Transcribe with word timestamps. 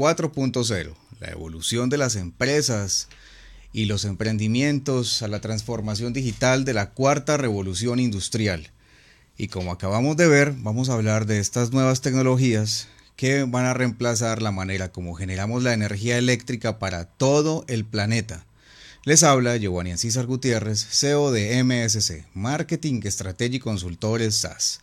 4.0, 0.00 0.94
la 1.20 1.28
evolución 1.28 1.90
de 1.90 1.98
las 1.98 2.16
empresas 2.16 3.08
y 3.70 3.84
los 3.84 4.06
emprendimientos 4.06 5.20
a 5.20 5.28
la 5.28 5.42
transformación 5.42 6.14
digital 6.14 6.64
de 6.64 6.72
la 6.72 6.92
cuarta 6.92 7.36
revolución 7.36 8.00
industrial. 8.00 8.70
Y 9.36 9.48
como 9.48 9.72
acabamos 9.72 10.16
de 10.16 10.26
ver, 10.26 10.54
vamos 10.56 10.88
a 10.88 10.94
hablar 10.94 11.26
de 11.26 11.38
estas 11.38 11.72
nuevas 11.72 12.00
tecnologías 12.00 12.88
que 13.14 13.42
van 13.42 13.66
a 13.66 13.74
reemplazar 13.74 14.40
la 14.40 14.52
manera 14.52 14.90
como 14.90 15.12
generamos 15.12 15.62
la 15.62 15.74
energía 15.74 16.16
eléctrica 16.16 16.78
para 16.78 17.04
todo 17.04 17.66
el 17.68 17.84
planeta. 17.84 18.46
Les 19.04 19.22
habla 19.22 19.58
Giovanni 19.58 19.98
César 19.98 20.24
Gutiérrez, 20.24 20.82
CEO 20.82 21.30
de 21.30 21.62
MSC, 21.62 22.24
Marketing 22.32 23.02
Estrategia 23.04 23.58
y 23.58 23.60
Consultores 23.60 24.34
SAS. 24.34 24.80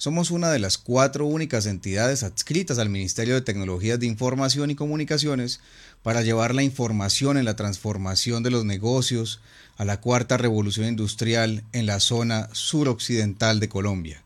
Somos 0.00 0.30
una 0.30 0.50
de 0.50 0.58
las 0.58 0.78
cuatro 0.78 1.26
únicas 1.26 1.66
entidades 1.66 2.22
adscritas 2.22 2.78
al 2.78 2.88
Ministerio 2.88 3.34
de 3.34 3.42
Tecnologías 3.42 4.00
de 4.00 4.06
Información 4.06 4.70
y 4.70 4.74
Comunicaciones 4.74 5.60
para 6.02 6.22
llevar 6.22 6.54
la 6.54 6.62
información 6.62 7.36
en 7.36 7.44
la 7.44 7.54
transformación 7.54 8.42
de 8.42 8.50
los 8.50 8.64
negocios 8.64 9.42
a 9.76 9.84
la 9.84 10.00
cuarta 10.00 10.38
revolución 10.38 10.86
industrial 10.86 11.64
en 11.74 11.84
la 11.84 12.00
zona 12.00 12.48
suroccidental 12.52 13.60
de 13.60 13.68
Colombia. 13.68 14.22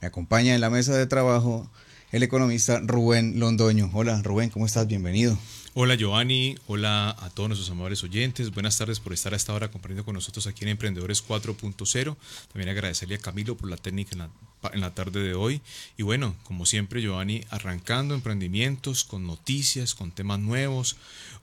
Me 0.00 0.06
acompaña 0.06 0.54
en 0.54 0.60
la 0.60 0.70
mesa 0.70 0.94
de 0.94 1.08
trabajo 1.08 1.68
el 2.12 2.22
economista 2.22 2.78
Rubén 2.78 3.40
Londoño. 3.40 3.90
Hola 3.94 4.22
Rubén, 4.22 4.50
¿cómo 4.50 4.64
estás? 4.64 4.86
Bienvenido. 4.86 5.36
Hola 5.78 5.94
Giovanni, 5.94 6.56
hola 6.68 7.10
a 7.10 7.28
todos 7.28 7.50
nuestros 7.50 7.70
amables 7.70 8.02
oyentes, 8.02 8.50
buenas 8.50 8.78
tardes 8.78 8.98
por 8.98 9.12
estar 9.12 9.34
a 9.34 9.36
esta 9.36 9.52
hora 9.52 9.70
compartiendo 9.70 10.06
con 10.06 10.14
nosotros 10.14 10.46
aquí 10.46 10.64
en 10.64 10.70
Emprendedores 10.70 11.22
4.0. 11.22 12.16
También 12.50 12.70
agradecerle 12.70 13.16
a 13.16 13.18
Camilo 13.18 13.58
por 13.58 13.68
la 13.68 13.76
técnica 13.76 14.12
en 14.12 14.20
la, 14.20 14.30
en 14.72 14.80
la, 14.80 14.94
tarde 14.94 15.20
de 15.20 15.34
hoy. 15.34 15.60
Y 15.98 16.02
bueno, 16.02 16.34
como 16.44 16.64
siempre 16.64 17.02
Giovanni, 17.02 17.44
arrancando 17.50 18.14
emprendimientos 18.14 19.04
con 19.04 19.26
noticias, 19.26 19.94
con 19.94 20.12
temas 20.12 20.38
nuevos, 20.38 20.96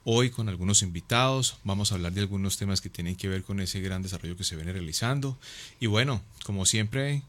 hoy 0.04 0.32
con 0.32 0.50
algunos 0.50 0.82
invitados, 0.82 1.58
vamos 1.64 1.92
a 1.92 1.96
hablar 1.96 2.14
de 2.14 2.22
algunos 2.22 2.58
temas 2.58 2.82
que 2.82 2.90
tienen 2.90 3.16
que 3.16 3.28
ver 3.28 3.44
con 3.44 3.60
ese 3.60 3.82
gran 3.82 4.02
desarrollo 4.02 4.36
que 4.36 4.46
se 4.46 4.56
viene 4.56 4.74
realizando. 4.74 5.38
Y 5.80 5.86
bueno, 5.86 6.24
como 6.44 6.66
siempre, 6.66 7.22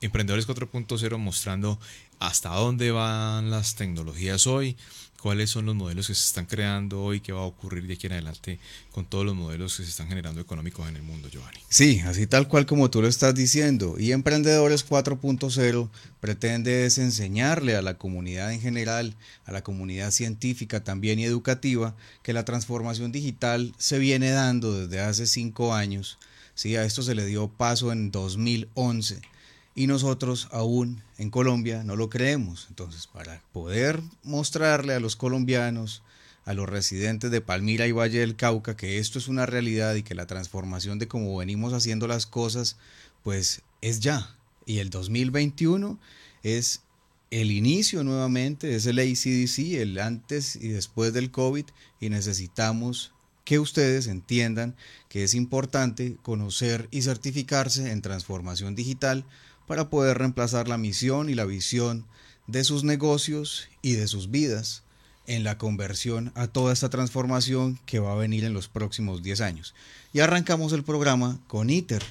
Emprendedores 0.00 0.46
4.0 0.46 1.18
mostrando 1.18 1.80
hasta 2.20 2.50
dónde 2.50 2.92
van 2.92 3.50
las 3.50 3.74
tecnologías 3.74 4.46
hoy, 4.46 4.76
cuáles 5.22 5.50
son 5.50 5.66
los 5.66 5.76
modelos 5.76 6.08
que 6.08 6.14
se 6.16 6.26
están 6.26 6.46
creando 6.46 7.00
hoy, 7.00 7.20
qué 7.20 7.32
va 7.32 7.42
a 7.42 7.44
ocurrir 7.44 7.86
de 7.86 7.94
aquí 7.94 8.08
en 8.08 8.14
adelante 8.14 8.58
con 8.90 9.04
todos 9.04 9.24
los 9.24 9.36
modelos 9.36 9.76
que 9.76 9.84
se 9.84 9.90
están 9.90 10.08
generando 10.08 10.40
económicos 10.40 10.88
en 10.88 10.96
el 10.96 11.02
mundo, 11.02 11.28
Giovanni. 11.28 11.60
Sí, 11.68 12.00
así 12.00 12.26
tal 12.26 12.48
cual 12.48 12.66
como 12.66 12.90
tú 12.90 13.00
lo 13.00 13.06
estás 13.06 13.32
diciendo. 13.32 13.94
Y 14.00 14.10
Emprendedores 14.10 14.84
4.0 14.84 15.90
pretende 16.18 16.86
es 16.86 16.98
enseñarle 16.98 17.76
a 17.76 17.82
la 17.82 17.98
comunidad 17.98 18.52
en 18.52 18.60
general, 18.60 19.14
a 19.44 19.52
la 19.52 19.62
comunidad 19.62 20.10
científica 20.10 20.82
también 20.82 21.20
y 21.20 21.24
educativa, 21.24 21.94
que 22.24 22.32
la 22.32 22.44
transformación 22.44 23.12
digital 23.12 23.72
se 23.78 24.00
viene 24.00 24.30
dando 24.30 24.76
desde 24.76 24.98
hace 24.98 25.26
cinco 25.26 25.72
años. 25.72 26.18
Sí, 26.56 26.74
a 26.74 26.84
esto 26.84 27.00
se 27.02 27.14
le 27.14 27.26
dio 27.26 27.46
paso 27.46 27.92
en 27.92 28.10
2011 28.10 29.22
y 29.74 29.86
nosotros 29.86 30.48
aún 30.50 31.02
en 31.18 31.30
Colombia 31.30 31.82
no 31.84 31.96
lo 31.96 32.10
creemos. 32.10 32.66
Entonces, 32.68 33.06
para 33.06 33.42
poder 33.52 34.00
mostrarle 34.22 34.94
a 34.94 35.00
los 35.00 35.16
colombianos, 35.16 36.02
a 36.44 36.54
los 36.54 36.68
residentes 36.68 37.30
de 37.30 37.40
Palmira 37.40 37.86
y 37.86 37.92
Valle 37.92 38.20
del 38.20 38.36
Cauca, 38.36 38.76
que 38.76 38.98
esto 38.98 39.18
es 39.18 39.28
una 39.28 39.46
realidad 39.46 39.94
y 39.94 40.02
que 40.02 40.14
la 40.14 40.26
transformación 40.26 40.98
de 40.98 41.08
cómo 41.08 41.36
venimos 41.36 41.72
haciendo 41.72 42.06
las 42.06 42.26
cosas, 42.26 42.76
pues 43.22 43.62
es 43.80 44.00
ya. 44.00 44.36
Y 44.66 44.78
el 44.78 44.90
2021 44.90 45.98
es 46.42 46.82
el 47.30 47.50
inicio 47.50 48.04
nuevamente, 48.04 48.74
es 48.74 48.86
el 48.86 48.98
ACDC, 48.98 49.80
el 49.80 49.98
antes 49.98 50.56
y 50.56 50.68
después 50.68 51.12
del 51.12 51.30
COVID, 51.30 51.64
y 52.00 52.10
necesitamos 52.10 53.12
que 53.44 53.58
ustedes 53.58 54.06
entiendan 54.06 54.76
que 55.08 55.24
es 55.24 55.34
importante 55.34 56.16
conocer 56.22 56.88
y 56.90 57.02
certificarse 57.02 57.90
en 57.90 58.02
transformación 58.02 58.74
digital 58.74 59.24
para 59.72 59.88
poder 59.88 60.18
reemplazar 60.18 60.68
la 60.68 60.76
misión 60.76 61.30
y 61.30 61.34
la 61.34 61.46
visión 61.46 62.04
de 62.46 62.62
sus 62.62 62.84
negocios 62.84 63.70
y 63.80 63.94
de 63.94 64.06
sus 64.06 64.30
vidas 64.30 64.82
en 65.26 65.44
la 65.44 65.56
conversión 65.56 66.30
a 66.34 66.46
toda 66.46 66.74
esta 66.74 66.90
transformación 66.90 67.80
que 67.86 67.98
va 67.98 68.12
a 68.12 68.16
venir 68.16 68.44
en 68.44 68.52
los 68.52 68.68
próximos 68.68 69.22
10 69.22 69.40
años. 69.40 69.74
Y 70.12 70.20
arrancamos 70.20 70.74
el 70.74 70.84
programa 70.84 71.40
con 71.46 71.70
ITER. 71.70 72.02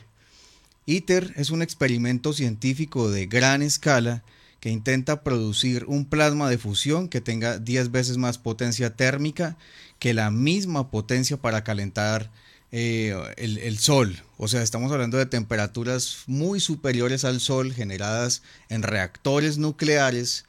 ITER 0.88 1.34
es 1.36 1.52
un 1.52 1.62
experimento 1.62 2.34
científico 2.34 3.12
de 3.12 3.28
gran 3.28 3.62
escala 3.62 4.24
que 4.60 4.72
intenta 4.72 5.22
producir 5.22 5.86
un 5.86 6.06
plasma 6.06 6.50
de 6.50 6.58
fusión 6.58 7.10
que 7.10 7.22
tenga 7.22 7.60
10 7.60 7.92
veces 7.92 8.18
más 8.18 8.40
potencia 8.40 8.96
térmica 8.96 9.56
que 10.00 10.16
la 10.16 10.32
misma 10.32 10.90
potencia 10.90 11.38
para 11.38 11.64
calentar 11.64 12.32
eh, 12.72 13.16
el, 13.38 13.58
el, 13.58 13.78
sol. 13.80 14.22
O 14.38 14.48
sea, 14.48 14.62
estamos 14.62 14.92
hablando 14.92 15.18
de 15.18 15.26
temperaturas 15.26 16.24
muy 16.28 16.60
superiores 16.60 17.26
al 17.26 17.40
sol 17.40 17.74
generadas 17.74 18.44
en 18.70 18.84
reactores 18.84 19.58
nucleares. 19.58 20.46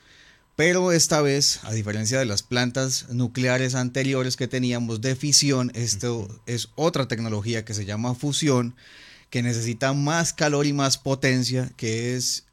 Pero 0.54 0.92
esta 0.92 1.22
vez, 1.22 1.60
a 1.64 1.72
diferencia 1.72 2.18
de 2.18 2.26
las 2.26 2.42
plantas 2.42 3.08
nucleares 3.08 3.74
anteriores 3.74 4.36
que 4.36 4.48
teníamos 4.48 5.00
de 5.00 5.16
fisión, 5.16 5.72
esto 5.74 6.28
es 6.46 6.68
otra 6.76 7.08
tecnología 7.08 7.64
que 7.64 7.74
se 7.74 7.86
llama 7.86 8.14
fusión, 8.14 8.76
que 9.30 9.42
necesita 9.42 9.92
más 9.94 10.32
calor 10.32 10.66
y 10.66 10.72
más 10.72 10.98
potencia, 10.98 11.72
que 11.76 12.14
es 12.14 12.44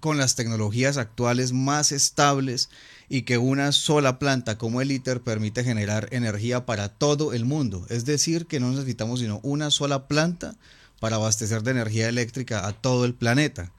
con 0.00 0.18
las 0.18 0.36
tecnologías 0.36 0.98
actuales 0.98 1.52
más 1.52 1.92
estables 1.92 2.68
y 3.08 3.22
que 3.22 3.38
una 3.38 3.72
sola 3.72 4.18
planta 4.18 4.58
como 4.58 4.80
el 4.80 4.90
ITER 4.90 5.20
permite 5.20 5.64
generar 5.64 6.08
energía 6.10 6.66
para 6.66 6.88
todo 6.88 7.32
el 7.32 7.44
mundo. 7.44 7.86
Es 7.88 8.04
decir, 8.04 8.46
que 8.46 8.60
no 8.60 8.70
necesitamos 8.70 9.20
sino 9.20 9.40
una 9.42 9.70
sola 9.70 10.08
planta 10.08 10.56
para 11.00 11.16
abastecer 11.16 11.62
de 11.62 11.72
energía 11.72 12.08
eléctrica 12.08 12.66
a 12.66 12.72
todo 12.72 13.04
el 13.04 13.14
planeta. 13.14 13.70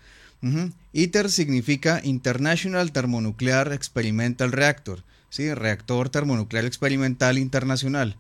ITER 0.93 1.31
significa 1.31 1.99
International 2.03 2.91
Thermonuclear 2.91 3.73
Experimental 3.73 4.51
Reactor, 4.51 5.03
¿sí? 5.29 5.53
reactor 5.53 6.09
termonuclear 6.09 6.65
experimental 6.65 7.37
internacional. 7.37 8.15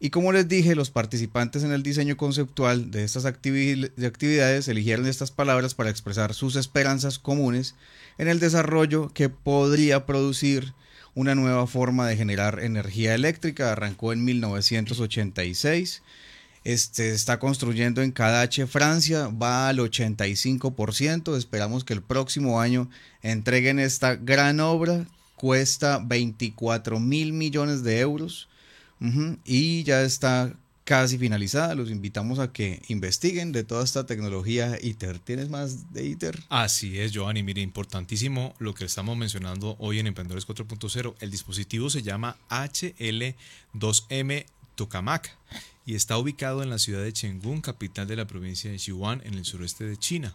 Y 0.00 0.10
como 0.10 0.32
les 0.32 0.48
dije, 0.48 0.74
los 0.74 0.90
participantes 0.90 1.62
en 1.62 1.72
el 1.72 1.82
diseño 1.82 2.16
conceptual 2.16 2.90
de 2.90 3.04
estas 3.04 3.24
actividades 3.24 4.68
eligieron 4.68 5.06
estas 5.06 5.30
palabras 5.30 5.74
para 5.74 5.90
expresar 5.90 6.34
sus 6.34 6.56
esperanzas 6.56 7.18
comunes 7.18 7.74
en 8.18 8.28
el 8.28 8.40
desarrollo 8.40 9.10
que 9.14 9.28
podría 9.28 10.04
producir 10.04 10.74
una 11.14 11.34
nueva 11.34 11.66
forma 11.66 12.08
de 12.08 12.16
generar 12.16 12.60
energía 12.60 13.14
eléctrica. 13.14 13.72
Arrancó 13.72 14.12
en 14.12 14.24
1986. 14.24 16.02
Este, 16.64 17.12
está 17.12 17.38
construyendo 17.38 18.02
en 18.02 18.10
Cadache, 18.10 18.66
Francia, 18.66 19.28
va 19.28 19.68
al 19.68 19.78
85%. 19.78 21.36
Esperamos 21.36 21.84
que 21.84 21.92
el 21.92 22.02
próximo 22.02 22.60
año 22.60 22.90
entreguen 23.22 23.78
esta 23.78 24.16
gran 24.16 24.60
obra. 24.60 25.06
Cuesta 25.36 26.00
24 26.02 26.98
mil 27.00 27.32
millones 27.32 27.84
de 27.84 28.00
euros 28.00 28.48
y 29.44 29.82
ya 29.84 30.02
está 30.02 30.54
casi 30.84 31.18
finalizada. 31.18 31.74
Los 31.74 31.90
invitamos 31.90 32.38
a 32.38 32.52
que 32.52 32.82
investiguen 32.88 33.52
de 33.52 33.64
toda 33.64 33.82
esta 33.84 34.06
tecnología 34.06 34.78
ITER. 34.80 35.18
¿Tienes 35.18 35.48
más 35.48 35.92
de 35.92 36.06
ITER? 36.06 36.38
Así 36.48 36.98
es, 36.98 37.12
Giovanni. 37.12 37.42
Mire, 37.42 37.62
importantísimo 37.62 38.54
lo 38.58 38.74
que 38.74 38.84
estamos 38.84 39.16
mencionando 39.16 39.76
hoy 39.78 39.98
en 39.98 40.06
Emprendedores 40.06 40.46
4.0. 40.46 41.14
El 41.20 41.30
dispositivo 41.30 41.90
se 41.90 42.02
llama 42.02 42.36
HL2M 42.50 44.44
Tokamak 44.74 45.30
y 45.86 45.94
está 45.94 46.18
ubicado 46.18 46.62
en 46.62 46.70
la 46.70 46.78
ciudad 46.78 47.02
de 47.02 47.12
Chengdu, 47.12 47.60
capital 47.60 48.06
de 48.06 48.16
la 48.16 48.26
provincia 48.26 48.70
de 48.70 48.78
Sichuan, 48.78 49.20
en 49.24 49.34
el 49.34 49.44
sureste 49.44 49.84
de 49.84 49.96
China. 49.96 50.34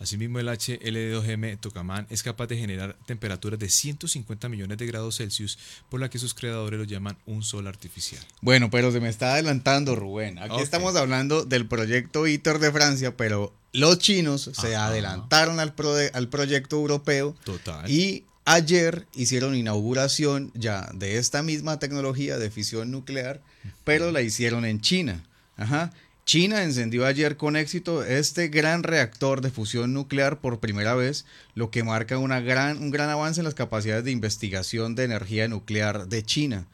Asimismo, 0.00 0.40
el 0.40 0.48
HL2M 0.48 1.60
Tokaman 1.60 2.06
es 2.10 2.22
capaz 2.22 2.48
de 2.48 2.56
generar 2.56 2.96
temperaturas 3.06 3.60
de 3.60 3.68
150 3.68 4.48
millones 4.48 4.76
de 4.78 4.86
grados 4.86 5.18
Celsius, 5.18 5.58
por 5.88 6.00
la 6.00 6.10
que 6.10 6.18
sus 6.18 6.34
creadores 6.34 6.80
lo 6.80 6.84
llaman 6.84 7.16
un 7.26 7.44
sol 7.44 7.68
artificial. 7.68 8.20
Bueno, 8.40 8.70
pero 8.70 8.90
se 8.90 9.00
me 9.00 9.08
está 9.08 9.34
adelantando, 9.34 9.94
Rubén. 9.94 10.38
Aquí 10.38 10.60
estamos 10.60 10.96
hablando 10.96 11.44
del 11.44 11.66
proyecto 11.66 12.26
ITER 12.26 12.58
de 12.58 12.72
Francia, 12.72 13.16
pero 13.16 13.54
los 13.72 13.98
chinos 13.98 14.50
se 14.52 14.74
adelantaron 14.74 15.60
al, 15.60 15.74
al 16.12 16.28
proyecto 16.28 16.76
europeo. 16.76 17.36
Total. 17.44 17.88
Y 17.88 18.24
ayer 18.44 19.06
hicieron 19.14 19.54
inauguración 19.54 20.50
ya 20.54 20.90
de 20.92 21.18
esta 21.18 21.42
misma 21.42 21.78
tecnología 21.78 22.36
de 22.36 22.50
fisión 22.50 22.90
nuclear, 22.90 23.42
pero 23.84 24.10
la 24.10 24.22
hicieron 24.22 24.64
en 24.64 24.80
China. 24.80 25.24
Ajá. 25.56 25.92
China 26.24 26.62
encendió 26.62 27.04
ayer 27.04 27.36
con 27.36 27.54
éxito 27.54 28.02
este 28.02 28.48
gran 28.48 28.82
reactor 28.82 29.42
de 29.42 29.50
fusión 29.50 29.92
nuclear 29.92 30.40
por 30.40 30.58
primera 30.58 30.94
vez, 30.94 31.26
lo 31.54 31.70
que 31.70 31.84
marca 31.84 32.16
una 32.16 32.40
gran, 32.40 32.78
un 32.78 32.90
gran 32.90 33.10
avance 33.10 33.40
en 33.40 33.44
las 33.44 33.54
capacidades 33.54 34.04
de 34.04 34.10
investigación 34.10 34.94
de 34.94 35.04
energía 35.04 35.48
nuclear 35.48 36.08
de 36.08 36.22
China. 36.22 36.66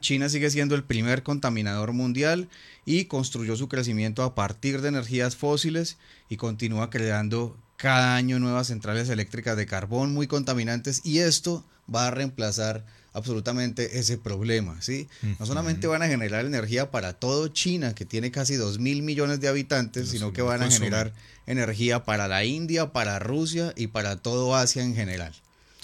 China 0.00 0.28
sigue 0.28 0.50
siendo 0.50 0.74
el 0.74 0.84
primer 0.84 1.22
contaminador 1.22 1.92
mundial 1.92 2.48
y 2.86 3.06
construyó 3.06 3.56
su 3.56 3.68
crecimiento 3.68 4.22
a 4.22 4.34
partir 4.34 4.80
de 4.80 4.88
energías 4.88 5.36
fósiles 5.36 5.98
y 6.30 6.36
continúa 6.36 6.88
creando 6.88 7.58
cada 7.76 8.16
año 8.16 8.38
nuevas 8.38 8.68
centrales 8.68 9.08
eléctricas 9.10 9.56
de 9.56 9.66
carbón 9.66 10.14
muy 10.14 10.26
contaminantes 10.26 11.02
y 11.04 11.18
esto 11.18 11.64
va 11.92 12.06
a 12.06 12.10
reemplazar 12.10 12.84
absolutamente 13.16 13.98
ese 13.98 14.18
problema, 14.18 14.80
¿sí? 14.82 15.08
No 15.38 15.46
solamente 15.46 15.86
van 15.86 16.02
a 16.02 16.06
generar 16.06 16.44
energía 16.44 16.90
para 16.90 17.14
todo 17.14 17.48
China, 17.48 17.94
que 17.94 18.04
tiene 18.04 18.30
casi 18.30 18.56
2 18.56 18.78
mil 18.78 19.02
millones 19.02 19.40
de 19.40 19.48
habitantes, 19.48 20.10
sino 20.10 20.34
que 20.34 20.42
van 20.42 20.62
a 20.62 20.70
generar 20.70 21.12
energía 21.46 22.04
para 22.04 22.28
la 22.28 22.44
India, 22.44 22.92
para 22.92 23.18
Rusia 23.18 23.72
y 23.74 23.86
para 23.86 24.16
todo 24.16 24.54
Asia 24.54 24.82
en 24.82 24.94
general. 24.94 25.32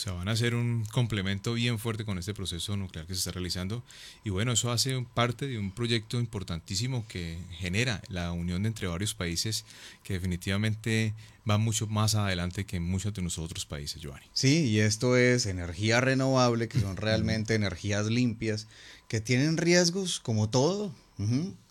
Sea, 0.02 0.14
van 0.14 0.26
a 0.26 0.34
ser 0.34 0.56
un 0.56 0.84
complemento 0.86 1.52
bien 1.52 1.78
fuerte 1.78 2.04
con 2.04 2.18
este 2.18 2.34
proceso 2.34 2.76
nuclear 2.76 3.06
que 3.06 3.14
se 3.14 3.18
está 3.18 3.30
realizando. 3.30 3.84
Y 4.24 4.30
bueno, 4.30 4.50
eso 4.50 4.72
hace 4.72 5.06
parte 5.14 5.46
de 5.46 5.60
un 5.60 5.70
proyecto 5.70 6.18
importantísimo 6.18 7.06
que 7.06 7.38
genera 7.52 8.02
la 8.08 8.32
unión 8.32 8.66
entre 8.66 8.88
varios 8.88 9.14
países 9.14 9.64
que 10.02 10.14
definitivamente 10.14 11.14
va 11.48 11.56
mucho 11.56 11.86
más 11.86 12.16
adelante 12.16 12.66
que 12.66 12.78
en 12.78 12.82
muchos 12.82 13.14
de 13.14 13.22
nuestros 13.22 13.46
otros 13.46 13.64
países, 13.64 14.02
Giovanni. 14.02 14.26
Sí, 14.32 14.64
y 14.64 14.80
esto 14.80 15.16
es 15.16 15.46
energía 15.46 16.00
renovable, 16.00 16.66
que 16.66 16.80
son 16.80 16.96
realmente 16.96 17.54
energías 17.54 18.06
limpias, 18.06 18.66
que 19.06 19.20
tienen 19.20 19.56
riesgos 19.56 20.18
como 20.18 20.50
todo. 20.50 20.92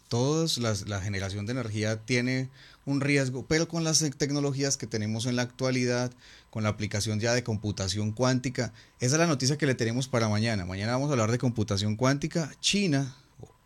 Todos 0.08 0.58
la 0.58 1.02
generación 1.02 1.46
de 1.46 1.52
energía 1.52 1.98
tiene 1.98 2.50
un 2.86 3.02
riesgo, 3.02 3.46
pero 3.46 3.68
con 3.68 3.84
las 3.84 4.00
tecnologías 4.18 4.76
que 4.76 4.88
tenemos 4.88 5.26
en 5.26 5.36
la 5.36 5.44
actualidad, 5.44 6.12
con 6.52 6.62
la 6.62 6.70
aplicación 6.70 7.20
ya 7.20 7.34
de 7.34 7.44
computación 7.44 8.12
cuántica, 8.12 8.74
esa 9.00 9.16
es 9.16 9.20
la 9.20 9.26
noticia 9.26 9.58
que 9.58 9.66
le 9.66 9.74
tenemos 9.74 10.08
para 10.08 10.30
mañana. 10.30 10.66
Mañana 10.66 10.92
vamos 10.92 11.10
a 11.10 11.14
hablar 11.14 11.32
de 11.32 11.40
computación 11.40 11.96
cuántica. 11.96 12.52
China 12.60 13.16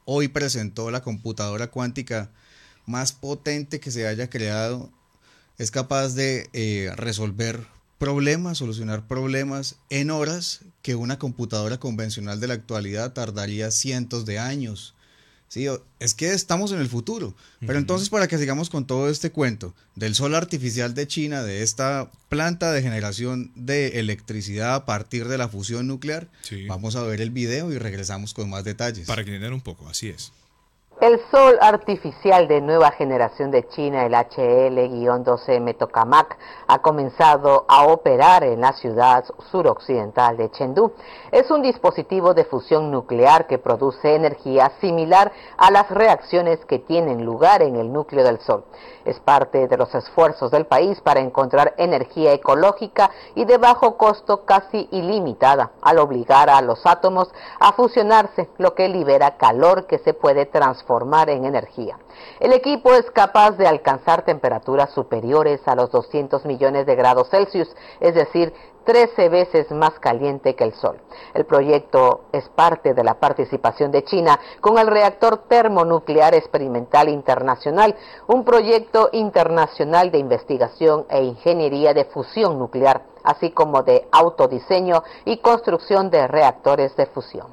hoy 0.05 0.29
presentó 0.29 0.89
la 0.89 1.01
computadora 1.01 1.67
cuántica 1.67 2.31
más 2.85 3.11
potente 3.11 3.81
que 3.81 3.91
se 3.91 4.07
haya 4.07 4.29
creado 4.29 4.91
es 5.57 5.71
capaz 5.71 6.15
de 6.15 6.49
eh, 6.53 6.91
resolver 6.95 7.65
problemas, 7.97 8.57
solucionar 8.57 9.07
problemas 9.07 9.77
en 9.89 10.11
horas 10.11 10.61
que 10.81 10.95
una 10.95 11.17
computadora 11.17 11.79
convencional 11.79 12.39
de 12.39 12.47
la 12.47 12.55
actualidad 12.55 13.13
tardaría 13.13 13.71
cientos 13.71 14.25
de 14.25 14.37
años. 14.37 14.94
Sí, 15.47 15.67
es 15.99 16.13
que 16.13 16.33
estamos 16.33 16.71
en 16.71 16.79
el 16.79 16.89
futuro. 16.89 17.33
Pero 17.65 17.79
entonces, 17.79 18.09
para 18.09 18.27
que 18.27 18.37
sigamos 18.37 18.69
con 18.69 18.85
todo 18.85 19.09
este 19.09 19.31
cuento 19.31 19.73
del 19.95 20.15
sol 20.15 20.35
artificial 20.35 20.93
de 20.93 21.07
China, 21.07 21.43
de 21.43 21.63
esta 21.63 22.11
planta 22.29 22.71
de 22.71 22.81
generación 22.81 23.51
de 23.55 23.99
electricidad 23.99 24.75
a 24.75 24.85
partir 24.85 25.27
de 25.27 25.37
la 25.37 25.47
fusión 25.47 25.87
nuclear, 25.87 26.27
vamos 26.67 26.95
a 26.95 27.03
ver 27.03 27.21
el 27.21 27.29
video 27.29 27.71
y 27.71 27.77
regresamos 27.77 28.33
con 28.33 28.49
más 28.49 28.63
detalles. 28.63 29.07
Para 29.07 29.23
que 29.23 29.29
entiendan 29.29 29.53
un 29.53 29.61
poco, 29.61 29.87
así 29.87 30.09
es. 30.09 30.31
El 31.01 31.19
sol 31.29 31.57
artificial 31.59 32.47
de 32.47 32.61
nueva 32.61 32.89
generación 32.91 33.51
de 33.51 33.67
China, 33.67 34.05
el 34.05 34.13
HL-12M 34.13 35.77
Tokamak, 35.77 36.37
ha 36.67 36.81
comenzado 36.81 37.65
a 37.67 37.85
operar 37.87 38.45
en 38.45 38.61
la 38.61 38.71
ciudad 38.71 39.25
suroccidental 39.51 40.37
de 40.37 40.49
Chengdu. 40.51 40.93
Es 41.33 41.51
un 41.51 41.61
dispositivo 41.61 42.33
de 42.33 42.45
fusión 42.45 42.91
nuclear 42.91 43.45
que 43.45 43.57
produce 43.57 44.15
energía 44.15 44.71
similar 44.79 45.33
a 45.57 45.69
las 45.69 45.89
reacciones 45.89 46.63
que 46.63 46.79
tienen 46.79 47.25
lugar 47.25 47.61
en 47.61 47.75
el 47.75 47.91
núcleo 47.91 48.23
del 48.23 48.39
Sol. 48.39 48.63
Es 49.05 49.19
parte 49.19 49.67
de 49.67 49.77
los 49.77 49.93
esfuerzos 49.95 50.51
del 50.51 50.65
país 50.65 50.99
para 51.01 51.19
encontrar 51.19 51.73
energía 51.77 52.33
ecológica 52.33 53.11
y 53.35 53.45
de 53.45 53.57
bajo 53.57 53.97
costo 53.97 54.43
casi 54.45 54.87
ilimitada, 54.91 55.71
al 55.81 55.99
obligar 55.99 56.49
a 56.49 56.61
los 56.61 56.85
átomos 56.85 57.29
a 57.59 57.71
fusionarse, 57.73 58.49
lo 58.57 58.75
que 58.75 58.89
libera 58.89 59.37
calor 59.37 59.85
que 59.87 59.99
se 59.99 60.13
puede 60.13 60.45
transformar 60.45 60.75
formar 60.85 61.29
en 61.29 61.45
energía. 61.45 61.97
El 62.39 62.53
equipo 62.53 62.93
es 62.93 63.09
capaz 63.11 63.51
de 63.51 63.67
alcanzar 63.67 64.23
temperaturas 64.23 64.91
superiores 64.91 65.61
a 65.67 65.75
los 65.75 65.91
200 65.91 66.45
millones 66.45 66.85
de 66.85 66.95
grados 66.95 67.29
Celsius, 67.29 67.73
es 67.99 68.13
decir, 68.13 68.53
13 68.85 69.29
veces 69.29 69.71
más 69.71 69.99
caliente 69.99 70.55
que 70.55 70.63
el 70.63 70.73
Sol. 70.73 71.01
El 71.33 71.45
proyecto 71.45 72.25
es 72.31 72.47
parte 72.49 72.93
de 72.93 73.03
la 73.03 73.15
participación 73.15 73.91
de 73.91 74.03
China 74.03 74.39
con 74.61 74.77
el 74.77 74.87
reactor 74.87 75.45
termonuclear 75.47 76.35
experimental 76.35 77.09
internacional, 77.09 77.95
un 78.27 78.45
proyecto 78.45 79.09
internacional 79.11 80.11
de 80.11 80.19
investigación 80.19 81.05
e 81.09 81.23
ingeniería 81.23 81.93
de 81.93 82.05
fusión 82.05 82.59
nuclear, 82.59 83.03
así 83.23 83.51
como 83.51 83.83
de 83.83 84.07
autodiseño 84.11 85.03
y 85.25 85.37
construcción 85.37 86.09
de 86.09 86.27
reactores 86.27 86.95
de 86.95 87.07
fusión. 87.07 87.47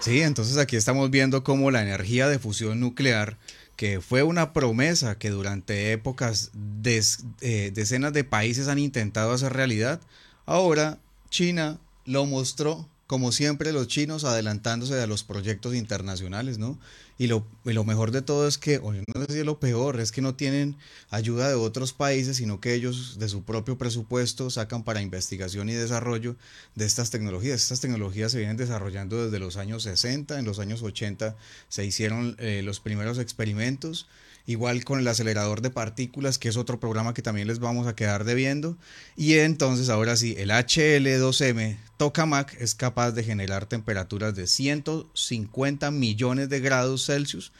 Sí, 0.00 0.22
entonces 0.22 0.58
aquí 0.58 0.76
estamos 0.76 1.10
viendo 1.10 1.42
cómo 1.42 1.70
la 1.70 1.82
energía 1.82 2.28
de 2.28 2.38
fusión 2.38 2.78
nuclear, 2.78 3.36
que 3.76 4.00
fue 4.00 4.22
una 4.22 4.52
promesa 4.52 5.18
que 5.18 5.30
durante 5.30 5.92
épocas 5.92 6.52
eh, 6.84 7.72
decenas 7.74 8.12
de 8.12 8.24
países 8.24 8.68
han 8.68 8.78
intentado 8.78 9.32
hacer 9.32 9.52
realidad, 9.52 10.00
ahora 10.46 10.98
China 11.30 11.78
lo 12.04 12.26
mostró 12.26 12.88
como 13.08 13.32
siempre 13.32 13.72
los 13.72 13.88
chinos 13.88 14.24
adelantándose 14.24 15.00
a 15.00 15.06
los 15.06 15.24
proyectos 15.24 15.74
internacionales, 15.74 16.58
¿no? 16.58 16.78
Y 17.18 17.26
lo, 17.26 17.44
lo 17.64 17.84
mejor 17.84 18.12
de 18.12 18.22
todo 18.22 18.46
es 18.46 18.58
que, 18.58 18.78
o 18.78 18.92
no 18.92 19.26
sé 19.26 19.32
si 19.32 19.38
es 19.40 19.44
lo 19.44 19.58
peor, 19.58 19.98
es 19.98 20.12
que 20.12 20.22
no 20.22 20.36
tienen 20.36 20.76
ayuda 21.10 21.48
de 21.48 21.56
otros 21.56 21.92
países, 21.92 22.36
sino 22.36 22.60
que 22.60 22.74
ellos 22.74 23.18
de 23.18 23.28
su 23.28 23.42
propio 23.42 23.76
presupuesto 23.76 24.50
sacan 24.50 24.84
para 24.84 25.02
investigación 25.02 25.68
y 25.68 25.72
desarrollo 25.72 26.36
de 26.76 26.86
estas 26.86 27.10
tecnologías. 27.10 27.60
Estas 27.60 27.80
tecnologías 27.80 28.30
se 28.30 28.38
vienen 28.38 28.56
desarrollando 28.56 29.24
desde 29.24 29.40
los 29.40 29.56
años 29.56 29.82
60, 29.82 30.38
en 30.38 30.44
los 30.44 30.60
años 30.60 30.82
80 30.82 31.36
se 31.68 31.84
hicieron 31.84 32.36
eh, 32.38 32.62
los 32.64 32.78
primeros 32.78 33.18
experimentos 33.18 34.06
igual 34.46 34.82
con 34.82 34.98
el 34.98 35.06
acelerador 35.06 35.60
de 35.60 35.68
partículas, 35.68 36.38
que 36.38 36.48
es 36.48 36.56
otro 36.56 36.80
programa 36.80 37.12
que 37.12 37.20
también 37.20 37.46
les 37.46 37.58
vamos 37.58 37.86
a 37.86 37.94
quedar 37.94 38.24
debiendo. 38.24 38.78
Y 39.14 39.34
entonces 39.34 39.90
ahora 39.90 40.16
sí, 40.16 40.36
el 40.38 40.48
HL2M 40.48 41.76
Tokamak 41.98 42.54
es 42.60 42.76
capaz 42.76 43.10
de 43.10 43.24
generar 43.24 43.66
temperaturas 43.66 44.32
de 44.36 44.46
150 44.46 45.90
millones 45.90 46.48
de 46.48 46.60
grados 46.60 47.06
Celsius, 47.06 47.50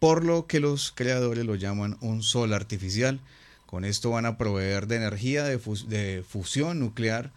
por 0.00 0.24
lo 0.24 0.46
que 0.46 0.58
los 0.58 0.90
creadores 0.90 1.44
lo 1.44 1.54
llaman 1.54 1.98
un 2.00 2.22
sol 2.22 2.54
artificial. 2.54 3.20
Con 3.66 3.84
esto 3.84 4.10
van 4.10 4.24
a 4.24 4.38
proveer 4.38 4.86
de 4.86 4.96
energía 4.96 5.44
de, 5.44 6.24
fusión 6.26 6.80
nuclear, 6.80 7.30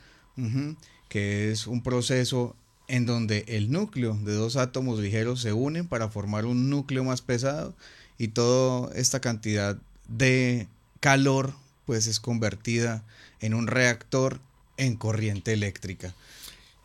que 1.09 1.51
es 1.51 1.67
un 1.67 1.83
proceso 1.83 2.55
en 2.87 3.05
donde 3.05 3.43
el 3.49 3.69
núcleo 3.69 4.17
de 4.23 4.33
dos 4.33 4.55
átomos 4.55 4.99
ligeros 4.99 5.41
se 5.41 5.51
unen 5.51 5.85
para 5.85 6.07
formar 6.07 6.45
un 6.45 6.69
núcleo 6.69 7.03
más 7.03 7.21
pesado 7.21 7.75
y 8.17 8.29
toda 8.29 8.95
esta 8.95 9.19
cantidad 9.19 9.77
de 10.07 10.69
calor 11.01 11.53
pues 11.85 12.07
es 12.07 12.21
convertida 12.21 13.03
en 13.41 13.53
un 13.53 13.67
reactor 13.67 14.39
en 14.77 14.95
corriente 14.95 15.51
eléctrica. 15.51 16.13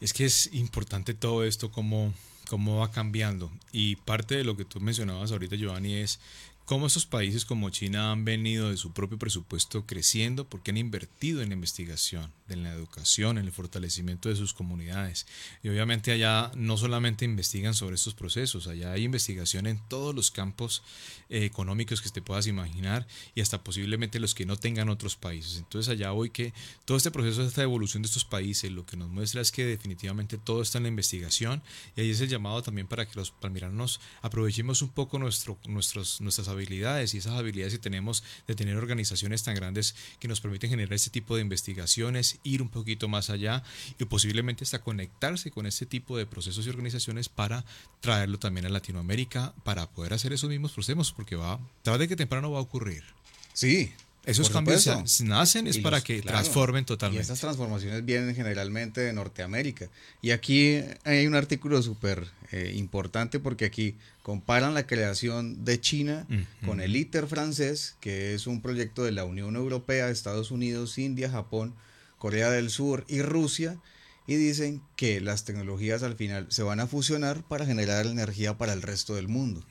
Es 0.03 0.13
que 0.13 0.25
es 0.25 0.51
importante 0.53 1.15
todo 1.15 1.45
esto, 1.45 1.71
cómo, 1.71 2.13
cómo 2.51 2.79
va 2.79 2.91
cambiando. 2.91 3.53
Y 3.71 3.95
parte 3.95 4.35
de 4.35 4.43
lo 4.43 4.57
que 4.57 4.65
tú 4.65 4.81
mencionabas 4.81 5.31
ahorita, 5.31 5.55
Giovanni, 5.55 5.95
es 5.95 6.19
cómo 6.65 6.87
estos 6.87 7.07
países 7.07 7.45
como 7.45 7.71
China 7.71 8.13
han 8.13 8.25
venido 8.25 8.71
de 8.71 8.77
su 8.77 8.93
propio 8.93 9.19
presupuesto 9.19 9.85
creciendo 9.85 10.49
porque 10.49 10.71
han 10.71 10.77
invertido 10.77 11.43
en 11.43 11.51
la 11.51 11.55
investigación, 11.55 12.33
en 12.49 12.63
la 12.63 12.73
educación, 12.73 13.39
en 13.39 13.45
el 13.45 13.53
fortalecimiento 13.53 14.29
de 14.29 14.37
sus 14.37 14.55
comunidades. 14.55 15.27
Y 15.63 15.69
obviamente 15.69 16.13
allá 16.13 16.51
no 16.55 16.77
solamente 16.77 17.25
investigan 17.25 17.75
sobre 17.75 17.97
estos 17.97 18.15
procesos, 18.15 18.69
allá 18.69 18.93
hay 18.93 19.05
investigación 19.05 19.67
en 19.67 19.81
todos 19.89 20.15
los 20.15 20.31
campos 20.31 20.83
eh, 21.29 21.45
económicos 21.45 22.01
que 22.01 22.11
te 22.11 22.23
puedas 22.23 22.47
imaginar 22.47 23.07
y 23.35 23.41
hasta 23.41 23.63
posiblemente 23.63 24.21
los 24.21 24.35
que 24.35 24.47
no 24.47 24.57
tengan 24.57 24.89
otros 24.89 25.17
países. 25.17 25.59
Entonces 25.59 25.91
allá 25.91 26.13
hoy 26.13 26.31
que 26.31 26.55
todo 26.85 26.97
este 26.97 27.11
proceso, 27.11 27.43
esta 27.43 27.63
evolución 27.63 28.03
de 28.03 28.07
estos 28.07 28.25
países, 28.25 28.71
lo 28.71 28.87
que 28.87 28.97
nos 28.97 29.11
muestra 29.11 29.43
es 29.43 29.53
que 29.53 29.67
definitivamente 29.67 30.39
todo 30.39 30.63
está 30.63 30.79
en 30.79 30.85
la 30.85 30.89
investigación 30.89 31.63
y 31.97 32.01
ahí 32.01 32.11
es 32.11 32.21
el 32.21 32.29
llamado 32.29 32.63
también 32.63 32.87
para 32.87 33.07
que 33.07 33.17
los 33.17 33.31
palmiranos 33.31 34.01
aprovechemos 34.23 34.81
un 34.81 34.89
poco 34.89 35.19
nuestro, 35.19 35.59
nuestros, 35.67 36.21
nuestras 36.21 36.49
habilidades 36.49 36.62
y 36.71 37.19
esas 37.19 37.33
habilidades 37.33 37.75
que 37.75 37.81
tenemos 37.81 38.23
de 38.47 38.55
tener 38.55 38.77
organizaciones 38.77 39.43
tan 39.43 39.55
grandes 39.55 39.95
que 40.21 40.29
nos 40.29 40.41
permiten 40.41 40.71
generar 40.71 40.93
este 40.93 41.11
tipo 41.11 41.37
de 41.37 41.43
investigaciones, 41.43 42.39
ir 42.45 42.63
un 42.63 42.69
poquito 42.69 43.09
más 43.09 43.31
allá 43.31 43.63
y 43.99 44.05
posiblemente 44.05 44.65
hasta 44.65 44.83
conectarse 44.83 45.51
con 45.51 45.67
este 45.67 45.87
tipo 45.87 46.17
de 46.17 46.27
procesos 46.27 46.67
y 46.67 46.71
organizaciones 46.71 47.29
para 47.29 47.65
traerlo 48.01 48.39
también 48.39 48.67
a 48.67 48.69
Latinoamérica 48.69 49.55
para 49.65 49.91
poder 49.91 50.15
hacer 50.15 50.33
esos 50.33 50.51
mismos 50.51 50.73
procesos 50.73 51.13
porque 51.13 51.37
va, 51.37 51.61
tarde 51.83 52.09
que 52.09 52.17
temprano 52.17 52.51
va 52.51 52.59
a 52.59 52.63
ocurrir. 52.63 53.05
Sí, 53.53 53.93
esos 54.25 54.51
cambios 54.51 54.87
nacen 55.23 55.67
es 55.67 55.79
para 55.79 56.01
que 56.01 56.23
transformen 56.23 56.85
totalmente. 56.85 57.21
Y 57.21 57.23
estas 57.23 57.41
transformaciones 57.41 58.05
vienen 58.05 58.35
generalmente 58.35 59.01
de 59.01 59.13
Norteamérica. 59.13 59.89
Y 60.21 60.31
aquí 60.31 60.81
hay 61.05 61.27
un 61.27 61.35
artículo 61.35 61.83
súper 61.83 62.29
eh, 62.53 62.73
importante 62.77 63.41
porque 63.41 63.65
aquí 63.65 63.97
comparan 64.23 64.75
la 64.75 64.87
creación 64.87 65.65
de 65.65 65.81
China 65.81 66.27
con 66.65 66.81
el 66.81 66.95
ITER 66.95 67.27
francés, 67.27 67.97
que 68.01 68.35
es 68.35 68.47
un 68.47 68.61
proyecto 68.61 69.03
de 69.03 69.13
la 69.13 69.25
Unión 69.25 69.57
Europea, 69.57 70.09
Estados 70.09 70.51
Unidos, 70.53 70.99
India, 70.99 71.29
Japón, 71.29 71.75
Corea 72.19 72.51
del 72.51 72.71
Sur 72.71 73.05
y 73.09 73.23
Rusia. 73.23 73.79
Y 74.27 74.37
dicen 74.37 74.83
que 74.97 75.21
las 75.21 75.45
tecnologías 75.45 76.03
al 76.03 76.15
final 76.15 76.47
se 76.51 76.63
van 76.63 76.81
a 76.81 76.87
fusionar 76.87 77.43
para 77.43 77.67
generar 77.67 78.07
energía 78.07 78.57
para 78.57 78.73
el 78.73 78.83
resto 78.83 79.15
del 79.15 79.29
mundo. 79.29 79.65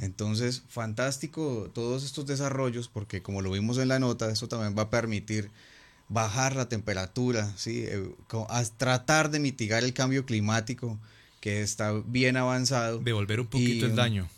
Entonces, 0.00 0.62
fantástico 0.68 1.68
todos 1.74 2.04
estos 2.04 2.26
desarrollos 2.26 2.88
porque 2.88 3.20
como 3.20 3.42
lo 3.42 3.50
vimos 3.50 3.78
en 3.78 3.88
la 3.88 3.98
nota, 3.98 4.30
esto 4.30 4.46
también 4.46 4.76
va 4.78 4.82
a 4.82 4.90
permitir 4.90 5.50
bajar 6.08 6.54
la 6.54 6.68
temperatura, 6.68 7.52
¿sí? 7.56 7.84
Eh, 7.86 8.14
a 8.48 8.64
tratar 8.76 9.30
de 9.30 9.40
mitigar 9.40 9.82
el 9.82 9.92
cambio 9.92 10.24
climático 10.24 11.00
que 11.40 11.62
está 11.62 11.92
bien 12.06 12.36
avanzado. 12.36 13.00
Devolver 13.00 13.40
un 13.40 13.46
poquito 13.46 13.86
el 13.86 13.96
daño. 13.96 14.28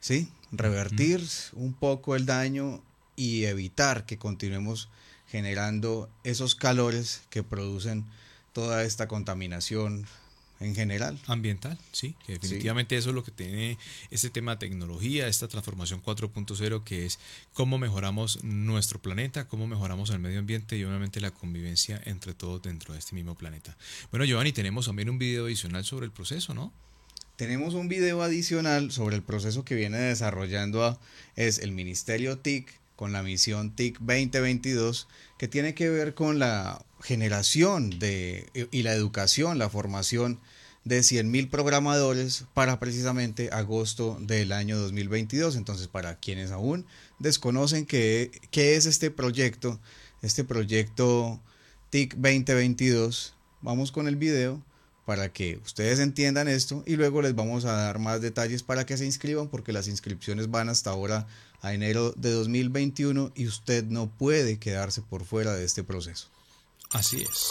Sí, 0.00 0.28
revertir 0.52 1.26
un 1.54 1.72
poco 1.72 2.16
el 2.16 2.26
daño 2.26 2.82
y 3.16 3.44
evitar 3.44 4.04
que 4.04 4.18
continuemos 4.18 4.88
generando 5.26 6.10
esos 6.24 6.54
calores 6.54 7.22
que 7.30 7.42
producen 7.42 8.04
toda 8.52 8.84
esta 8.84 9.08
contaminación 9.08 10.06
en 10.60 10.74
general. 10.74 11.18
Ambiental, 11.26 11.78
sí, 11.90 12.14
que 12.26 12.34
definitivamente 12.34 12.96
eso 12.96 13.08
es 13.08 13.14
lo 13.14 13.24
que 13.24 13.30
tiene 13.30 13.78
este 14.10 14.28
tema 14.28 14.52
de 14.52 14.58
tecnología, 14.58 15.26
esta 15.26 15.48
transformación 15.48 16.02
4.0, 16.02 16.84
que 16.84 17.06
es 17.06 17.18
cómo 17.54 17.78
mejoramos 17.78 18.44
nuestro 18.44 19.00
planeta, 19.00 19.48
cómo 19.48 19.66
mejoramos 19.66 20.10
el 20.10 20.18
medio 20.18 20.38
ambiente 20.38 20.76
y 20.76 20.84
obviamente 20.84 21.20
la 21.20 21.30
convivencia 21.30 22.00
entre 22.04 22.34
todos 22.34 22.62
dentro 22.62 22.92
de 22.92 22.98
este 22.98 23.14
mismo 23.14 23.34
planeta. 23.34 23.76
Bueno, 24.10 24.26
Giovanni, 24.26 24.52
tenemos 24.52 24.86
también 24.86 25.08
un 25.08 25.18
video 25.18 25.46
adicional 25.46 25.84
sobre 25.84 26.06
el 26.06 26.12
proceso, 26.12 26.52
¿no? 26.52 26.72
Tenemos 27.36 27.72
un 27.72 27.88
video 27.88 28.22
adicional 28.22 28.92
sobre 28.92 29.16
el 29.16 29.22
proceso 29.22 29.64
que 29.64 29.74
viene 29.74 29.96
desarrollando 29.96 31.00
es 31.36 31.58
el 31.58 31.72
Ministerio 31.72 32.36
TIC 32.36 32.79
con 33.00 33.12
la 33.12 33.22
misión 33.22 33.74
TIC 33.74 33.98
2022 34.00 35.08
que 35.38 35.48
tiene 35.48 35.74
que 35.74 35.88
ver 35.88 36.12
con 36.12 36.38
la 36.38 36.84
generación 37.00 37.98
de, 37.98 38.50
y 38.70 38.82
la 38.82 38.92
educación, 38.92 39.56
la 39.56 39.70
formación 39.70 40.38
de 40.84 41.00
100.000 41.00 41.48
programadores 41.48 42.44
para 42.52 42.78
precisamente 42.78 43.48
agosto 43.54 44.18
del 44.20 44.52
año 44.52 44.78
2022. 44.78 45.56
Entonces, 45.56 45.88
para 45.88 46.16
quienes 46.16 46.50
aún 46.50 46.84
desconocen 47.18 47.86
qué, 47.86 48.32
qué 48.50 48.76
es 48.76 48.84
este 48.84 49.10
proyecto, 49.10 49.80
este 50.20 50.44
proyecto 50.44 51.40
TIC 51.88 52.16
2022, 52.16 53.32
vamos 53.62 53.92
con 53.92 54.08
el 54.08 54.16
video 54.16 54.62
para 55.06 55.32
que 55.32 55.58
ustedes 55.64 56.00
entiendan 56.00 56.48
esto 56.48 56.84
y 56.86 56.96
luego 56.96 57.22
les 57.22 57.34
vamos 57.34 57.64
a 57.64 57.72
dar 57.72 57.98
más 57.98 58.20
detalles 58.20 58.62
para 58.62 58.84
que 58.84 58.98
se 58.98 59.06
inscriban 59.06 59.48
porque 59.48 59.72
las 59.72 59.88
inscripciones 59.88 60.50
van 60.50 60.68
hasta 60.68 60.90
ahora 60.90 61.26
a 61.62 61.74
enero 61.74 62.12
de 62.12 62.30
2021 62.30 63.32
y 63.34 63.46
usted 63.46 63.84
no 63.84 64.08
puede 64.08 64.58
quedarse 64.58 65.02
por 65.02 65.24
fuera 65.24 65.54
de 65.54 65.64
este 65.64 65.84
proceso. 65.84 66.28
Así 66.90 67.22
es. 67.22 67.50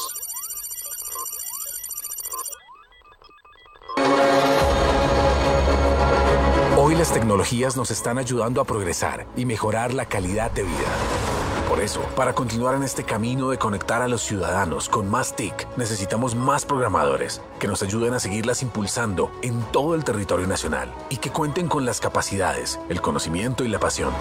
Hoy 6.78 6.96
las 6.96 7.13
tecnologías 7.13 7.78
nos 7.78 7.92
están 7.92 8.18
ayudando 8.18 8.62
a 8.62 8.66
progresar 8.66 9.28
y 9.36 9.46
mejorar 9.46 9.94
la 9.94 10.08
calidad 10.08 10.51
de 10.51 10.63
vida. 10.63 11.18
Por 11.69 11.81
eso, 11.81 12.01
para 12.15 12.33
continuar 12.33 12.73
en 12.73 12.81
este 12.81 13.03
camino 13.03 13.51
de 13.51 13.59
conectar 13.59 14.01
a 14.01 14.07
los 14.07 14.23
ciudadanos 14.23 14.89
con 14.89 15.07
más 15.07 15.35
TIC, 15.35 15.67
necesitamos 15.77 16.33
más 16.33 16.65
programadores 16.65 17.43
que 17.59 17.67
nos 17.67 17.83
ayuden 17.83 18.15
a 18.15 18.19
seguirlas 18.19 18.63
impulsando 18.63 19.29
en 19.43 19.61
todo 19.71 19.93
el 19.93 20.03
territorio 20.03 20.47
nacional 20.47 20.91
y 21.11 21.17
que 21.17 21.29
cuenten 21.29 21.67
con 21.67 21.85
las 21.85 21.99
capacidades, 21.99 22.79
el 22.89 23.01
conocimiento 23.01 23.63
y 23.63 23.67
la 23.67 23.79
pasión. 23.79 24.11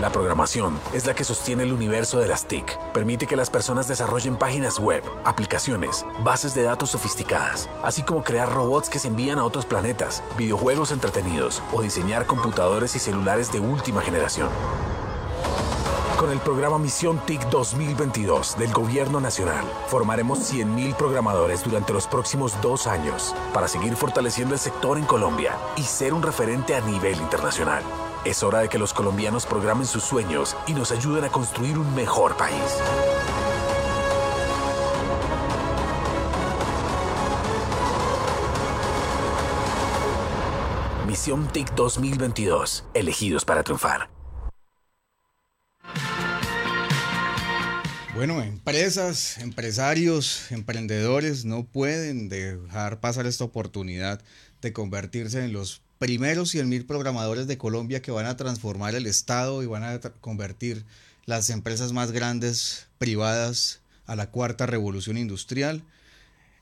La 0.00 0.10
programación 0.10 0.76
es 0.92 1.06
la 1.06 1.14
que 1.14 1.22
sostiene 1.22 1.62
el 1.62 1.72
universo 1.72 2.18
de 2.18 2.26
las 2.26 2.48
TIC. 2.48 2.78
Permite 2.92 3.28
que 3.28 3.36
las 3.36 3.48
personas 3.48 3.86
desarrollen 3.86 4.36
páginas 4.36 4.80
web, 4.80 5.04
aplicaciones, 5.24 6.04
bases 6.24 6.52
de 6.52 6.64
datos 6.64 6.90
sofisticadas, 6.90 7.70
así 7.84 8.02
como 8.02 8.24
crear 8.24 8.52
robots 8.52 8.90
que 8.90 8.98
se 8.98 9.06
envían 9.06 9.38
a 9.38 9.44
otros 9.44 9.66
planetas, 9.66 10.20
videojuegos 10.36 10.90
entretenidos 10.90 11.62
o 11.72 11.80
diseñar 11.80 12.26
computadores 12.26 12.96
y 12.96 12.98
celulares 12.98 13.52
de 13.52 13.60
última 13.60 14.02
generación 14.02 14.48
con 16.16 16.30
el 16.30 16.38
programa 16.40 16.78
Misión 16.78 17.18
TIC 17.26 17.48
2022 17.50 18.56
del 18.58 18.72
Gobierno 18.72 19.20
Nacional. 19.20 19.64
Formaremos 19.88 20.38
100.000 20.52 20.94
programadores 20.94 21.64
durante 21.64 21.92
los 21.92 22.06
próximos 22.06 22.60
dos 22.62 22.86
años 22.86 23.34
para 23.52 23.68
seguir 23.68 23.96
fortaleciendo 23.96 24.54
el 24.54 24.60
sector 24.60 24.98
en 24.98 25.04
Colombia 25.04 25.56
y 25.76 25.82
ser 25.82 26.14
un 26.14 26.22
referente 26.22 26.74
a 26.74 26.80
nivel 26.80 27.16
internacional. 27.16 27.82
Es 28.24 28.42
hora 28.42 28.60
de 28.60 28.68
que 28.68 28.78
los 28.78 28.92
colombianos 28.92 29.46
programen 29.46 29.86
sus 29.86 30.04
sueños 30.04 30.56
y 30.66 30.72
nos 30.72 30.92
ayuden 30.92 31.24
a 31.24 31.28
construir 31.28 31.78
un 31.78 31.94
mejor 31.94 32.36
país. 32.36 32.78
Misión 41.06 41.46
TIC 41.48 41.74
2022. 41.74 42.84
Elegidos 42.94 43.44
para 43.44 43.62
triunfar. 43.62 44.13
Bueno, 48.14 48.40
empresas, 48.42 49.38
empresarios, 49.38 50.52
emprendedores 50.52 51.44
no 51.44 51.64
pueden 51.64 52.28
dejar 52.28 53.00
pasar 53.00 53.26
esta 53.26 53.42
oportunidad 53.42 54.22
de 54.62 54.72
convertirse 54.72 55.44
en 55.44 55.52
los 55.52 55.82
primeros 55.98 56.54
100.000 56.54 56.86
programadores 56.86 57.48
de 57.48 57.58
Colombia 57.58 58.02
que 58.02 58.12
van 58.12 58.26
a 58.26 58.36
transformar 58.36 58.94
el 58.94 59.06
Estado 59.06 59.64
y 59.64 59.66
van 59.66 59.82
a 59.82 59.98
convertir 60.20 60.84
las 61.26 61.50
empresas 61.50 61.92
más 61.92 62.12
grandes 62.12 62.86
privadas 62.98 63.80
a 64.06 64.14
la 64.14 64.30
cuarta 64.30 64.66
revolución 64.66 65.18
industrial 65.18 65.82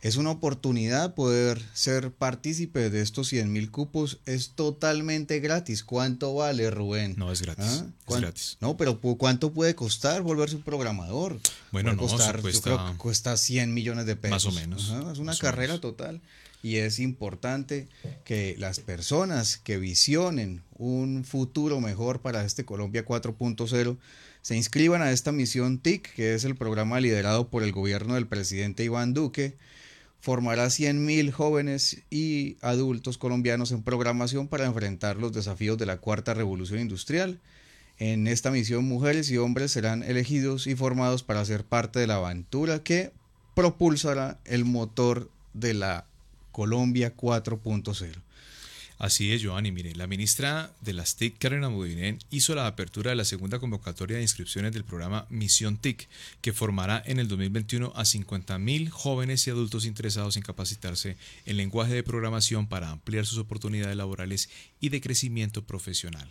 es 0.02 0.16
una 0.16 0.32
oportunidad 0.32 1.14
poder 1.14 1.62
ser 1.74 2.10
partícipe 2.10 2.90
de 2.90 3.02
estos 3.02 3.28
100 3.28 3.52
mil 3.52 3.70
cupos. 3.70 4.18
Es 4.26 4.50
totalmente 4.50 5.38
gratis. 5.38 5.84
¿Cuánto 5.84 6.34
vale, 6.34 6.72
Rubén? 6.72 7.14
No, 7.16 7.30
es 7.30 7.40
gratis. 7.40 7.84
¿Ah? 7.84 7.86
Es 8.08 8.16
gratis. 8.16 8.56
No, 8.60 8.76
pero 8.76 8.98
¿cuánto 9.00 9.52
puede 9.52 9.76
costar 9.76 10.22
volverse 10.22 10.56
un 10.56 10.62
programador? 10.62 11.38
Bueno, 11.70 11.92
no, 11.92 11.98
costar, 11.98 12.40
cuesta, 12.40 12.70
yo 12.70 12.76
creo 12.76 12.90
que 12.90 12.98
cuesta 12.98 13.36
100 13.36 13.72
millones 13.72 14.06
de 14.06 14.16
pesos. 14.16 14.44
Más 14.44 14.46
o 14.46 14.58
menos. 14.58 14.92
Es 15.12 15.18
una 15.20 15.36
carrera 15.36 15.80
total. 15.80 16.20
Y 16.64 16.76
es 16.76 16.98
importante 16.98 17.86
que 18.24 18.56
las 18.58 18.80
personas 18.80 19.56
que 19.56 19.78
visionen 19.78 20.62
un 20.78 21.24
futuro 21.24 21.80
mejor 21.80 22.20
para 22.20 22.44
este 22.44 22.64
Colombia 22.64 23.04
4.0 23.04 23.96
se 24.42 24.56
inscriban 24.56 25.00
a 25.00 25.12
esta 25.12 25.30
misión 25.30 25.78
TIC, 25.78 26.12
que 26.14 26.34
es 26.34 26.42
el 26.42 26.56
programa 26.56 26.98
liderado 26.98 27.48
por 27.48 27.62
el 27.62 27.70
gobierno 27.70 28.14
del 28.14 28.26
presidente 28.26 28.82
Iván 28.82 29.14
Duque 29.14 29.56
formará 30.22 30.66
100.000 30.66 31.32
jóvenes 31.32 32.02
y 32.08 32.56
adultos 32.60 33.18
colombianos 33.18 33.72
en 33.72 33.82
programación 33.82 34.46
para 34.46 34.66
enfrentar 34.66 35.16
los 35.16 35.32
desafíos 35.32 35.76
de 35.78 35.84
la 35.84 35.98
cuarta 35.98 36.32
revolución 36.32 36.78
industrial. 36.78 37.40
En 37.98 38.28
esta 38.28 38.52
misión 38.52 38.84
mujeres 38.84 39.28
y 39.32 39.38
hombres 39.38 39.72
serán 39.72 40.04
elegidos 40.04 40.68
y 40.68 40.76
formados 40.76 41.24
para 41.24 41.44
ser 41.44 41.64
parte 41.64 41.98
de 41.98 42.06
la 42.06 42.16
aventura 42.16 42.84
que 42.84 43.12
propulsará 43.56 44.38
el 44.44 44.64
motor 44.64 45.28
de 45.54 45.74
la 45.74 46.06
Colombia 46.52 47.16
4.0. 47.16 48.22
Así 49.02 49.32
es, 49.32 49.42
Joanny. 49.42 49.72
Mire, 49.72 49.96
la 49.96 50.06
ministra 50.06 50.72
de 50.80 50.92
las 50.92 51.16
TIC, 51.16 51.36
Karen 51.36 51.64
Amudinen, 51.64 52.20
hizo 52.30 52.54
la 52.54 52.68
apertura 52.68 53.10
de 53.10 53.16
la 53.16 53.24
segunda 53.24 53.58
convocatoria 53.58 54.16
de 54.16 54.22
inscripciones 54.22 54.72
del 54.72 54.84
programa 54.84 55.26
Misión 55.28 55.76
TIC, 55.76 56.08
que 56.40 56.52
formará 56.52 57.02
en 57.04 57.18
el 57.18 57.26
2021 57.26 57.92
a 57.96 58.04
50.000 58.04 58.90
jóvenes 58.90 59.44
y 59.44 59.50
adultos 59.50 59.86
interesados 59.86 60.36
en 60.36 60.44
capacitarse 60.44 61.16
en 61.46 61.56
lenguaje 61.56 61.94
de 61.94 62.04
programación 62.04 62.68
para 62.68 62.90
ampliar 62.90 63.26
sus 63.26 63.38
oportunidades 63.38 63.96
laborales 63.96 64.48
y 64.78 64.90
de 64.90 65.00
crecimiento 65.00 65.66
profesional. 65.66 66.28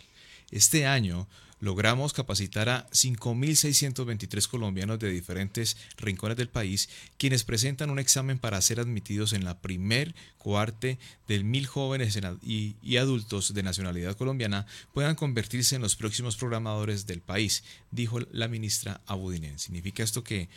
Este 0.52 0.86
año 0.86 1.26
logramos 1.60 2.12
capacitar 2.12 2.68
a 2.68 2.90
5.623 2.90 4.48
colombianos 4.48 4.98
de 4.98 5.10
diferentes 5.10 5.78
rincones 5.96 6.36
del 6.36 6.48
país, 6.48 6.90
quienes 7.16 7.44
presentan 7.44 7.88
un 7.88 7.98
examen 7.98 8.38
para 8.38 8.60
ser 8.60 8.78
admitidos 8.78 9.32
en 9.32 9.44
la 9.44 9.60
primer 9.60 10.14
cohorte 10.38 10.98
de 11.26 11.42
mil 11.42 11.66
jóvenes 11.66 12.18
y, 12.42 12.76
y, 12.82 12.96
adultos 12.98 13.54
de 13.54 13.62
nacionalidad 13.62 14.16
colombiana 14.16 14.66
puedan 14.92 15.14
convertirse 15.14 15.76
en 15.76 15.82
los 15.82 15.96
próximos 15.96 16.36
programadores 16.36 17.06
del 17.06 17.22
país, 17.22 17.64
dijo 17.90 18.20
la 18.32 18.48
ministra 18.48 19.00
Abudinen. 19.06 19.58
Significa 19.58 20.02
esto 20.02 20.22
que 20.22 20.50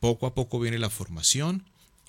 poco 0.00 0.26
a 0.26 0.34
poco 0.34 0.60
viene 0.60 0.78
la 0.78 0.90
formación, 0.90 1.64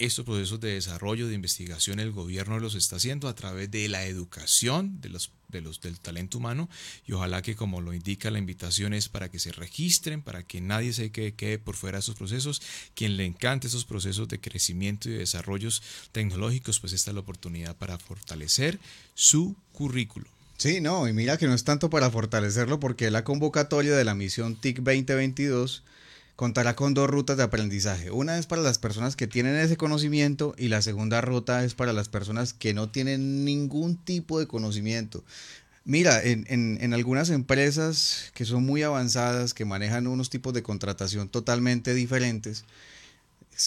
estos 0.06 0.26
procesos 0.26 0.60
de 0.60 0.74
desarrollo, 0.74 1.28
de 1.28 1.36
investigación, 1.36 2.00
el 2.00 2.12
gobierno 2.12 2.60
los 2.60 2.74
está 2.74 2.96
haciendo 2.96 3.28
a 3.28 3.36
través 3.36 3.70
de 3.70 3.88
la 3.88 4.06
educación 4.06 5.00
de 5.00 5.10
los, 5.10 5.32
de 5.50 5.62
los, 5.62 5.80
del 5.80 6.00
talento 6.00 6.40
humano 6.40 6.70
y 7.06 7.14
ojalá 7.14 7.44
que 7.44 7.56
como 7.56 7.82
lo 7.82 7.94
indica 7.94 8.32
la 8.32 8.40
invitación 8.40 8.96
es 8.96 9.10
para 9.10 9.30
que 9.30 9.38
se 9.38 9.52
registren, 9.52 10.24
para 10.24 10.42
que 10.42 10.60
nadie 10.60 10.94
se 10.94 11.12
quede, 11.12 11.60
por 11.60 11.76
fuera 11.76 11.98
de 11.98 12.02
esos 12.02 12.16
procesos. 12.16 12.64
Quien 12.96 13.16
le 13.16 13.26
encante 13.26 13.68
esos 13.68 13.86
procesos 13.86 14.28
de 14.28 14.40
crecimiento 14.40 15.08
y 15.08 15.14
de 15.14 15.20
desarrollos 15.20 15.84
tecnológicos, 16.12 16.80
pues 16.80 16.94
esta 16.94 17.12
es 17.12 17.16
la 17.16 17.22
oportunidad 17.22 17.76
para 17.76 18.00
fortalecer 18.00 18.80
su 19.14 19.56
currículo. 19.72 20.26
Sí, 20.58 20.82
no, 20.82 21.08
y 21.08 21.14
mira 21.14 21.38
que 21.38 21.48
no 21.48 21.54
es 21.54 21.64
tanto 21.64 21.90
para 21.92 22.10
fortalecerlo 22.10 22.80
porque 22.80 23.12
la 23.12 23.24
convocatoria 23.24 23.96
de 23.96 24.04
la 24.04 24.16
misión 24.16 24.56
TIC 24.56 24.78
2022 24.78 25.84
contará 26.42 26.76
con 26.76 26.96
dos 26.96 27.08
rutas 27.08 27.38
de 27.38 27.44
aprendizaje. 27.44 28.10
Una 28.10 28.40
es 28.40 28.48
para 28.48 28.64
las 28.64 28.80
personas 28.80 29.16
que 29.16 29.28
tienen 29.28 29.56
ese 29.58 29.78
conocimiento 29.78 30.56
y 30.58 30.70
la 30.70 30.82
segunda 30.82 31.22
ruta 31.22 31.64
es 31.64 31.76
para 31.76 31.94
las 31.94 32.10
personas 32.10 32.52
que 32.52 32.74
no 32.74 32.90
tienen 32.90 33.46
ningún 33.46 33.96
tipo 33.96 34.40
de 34.40 34.48
conocimiento. 34.48 35.24
Mira, 35.86 36.20
en, 36.24 36.48
en, 36.50 36.80
en, 36.82 36.96
algunas 36.96 37.30
empresas 37.30 38.32
que 38.34 38.46
son 38.46 38.66
muy 38.66 38.82
avanzadas, 38.82 39.54
que 39.54 39.66
manejan 39.66 40.08
unos 40.08 40.32
tipos 40.32 40.52
de 40.52 40.64
contratación 40.64 41.30
totalmente 41.30 41.94
diferentes, 41.94 42.64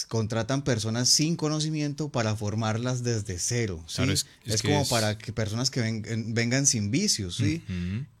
contratan 0.09 0.61
personas 0.61 1.07
sin 1.07 1.37
conocimiento 1.37 2.09
para 2.09 2.35
formarlas 2.35 3.03
desde 3.03 3.39
cero. 3.39 3.81
¿sí? 3.87 4.01
es, 4.43 4.61
como 4.61 4.85
para 4.89 5.17
que 5.17 5.31
personas 5.31 5.71
que 5.71 5.79
vengan 6.27 6.65
sin 6.65 6.91
vicios. 6.91 7.37
¿sí? 7.37 7.63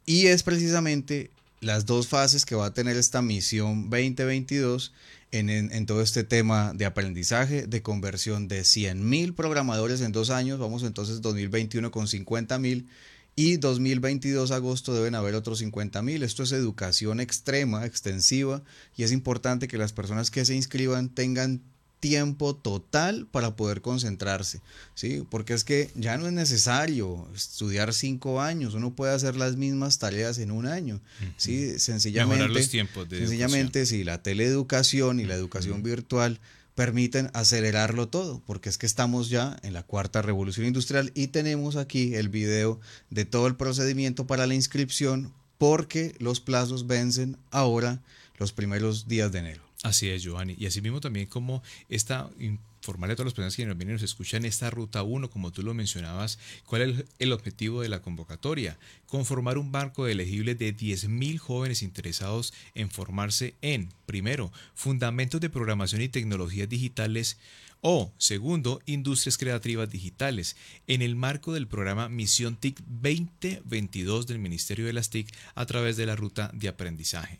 Y 0.05 0.27
es 0.27 0.43
precisamente 0.43 1.29
las 1.65 1.87
dos 1.87 2.07
fases 2.07 2.45
que 2.45 2.53
va 2.53 2.67
a 2.67 2.73
tener 2.75 2.95
esta 2.95 3.23
misión 3.23 3.89
2022 3.89 4.93
en, 5.31 5.85
todo 5.87 6.01
este 6.01 6.23
tema 6.23 6.73
de 6.75 6.85
aprendizaje, 6.85 7.65
de 7.65 7.81
conversión 7.81 8.47
de 8.47 8.63
100 8.63 9.09
mil 9.09 9.33
programadores 9.33 10.01
en 10.01 10.11
dos 10.11 10.29
años. 10.29 10.59
Vamos 10.59 10.83
entonces 10.83 11.21
2021 11.21 11.89
con 11.89 12.07
50 12.07 12.59
mil 12.59 12.87
y 13.35 13.57
2022 13.57 14.51
agosto 14.51 14.93
deben 14.93 15.15
haber 15.15 15.33
otros 15.33 15.57
50 15.57 16.03
mil. 16.03 16.21
Esto 16.21 16.43
es 16.43 16.51
educación 16.51 17.19
extrema, 17.19 17.85
extensiva, 17.85 18.61
y 18.95 19.01
es 19.01 19.11
importante 19.11 19.67
que 19.67 19.79
las 19.79 19.91
personas 19.91 20.29
que 20.29 20.45
se 20.45 20.55
inscriban 20.55 21.09
tengan 21.09 21.63
tiempo 21.99 22.55
total 22.55 23.27
para 23.31 23.55
poder 23.55 23.81
concentrarse, 23.81 24.61
¿sí? 24.93 25.23
Porque 25.29 25.53
es 25.53 25.63
que 25.63 25.89
ya 25.95 26.17
no 26.17 26.27
es 26.27 26.33
necesario 26.33 27.27
estudiar 27.35 27.93
cinco 27.93 28.41
años, 28.41 28.73
uno 28.73 28.93
puede 28.93 29.13
hacer 29.13 29.35
las 29.35 29.55
mismas 29.55 29.97
tareas 29.97 30.37
en 30.37 30.51
un 30.51 30.67
año, 30.67 31.01
¿sí? 31.37 31.79
Sencillamente, 31.79 32.47
los 32.47 32.69
tiempos 32.69 33.09
de 33.09 33.19
sencillamente 33.19 33.85
si 33.85 34.03
la 34.03 34.21
teleeducación 34.21 35.19
y 35.19 35.25
la 35.25 35.35
educación 35.35 35.83
virtual 35.83 36.39
permiten 36.75 37.31
acelerarlo 37.33 38.09
todo, 38.09 38.41
porque 38.45 38.69
es 38.69 38.77
que 38.77 38.85
estamos 38.85 39.29
ya 39.29 39.57
en 39.63 39.73
la 39.73 39.83
cuarta 39.83 40.21
revolución 40.21 40.67
industrial 40.67 41.11
y 41.15 41.27
tenemos 41.27 41.77
aquí 41.77 42.15
el 42.15 42.29
video 42.29 42.79
de 43.09 43.25
todo 43.25 43.47
el 43.47 43.55
procedimiento 43.55 44.27
para 44.27 44.45
la 44.45 44.55
inscripción 44.55 45.33
porque 45.57 46.13
los 46.19 46.41
plazos 46.41 46.85
vencen 46.85 47.37
ahora 47.49 48.01
los 48.37 48.51
primeros 48.51 49.07
días 49.07 49.31
de 49.31 49.39
enero. 49.39 49.64
Así 49.85 50.09
es, 50.09 50.23
Giovanni. 50.23 50.55
Y 50.57 50.65
asimismo 50.65 50.99
también 50.99 51.27
como 51.27 51.61
esta 51.89 52.27
informarle 52.39 53.13
a 53.13 53.15
todas 53.15 53.27
las 53.27 53.33
personas 53.35 53.55
que 53.55 53.67
nos 53.67 53.77
vienen 53.77 53.93
y 53.93 53.97
nos 53.97 54.01
escuchan 54.01 54.43
esta 54.43 54.71
ruta 54.71 55.03
1, 55.03 55.29
como 55.29 55.51
tú 55.51 55.61
lo 55.61 55.75
mencionabas, 55.75 56.39
cuál 56.65 56.81
es 56.81 57.05
el 57.19 57.31
objetivo 57.31 57.83
de 57.83 57.89
la 57.89 58.01
convocatoria. 58.01 58.79
Conformar 59.05 59.59
un 59.59 59.71
banco 59.71 60.05
de 60.05 60.13
elegibles 60.13 60.57
de 60.57 60.75
10.000 60.75 61.37
jóvenes 61.37 61.83
interesados 61.83 62.51
en 62.73 62.89
formarse 62.89 63.53
en, 63.61 63.89
primero, 64.07 64.51
fundamentos 64.73 65.39
de 65.39 65.51
programación 65.51 66.01
y 66.01 66.09
tecnologías 66.09 66.67
digitales 66.67 67.37
o, 67.81 68.11
segundo, 68.17 68.81
industrias 68.87 69.37
creativas 69.37 69.91
digitales, 69.91 70.55
en 70.87 71.03
el 71.03 71.15
marco 71.15 71.53
del 71.53 71.67
programa 71.67 72.09
Misión 72.09 72.55
TIC 72.55 72.79
2022 72.87 74.25
del 74.25 74.39
Ministerio 74.39 74.87
de 74.87 74.93
las 74.93 75.11
TIC 75.11 75.31
a 75.53 75.67
través 75.67 75.95
de 75.95 76.07
la 76.07 76.15
ruta 76.15 76.49
de 76.55 76.69
aprendizaje 76.69 77.37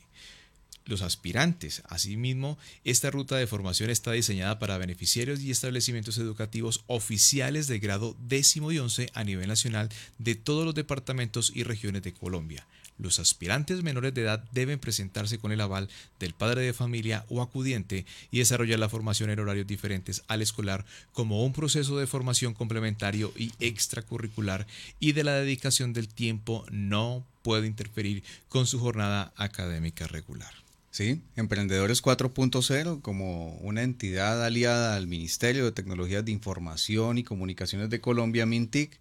los 0.85 1.01
aspirantes. 1.01 1.81
Asimismo, 1.87 2.57
esta 2.83 3.11
ruta 3.11 3.35
de 3.35 3.47
formación 3.47 3.89
está 3.89 4.11
diseñada 4.11 4.59
para 4.59 4.77
beneficiarios 4.77 5.41
y 5.41 5.51
establecimientos 5.51 6.17
educativos 6.17 6.83
oficiales 6.87 7.67
de 7.67 7.79
grado 7.79 8.15
décimo 8.19 8.71
y 8.71 8.79
once 8.79 9.09
a 9.13 9.23
nivel 9.23 9.47
nacional 9.47 9.89
de 10.17 10.35
todos 10.35 10.65
los 10.65 10.75
departamentos 10.75 11.51
y 11.53 11.63
regiones 11.63 12.03
de 12.03 12.13
Colombia. 12.13 12.65
Los 12.97 13.19
aspirantes 13.19 13.83
menores 13.83 14.13
de 14.13 14.21
edad 14.21 14.43
deben 14.53 14.79
presentarse 14.79 15.37
con 15.37 15.51
el 15.51 15.59
aval 15.59 15.89
del 16.19 16.33
padre 16.33 16.61
de 16.61 16.73
familia 16.73 17.25
o 17.29 17.41
acudiente 17.41 18.05
y 18.31 18.39
desarrollar 18.39 18.79
la 18.79 18.87
formación 18.87 19.29
en 19.29 19.39
horarios 19.39 19.67
diferentes 19.67 20.23
al 20.27 20.41
escolar 20.41 20.85
como 21.11 21.43
un 21.43 21.51
proceso 21.51 21.97
de 21.97 22.07
formación 22.07 22.53
complementario 22.53 23.33
y 23.35 23.51
extracurricular 23.59 24.65
y 24.99 25.11
de 25.11 25.25
la 25.25 25.33
dedicación 25.33 25.91
del 25.91 26.07
tiempo 26.07 26.65
no 26.71 27.25
puede 27.41 27.67
interferir 27.67 28.23
con 28.47 28.65
su 28.65 28.79
jornada 28.79 29.33
académica 29.35 30.07
regular. 30.07 30.64
Sí, 30.95 31.21
Emprendedores 31.35 32.01
4.0 32.01 33.01
como 33.01 33.55
una 33.55 33.83
entidad 33.83 34.41
aliada 34.45 34.95
al 34.95 35.07
Ministerio 35.07 35.65
de 35.65 35.73
Tecnologías 35.73 36.23
de 36.23 36.31
Información 36.31 37.17
y 37.17 37.25
Comunicaciones 37.25 37.89
de 37.89 37.99
Colombia, 37.99 38.45
MINTIC, 38.45 38.97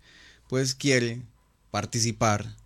pues 0.49 0.75
quiere 0.75 1.23
participar 1.71 2.57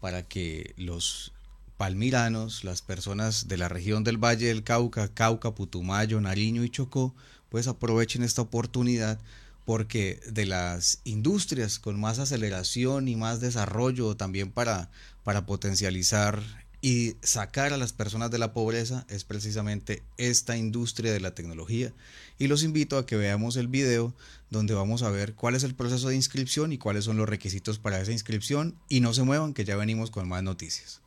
para 0.00 0.28
que 0.28 0.74
los 0.76 1.32
palmiranos, 1.76 2.62
las 2.62 2.80
personas 2.80 3.48
de 3.48 3.56
la 3.56 3.68
región 3.68 4.04
del 4.04 4.16
Valle 4.16 4.46
del 4.46 4.62
Cauca, 4.62 5.12
Cauca, 5.12 5.56
Putumayo, 5.56 6.20
Nariño 6.20 6.62
y 6.62 6.70
Chocó, 6.70 7.16
pues 7.48 7.66
aprovechen 7.66 8.22
esta 8.22 8.42
oportunidad 8.42 9.18
porque 9.64 10.20
de 10.30 10.46
las 10.46 11.00
industrias 11.02 11.80
con 11.80 11.98
más 11.98 12.20
aceleración 12.20 13.08
y 13.08 13.16
más 13.16 13.40
desarrollo 13.40 14.16
también 14.16 14.52
para, 14.52 14.88
para 15.24 15.46
potencializar 15.46 16.67
y 16.80 17.16
sacar 17.22 17.72
a 17.72 17.76
las 17.76 17.92
personas 17.92 18.30
de 18.30 18.38
la 18.38 18.52
pobreza 18.52 19.04
es 19.08 19.24
precisamente 19.24 20.04
esta 20.16 20.56
industria 20.56 21.12
de 21.12 21.18
la 21.20 21.34
tecnología. 21.34 21.92
Y 22.38 22.46
los 22.46 22.62
invito 22.62 22.98
a 22.98 23.06
que 23.06 23.16
veamos 23.16 23.56
el 23.56 23.66
video 23.66 24.14
donde 24.50 24.74
vamos 24.74 25.02
a 25.02 25.10
ver 25.10 25.34
cuál 25.34 25.56
es 25.56 25.64
el 25.64 25.74
proceso 25.74 26.08
de 26.08 26.14
inscripción 26.14 26.72
y 26.72 26.78
cuáles 26.78 27.04
son 27.04 27.16
los 27.16 27.28
requisitos 27.28 27.78
para 27.78 28.00
esa 28.00 28.12
inscripción. 28.12 28.76
Y 28.88 29.00
no 29.00 29.12
se 29.12 29.24
muevan 29.24 29.54
que 29.54 29.64
ya 29.64 29.74
venimos 29.76 30.10
con 30.10 30.28
más 30.28 30.44
noticias. 30.44 31.00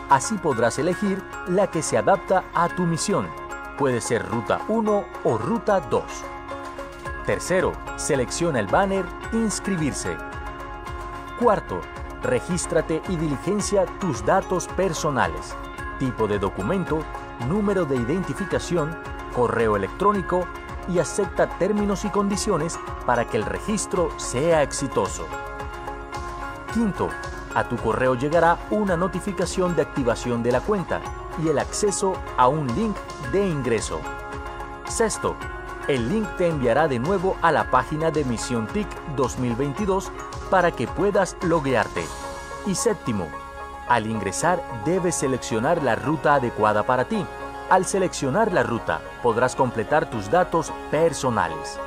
Así 0.10 0.38
podrás 0.38 0.78
elegir 0.78 1.22
la 1.48 1.68
que 1.68 1.82
se 1.82 1.98
adapta 1.98 2.44
a 2.54 2.70
tu 2.70 2.86
misión. 2.86 3.28
Puede 3.78 4.02
ser 4.02 4.28
ruta 4.28 4.62
1 4.68 5.06
o 5.24 5.38
ruta 5.38 5.80
2. 5.80 6.04
Tercero, 7.26 7.74
selecciona 7.96 8.60
el 8.60 8.68
banner 8.68 9.06
Inscribirse. 9.34 10.16
Cuarto, 11.40 11.82
regístrate 12.24 13.02
y 13.10 13.16
diligencia 13.16 13.86
tus 14.00 14.26
datos 14.26 14.68
personales. 14.70 15.56
Tipo 16.00 16.28
de 16.28 16.40
documento, 16.40 17.04
número 17.48 17.86
de 17.86 17.96
identificación, 17.96 18.98
correo 19.36 19.76
electrónico 19.76 20.48
y 20.90 21.00
acepta 21.00 21.48
términos 21.58 22.06
y 22.06 22.10
condiciones 22.10 22.80
para 23.06 23.26
que 23.26 23.38
el 23.38 23.46
registro 23.46 24.10
sea 24.18 24.64
exitoso. 24.64 25.26
Quinto, 26.74 27.10
a 27.54 27.64
tu 27.68 27.76
correo 27.78 28.16
llegará 28.16 28.58
una 28.70 28.96
notificación 28.96 29.76
de 29.76 29.82
activación 29.82 30.44
de 30.44 30.52
la 30.52 30.62
cuenta 30.62 31.02
y 31.44 31.50
el 31.50 31.60
acceso 31.60 32.14
a 32.38 32.48
un 32.48 32.68
link 32.76 32.96
de 33.32 33.48
ingreso. 33.48 34.00
Sexto, 34.88 35.36
el 35.88 36.10
link 36.10 36.28
te 36.38 36.48
enviará 36.48 36.88
de 36.88 37.00
nuevo 37.00 37.38
a 37.42 37.52
la 37.52 37.72
página 37.72 38.12
de 38.12 38.26
Misión 38.26 38.68
TIC 38.68 38.88
2022 39.16 40.12
para 40.50 40.72
que 40.72 40.88
puedas 40.88 41.38
loguearte. 41.42 42.06
Y 42.66 42.76
séptimo, 42.76 43.28
al 43.88 44.08
ingresar 44.08 44.62
debes 44.86 45.16
seleccionar 45.16 45.82
la 45.84 45.96
ruta 45.96 46.36
adecuada 46.36 46.84
para 46.84 47.06
ti. 47.06 47.26
Al 47.70 47.86
seleccionar 47.86 48.54
la 48.54 48.64
ruta 48.64 49.02
podrás 49.24 49.56
completar 49.56 50.10
tus 50.10 50.30
datos 50.30 50.72
personales. 50.92 51.80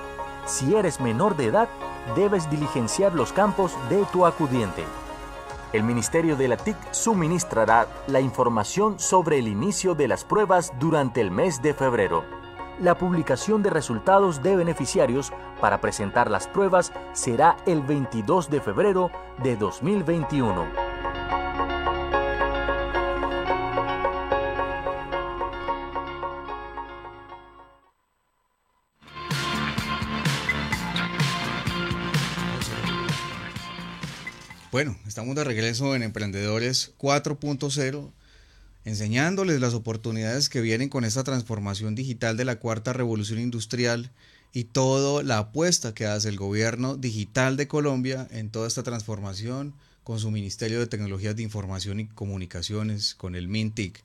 Si 0.47 0.75
eres 0.75 1.01
menor 1.01 1.37
de 1.37 1.47
edad, 1.47 1.69
debes 2.17 2.51
diligenciar 2.51 3.15
los 3.15 3.33
campos 3.33 3.77
de 3.89 4.05
tu 4.13 4.27
acudiente. 4.27 4.85
El 5.73 5.85
Ministerio 5.85 6.37
de 6.37 6.49
la 6.49 6.57
TIC 6.57 6.77
suministrará 6.91 7.87
la 8.09 8.21
información 8.21 8.99
sobre 8.99 9.39
el 9.39 9.47
inicio 9.47 9.95
de 9.95 10.09
las 10.09 10.25
pruebas 10.25 10.73
durante 10.81 11.21
el 11.21 11.31
mes 11.31 11.63
de 11.63 11.75
febrero. 11.75 12.25
La 12.81 12.97
publicación 12.97 13.63
de 13.63 13.71
resultados 13.71 14.43
de 14.43 14.57
beneficiarios 14.57 15.33
para 15.61 15.81
presentar 15.81 16.31
las 16.31 16.49
pruebas 16.49 16.93
será 17.13 17.57
el 17.67 17.83
22 17.83 18.51
de 18.51 18.61
febrero 18.61 19.11
de 19.43 19.57
2021. 19.57 20.90
Bueno, 34.83 34.97
estamos 35.07 35.37
de 35.37 35.45
regreso 35.45 35.95
en 35.95 36.03
Emprendedores 36.03 36.93
4.0, 36.99 38.13
enseñándoles 38.87 39.61
las 39.61 39.75
oportunidades 39.75 40.49
que 40.49 40.63
vienen 40.63 40.89
con 40.89 41.05
esta 41.05 41.23
transformación 41.23 41.95
digital 41.95 42.39
de 42.39 42.47
la 42.47 42.57
cuarta 42.57 42.95
revolución 42.95 43.41
industrial 43.41 44.11
y 44.55 44.65
toda 44.65 45.23
la 45.23 45.37
apuesta 45.37 45.93
que 45.93 46.07
hace 46.07 46.31
el 46.31 46.39
gobierno 46.39 46.97
digital 46.97 47.59
de 47.59 47.69
Colombia 47.69 48.27
en 48.31 48.49
toda 48.49 48.69
esta 48.69 48.83
transformación 48.83 49.75
con 50.03 50.19
su 50.19 50.31
Ministerio 50.31 50.79
de 50.79 50.87
Tecnologías 50.87 51.37
de 51.37 51.43
Información 51.43 52.01
y 52.01 52.07
Comunicaciones, 52.07 53.15
con 53.15 53.35
el 53.35 53.49
MINTIC. 53.49 54.03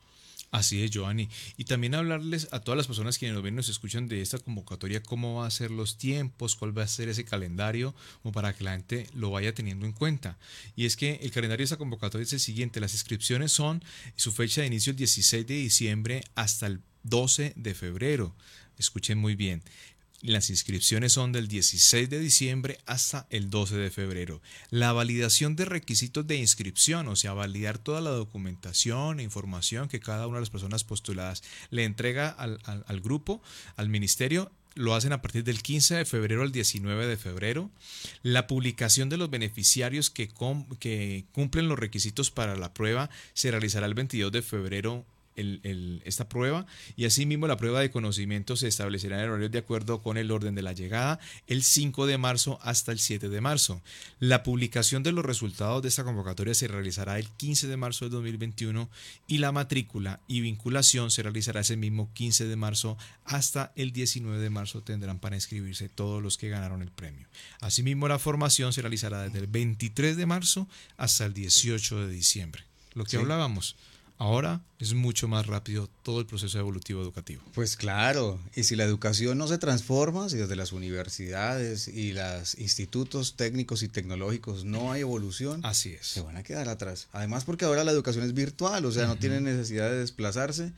Así 0.51 0.83
es, 0.83 0.89
Giovanni. 0.89 1.29
Y 1.57 1.65
también 1.65 1.93
hablarles 1.93 2.47
a 2.51 2.59
todas 2.61 2.77
las 2.77 2.87
personas 2.87 3.19
que 3.19 3.31
nos 3.31 3.43
ven 3.43 3.53
y 3.53 3.57
nos 3.57 3.69
escuchan 3.69 4.07
de 4.07 4.21
esta 4.21 4.39
convocatoria, 4.39 5.03
cómo 5.03 5.35
va 5.35 5.47
a 5.47 5.51
ser 5.51 5.69
los 5.69 5.97
tiempos, 5.97 6.55
cuál 6.55 6.75
va 6.75 6.83
a 6.83 6.87
ser 6.87 7.07
ese 7.07 7.23
calendario, 7.23 7.93
como 8.23 8.33
para 8.33 8.53
que 8.53 8.63
la 8.63 8.71
gente 8.71 9.07
lo 9.13 9.29
vaya 9.29 9.53
teniendo 9.53 9.85
en 9.85 9.93
cuenta. 9.93 10.39
Y 10.75 10.85
es 10.85 10.95
que 10.95 11.19
el 11.21 11.31
calendario 11.31 11.59
de 11.59 11.65
esta 11.65 11.77
convocatoria 11.77 12.23
es 12.23 12.33
el 12.33 12.39
siguiente, 12.39 12.79
las 12.79 12.93
inscripciones 12.93 13.51
son 13.51 13.83
su 14.15 14.31
fecha 14.31 14.61
de 14.61 14.67
inicio 14.67 14.91
el 14.91 14.97
16 14.97 15.45
de 15.45 15.53
diciembre 15.53 16.23
hasta 16.33 16.65
el 16.65 16.81
12 17.03 17.53
de 17.55 17.75
febrero. 17.75 18.35
Escuchen 18.77 19.19
muy 19.19 19.35
bien. 19.35 19.61
Las 20.21 20.49
inscripciones 20.49 21.13
son 21.13 21.31
del 21.31 21.47
16 21.47 22.09
de 22.09 22.19
diciembre 22.19 22.77
hasta 22.85 23.25
el 23.29 23.49
12 23.49 23.77
de 23.77 23.89
febrero. 23.89 24.41
La 24.69 24.91
validación 24.91 25.55
de 25.55 25.63
requisitos 25.63 26.27
de 26.27 26.35
inscripción, 26.35 27.07
o 27.07 27.15
sea, 27.15 27.31
validar 27.31 27.77
toda 27.77 28.01
la 28.01 28.09
documentación 28.09 29.19
e 29.19 29.23
información 29.23 29.87
que 29.87 30.01
cada 30.01 30.27
una 30.27 30.37
de 30.37 30.41
las 30.41 30.49
personas 30.49 30.83
postuladas 30.83 31.41
le 31.69 31.85
entrega 31.85 32.27
al, 32.27 32.99
grupo, 32.99 33.41
al 33.77 33.87
ministerio, 33.87 34.51
lo 34.75 34.93
hacen 34.93 35.13
a 35.13 35.21
partir 35.21 35.45
del 35.45 35.63
15 35.63 35.95
de 35.95 36.05
febrero 36.05 36.41
al 36.41 36.51
19 36.51 37.07
de 37.07 37.15
febrero. 37.15 37.71
La 38.21 38.45
publicación 38.45 39.07
de 39.07 39.15
los 39.15 39.29
beneficiarios 39.29 40.09
que, 40.09 40.29
que 40.79 41.25
cumplen 41.31 41.69
los 41.69 41.79
requisitos 41.79 42.29
para 42.29 42.57
la 42.57 42.73
prueba 42.73 43.09
se 43.33 43.51
realizará 43.51 43.85
el 43.85 43.93
22 43.93 44.33
de 44.33 44.41
febrero 44.41 45.05
esta 46.03 46.29
prueba 46.29 46.65
y 46.95 47.05
asimismo 47.05 47.47
la 47.47 47.57
prueba 47.57 47.81
de 47.81 47.91
conocimiento 47.91 48.55
se 48.55 48.67
establecerá 48.67 49.23
en 49.23 49.29
horario 49.29 49.49
de 49.49 49.59
acuerdo 49.59 50.01
con 50.01 50.17
el 50.17 50.31
orden 50.31 50.55
de 50.55 50.61
la 50.61 50.73
llegada 50.73 51.19
el 51.47 51.63
5 51.63 52.05
de 52.05 52.17
marzo 52.17 52.59
hasta 52.61 52.91
el 52.91 52.99
7 52.99 53.29
de 53.29 53.41
marzo. 53.41 53.81
La 54.19 54.43
publicación 54.43 55.03
de 55.03 55.11
los 55.11 55.25
resultados 55.25 55.81
de 55.81 55.89
esta 55.89 56.03
convocatoria 56.03 56.53
se 56.53 56.67
realizará 56.67 57.19
el 57.19 57.27
15 57.29 57.67
de 57.67 57.77
marzo 57.77 58.05
de 58.05 58.11
2021 58.11 58.89
y 59.27 59.37
la 59.37 59.51
matrícula 59.51 60.19
y 60.27 60.41
vinculación 60.41 61.11
se 61.11 61.23
realizará 61.23 61.61
ese 61.61 61.77
mismo 61.77 62.11
15 62.13 62.45
de 62.45 62.55
marzo 62.55 62.97
hasta 63.25 63.71
el 63.75 63.91
19 63.91 64.39
de 64.39 64.49
marzo 64.49 64.81
tendrán 64.81 65.19
para 65.19 65.35
inscribirse 65.35 65.89
todos 65.89 66.21
los 66.21 66.37
que 66.37 66.49
ganaron 66.49 66.81
el 66.81 66.91
premio. 66.91 67.27
Asimismo 67.61 68.07
la 68.07 68.19
formación 68.19 68.73
se 68.73 68.81
realizará 68.81 69.23
desde 69.23 69.39
el 69.39 69.47
23 69.47 70.17
de 70.17 70.25
marzo 70.25 70.67
hasta 70.97 71.25
el 71.25 71.33
18 71.33 72.07
de 72.07 72.09
diciembre. 72.13 72.63
Lo 72.93 73.05
que 73.05 73.17
hablábamos 73.17 73.75
Ahora 74.19 74.61
es 74.79 74.93
mucho 74.93 75.29
más 75.29 75.47
rápido 75.47 75.89
todo 76.03 76.19
el 76.19 76.25
proceso 76.25 76.59
evolutivo 76.59 77.01
educativo. 77.01 77.41
Pues 77.53 77.77
claro, 77.77 78.37
y 78.53 78.63
si 78.63 78.75
la 78.75 78.83
educación 78.83 79.37
no 79.37 79.47
se 79.47 79.57
transforma, 79.57 80.27
si 80.27 80.35
desde 80.35 80.57
las 80.57 80.73
universidades 80.73 81.87
y 81.87 82.11
los 82.11 82.59
institutos 82.59 83.37
técnicos 83.37 83.81
y 83.81 83.87
tecnológicos 83.87 84.65
no 84.65 84.91
hay 84.91 85.01
evolución, 85.01 85.65
así 85.65 85.93
es. 85.93 86.05
Se 86.05 86.21
van 86.21 86.35
a 86.35 86.43
quedar 86.43 86.67
atrás. 86.67 87.07
Además 87.13 87.45
porque 87.45 87.63
ahora 87.63 87.85
la 87.85 87.91
educación 87.91 88.25
es 88.25 88.33
virtual, 88.33 88.83
o 88.83 88.91
sea, 88.91 89.07
no 89.07 89.15
tienen 89.15 89.45
necesidad 89.45 89.89
de 89.89 89.99
desplazarse. 89.99 90.73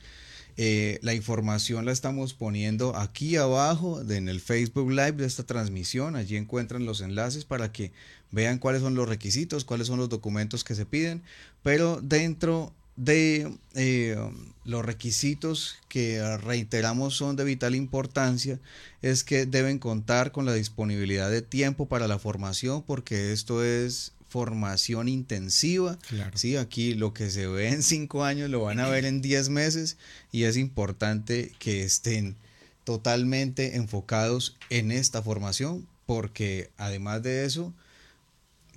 Eh, 0.56 1.00
la 1.02 1.14
información 1.14 1.84
la 1.84 1.90
estamos 1.90 2.34
poniendo 2.34 2.94
aquí 2.94 3.34
abajo 3.36 4.02
en 4.08 4.28
el 4.28 4.40
Facebook 4.40 4.90
Live 4.90 5.12
de 5.12 5.26
esta 5.26 5.42
transmisión. 5.42 6.14
Allí 6.14 6.36
encuentran 6.36 6.84
los 6.84 7.00
enlaces 7.00 7.44
para 7.44 7.72
que 7.72 7.90
vean 8.30 8.58
cuáles 8.58 8.82
son 8.82 8.94
los 8.94 9.08
requisitos, 9.08 9.64
cuáles 9.64 9.88
son 9.88 9.98
los 9.98 10.10
documentos 10.10 10.62
que 10.62 10.76
se 10.76 10.86
piden. 10.86 11.22
Pero 11.62 12.00
dentro 12.02 12.72
de 12.96 13.52
eh, 13.74 14.16
los 14.64 14.84
requisitos 14.84 15.76
que 15.88 16.36
reiteramos 16.38 17.16
son 17.16 17.36
de 17.36 17.44
vital 17.44 17.74
importancia 17.74 18.58
es 19.00 19.24
que 19.24 19.46
deben 19.46 19.78
contar 19.78 20.32
con 20.32 20.44
la 20.44 20.54
disponibilidad 20.54 21.30
de 21.30 21.42
tiempo 21.42 21.86
para 21.86 22.06
la 22.06 22.18
formación 22.18 22.82
porque 22.82 23.32
esto 23.32 23.64
es 23.64 24.12
formación 24.28 25.08
intensiva. 25.08 25.98
¿sí? 26.34 26.56
Aquí 26.56 26.94
lo 26.94 27.12
que 27.12 27.30
se 27.30 27.46
ve 27.46 27.68
en 27.68 27.82
cinco 27.82 28.24
años 28.24 28.48
lo 28.48 28.62
van 28.62 28.80
a 28.80 28.88
ver 28.88 29.04
en 29.04 29.20
diez 29.20 29.50
meses 29.50 29.98
y 30.30 30.44
es 30.44 30.56
importante 30.56 31.52
que 31.58 31.84
estén 31.84 32.36
totalmente 32.84 33.76
enfocados 33.76 34.56
en 34.70 34.90
esta 34.90 35.22
formación 35.22 35.86
porque 36.06 36.70
además 36.78 37.22
de 37.22 37.44
eso 37.44 37.74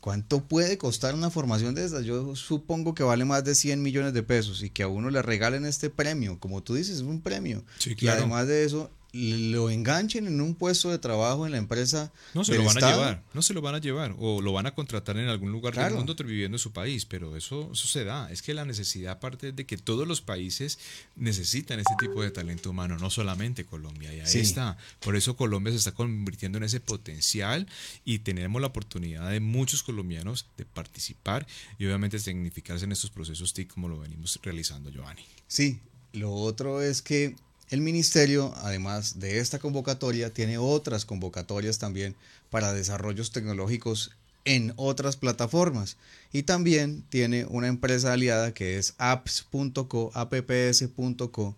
¿Cuánto 0.05 0.43
puede 0.43 0.77
costar 0.77 1.15
una 1.15 1.31
formación 1.31 1.73
de 1.73 1.83
estas? 1.83 2.05
Yo 2.05 2.35
supongo 2.35 2.93
que 2.93 3.01
vale 3.01 3.25
más 3.25 3.43
de 3.43 3.55
100 3.55 3.81
millones 3.81 4.13
de 4.13 4.21
pesos 4.21 4.61
y 4.61 4.69
que 4.69 4.83
a 4.83 4.87
uno 4.87 5.09
le 5.09 5.23
regalen 5.23 5.65
este 5.65 5.89
premio, 5.89 6.39
como 6.39 6.61
tú 6.61 6.75
dices, 6.75 6.97
es 6.97 7.01
un 7.01 7.21
premio. 7.21 7.63
Y 7.97 8.07
además 8.09 8.45
de 8.45 8.65
eso, 8.65 8.91
lo 9.15 9.69
enganchen 9.69 10.27
en 10.27 10.41
un 10.41 10.55
puesto 10.55 10.89
de 10.89 10.99
trabajo 10.99 11.45
en 11.45 11.53
la 11.53 11.57
empresa. 11.57 12.11
No 12.33 12.43
se 12.43 12.55
lo 12.55 12.65
van 12.65 12.83
a 12.83 12.91
llevar, 12.91 13.23
no 13.33 13.41
se 13.41 13.53
lo 13.53 13.61
van 13.61 13.75
a 13.75 13.79
llevar, 13.79 14.13
o 14.19 14.41
lo 14.41 14.51
van 14.51 14.65
a 14.65 14.75
contratar 14.75 15.17
en 15.17 15.29
algún 15.29 15.53
lugar 15.53 15.73
del 15.73 15.93
mundo 15.93 16.15
viviendo 16.15 16.55
en 16.55 16.59
su 16.59 16.73
país, 16.73 17.05
pero 17.05 17.37
eso, 17.37 17.69
eso 17.71 17.87
se 17.87 18.03
da. 18.03 18.29
Es 18.29 18.41
que 18.41 18.53
la 18.53 18.65
necesidad 18.65 19.19
parte 19.19 19.53
de 19.53 19.65
que 19.65 19.77
todos 19.77 20.05
los 20.05 20.19
países 20.19 20.79
necesitan 21.15 21.79
este 21.79 21.95
tipo 21.97 22.21
de 22.21 22.31
talento 22.31 22.71
humano, 22.71 22.97
no 22.97 23.09
solamente 23.09 23.65
Colombia, 23.65 24.13
y 24.13 24.19
ahí 24.19 24.39
está. 24.39 24.77
Por 24.99 25.15
eso 25.15 25.37
Colombia 25.37 25.71
se 25.71 25.77
está 25.77 25.93
convirtiendo 25.93 26.57
en 26.57 26.65
ese 26.65 26.81
potencial 26.81 27.67
y 28.03 28.19
tenemos 28.19 28.61
la 28.61 28.67
oportunidad 28.67 29.29
de 29.29 29.39
muchos 29.39 29.81
colombianos 29.81 30.47
de 30.57 30.65
participar 30.65 31.47
y 31.79 31.85
obviamente 31.85 32.19
significarse 32.19 32.83
en 32.83 32.91
estos 32.91 33.11
procesos 33.11 33.53
TIC 33.53 33.73
como 33.73 33.87
lo 33.87 33.99
venimos 33.99 34.39
realizando, 34.43 34.89
Giovanni. 34.89 35.23
Sí, 35.47 35.79
lo 36.11 36.33
otro 36.33 36.81
es 36.81 37.01
que 37.01 37.35
el 37.69 37.81
ministerio, 37.81 38.53
además 38.57 39.19
de 39.19 39.39
esta 39.39 39.59
convocatoria, 39.59 40.33
tiene 40.33 40.57
otras 40.57 41.05
convocatorias 41.05 41.79
también 41.79 42.15
para 42.49 42.73
desarrollos 42.73 43.31
tecnológicos 43.31 44.11
en 44.45 44.73
otras 44.75 45.17
plataformas. 45.17 45.97
Y 46.31 46.43
también 46.43 47.03
tiene 47.09 47.45
una 47.45 47.67
empresa 47.67 48.13
aliada 48.13 48.53
que 48.53 48.77
es 48.77 48.93
apps.co, 48.97 50.11
apps.co, 50.13 51.55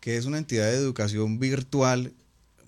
que 0.00 0.16
es 0.16 0.24
una 0.24 0.38
entidad 0.38 0.66
de 0.66 0.76
educación 0.76 1.38
virtual 1.38 2.12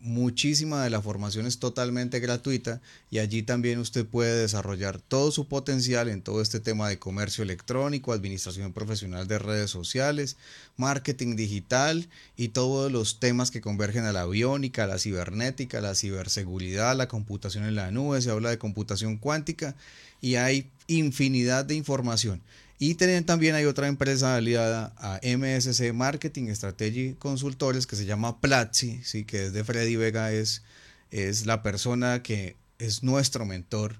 muchísima 0.00 0.82
de 0.82 0.90
la 0.90 1.02
formación 1.02 1.46
es 1.46 1.58
totalmente 1.58 2.20
gratuita 2.20 2.80
y 3.10 3.18
allí 3.18 3.42
también 3.42 3.78
usted 3.78 4.06
puede 4.06 4.40
desarrollar 4.40 5.00
todo 5.00 5.30
su 5.30 5.48
potencial 5.48 6.08
en 6.08 6.22
todo 6.22 6.42
este 6.42 6.60
tema 6.60 6.88
de 6.88 6.98
comercio 6.98 7.42
electrónico, 7.42 8.12
administración 8.12 8.72
profesional 8.72 9.26
de 9.26 9.38
redes 9.38 9.70
sociales, 9.70 10.36
marketing 10.76 11.36
digital 11.36 12.08
y 12.36 12.48
todos 12.48 12.90
los 12.90 13.20
temas 13.20 13.50
que 13.50 13.60
convergen 13.60 14.04
a 14.04 14.12
la 14.12 14.22
aviónica, 14.22 14.86
la 14.86 14.98
cibernética, 14.98 15.80
la 15.80 15.94
ciberseguridad, 15.94 16.96
la 16.96 17.08
computación 17.08 17.64
en 17.64 17.74
la 17.74 17.90
nube, 17.90 18.20
se 18.22 18.30
habla 18.30 18.50
de 18.50 18.58
computación 18.58 19.16
cuántica 19.16 19.74
y 20.20 20.36
hay 20.36 20.70
infinidad 20.86 21.64
de 21.64 21.74
información. 21.74 22.42
Y 22.78 22.94
también 22.94 23.54
hay 23.54 23.64
otra 23.64 23.88
empresa 23.88 24.36
aliada 24.36 24.92
a 24.98 25.18
MSC 25.22 25.92
Marketing 25.94 26.48
Strategy 26.50 27.14
Consultores 27.18 27.86
que 27.86 27.96
se 27.96 28.04
llama 28.04 28.40
Platzi, 28.40 29.00
¿sí? 29.02 29.24
que 29.24 29.46
es 29.46 29.52
de 29.54 29.64
Freddy 29.64 29.96
Vega, 29.96 30.30
es, 30.30 30.62
es 31.10 31.46
la 31.46 31.62
persona 31.62 32.22
que 32.22 32.56
es 32.78 33.02
nuestro 33.02 33.46
mentor. 33.46 33.96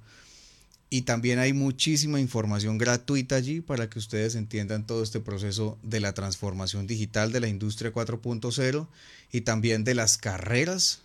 Y 0.91 1.03
también 1.03 1.39
hay 1.39 1.53
muchísima 1.53 2.21
información 2.21 2.77
gratuita 2.77 3.37
allí 3.37 3.61
para 3.61 3.89
que 3.89 3.99
ustedes 3.99 4.35
entiendan 4.35 4.87
todo 4.87 5.03
este 5.03 5.21
proceso 5.21 5.79
de 5.83 6.01
la 6.01 6.13
transformación 6.13 6.87
digital 6.87 7.33
de 7.33 7.41
la 7.41 7.49
industria 7.49 7.93
4.0 7.93 8.87
y 9.33 9.41
también 9.41 9.85
de 9.85 9.95
las 9.95 10.19
carreras 10.19 11.01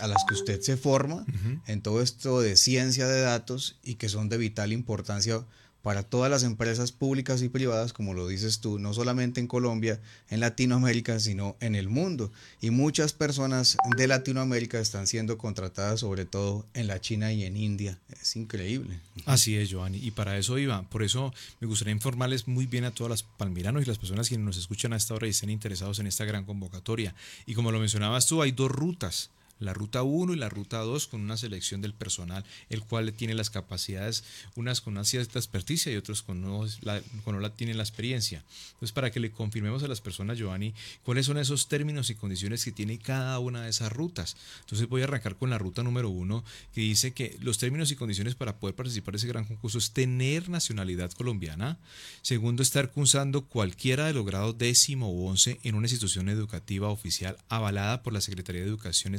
a 0.00 0.08
las 0.08 0.24
que 0.26 0.34
usted 0.34 0.60
se 0.60 0.76
forma 0.76 1.24
en 1.66 1.80
todo 1.80 2.02
esto 2.02 2.40
de 2.40 2.56
ciencia 2.56 3.06
de 3.06 3.20
datos 3.20 3.78
y 3.82 3.94
que 3.94 4.08
son 4.08 4.28
de 4.28 4.38
vital 4.38 4.72
importancia 4.72 5.44
para 5.86 6.02
todas 6.02 6.28
las 6.28 6.42
empresas 6.42 6.90
públicas 6.90 7.42
y 7.42 7.48
privadas, 7.48 7.92
como 7.92 8.12
lo 8.12 8.26
dices 8.26 8.58
tú, 8.58 8.80
no 8.80 8.92
solamente 8.92 9.38
en 9.38 9.46
Colombia, 9.46 10.00
en 10.30 10.40
Latinoamérica, 10.40 11.20
sino 11.20 11.54
en 11.60 11.76
el 11.76 11.88
mundo. 11.88 12.32
Y 12.60 12.70
muchas 12.70 13.12
personas 13.12 13.76
de 13.96 14.08
Latinoamérica 14.08 14.80
están 14.80 15.06
siendo 15.06 15.38
contratadas, 15.38 16.00
sobre 16.00 16.24
todo 16.24 16.66
en 16.74 16.88
la 16.88 17.00
China 17.00 17.32
y 17.32 17.44
en 17.44 17.56
India. 17.56 18.00
Es 18.20 18.34
increíble. 18.34 18.98
Así 19.26 19.56
es, 19.56 19.68
Giovanni. 19.68 19.98
Y 19.98 20.10
para 20.10 20.36
eso 20.36 20.58
iba. 20.58 20.82
Por 20.90 21.04
eso 21.04 21.32
me 21.60 21.68
gustaría 21.68 21.92
informarles 21.92 22.48
muy 22.48 22.66
bien 22.66 22.82
a 22.82 22.90
todas 22.90 23.10
las 23.10 23.22
palmiranos 23.22 23.84
y 23.84 23.86
las 23.86 23.98
personas 23.98 24.28
que 24.28 24.38
nos 24.38 24.56
escuchan 24.56 24.92
a 24.92 24.96
esta 24.96 25.14
hora 25.14 25.28
y 25.28 25.30
estén 25.30 25.50
interesados 25.50 26.00
en 26.00 26.08
esta 26.08 26.24
gran 26.24 26.44
convocatoria. 26.46 27.14
Y 27.46 27.54
como 27.54 27.70
lo 27.70 27.78
mencionabas 27.78 28.26
tú, 28.26 28.42
hay 28.42 28.50
dos 28.50 28.72
rutas 28.72 29.30
la 29.58 29.72
ruta 29.72 30.02
1 30.02 30.34
y 30.34 30.36
la 30.36 30.48
ruta 30.48 30.78
2 30.78 31.06
con 31.06 31.20
una 31.20 31.36
selección 31.36 31.80
del 31.80 31.94
personal, 31.94 32.44
el 32.68 32.82
cual 32.82 33.12
tiene 33.12 33.34
las 33.34 33.50
capacidades, 33.50 34.24
unas 34.54 34.80
con 34.80 34.94
una 34.94 35.04
cierta 35.04 35.38
experticia 35.38 35.92
y 35.92 35.96
otros 35.96 36.22
con 36.22 36.42
no 36.42 36.66
la, 36.82 37.00
con 37.24 37.40
la 37.40 37.50
tienen 37.54 37.76
la 37.76 37.82
experiencia. 37.82 38.44
Entonces, 38.72 38.92
para 38.92 39.10
que 39.10 39.20
le 39.20 39.30
confirmemos 39.30 39.82
a 39.82 39.88
las 39.88 40.00
personas, 40.00 40.38
Giovanni, 40.38 40.74
cuáles 41.04 41.26
son 41.26 41.38
esos 41.38 41.68
términos 41.68 42.10
y 42.10 42.14
condiciones 42.14 42.64
que 42.64 42.72
tiene 42.72 42.98
cada 42.98 43.38
una 43.38 43.62
de 43.62 43.70
esas 43.70 43.92
rutas. 43.92 44.36
Entonces, 44.60 44.88
voy 44.88 45.02
a 45.02 45.04
arrancar 45.04 45.36
con 45.36 45.50
la 45.50 45.58
ruta 45.58 45.82
número 45.82 46.10
1, 46.10 46.44
que 46.74 46.80
dice 46.80 47.12
que 47.12 47.36
los 47.40 47.58
términos 47.58 47.90
y 47.90 47.96
condiciones 47.96 48.34
para 48.34 48.58
poder 48.58 48.74
participar 48.74 49.12
de 49.12 49.18
ese 49.18 49.28
gran 49.28 49.44
concurso 49.44 49.78
es 49.78 49.92
tener 49.92 50.48
nacionalidad 50.48 51.10
colombiana. 51.12 51.78
Segundo, 52.22 52.62
estar 52.62 52.90
cursando 52.90 53.46
cualquiera 53.46 54.06
de 54.06 54.12
los 54.12 54.26
grados 54.26 54.58
décimo 54.58 55.08
o 55.08 55.30
once 55.30 55.58
en 55.62 55.74
una 55.74 55.86
institución 55.86 56.28
educativa 56.28 56.88
oficial 56.88 57.36
avalada 57.48 58.02
por 58.02 58.12
la 58.12 58.20
Secretaría 58.20 58.62
de 58.62 58.68
Educación 58.68 59.14
y 59.14 59.18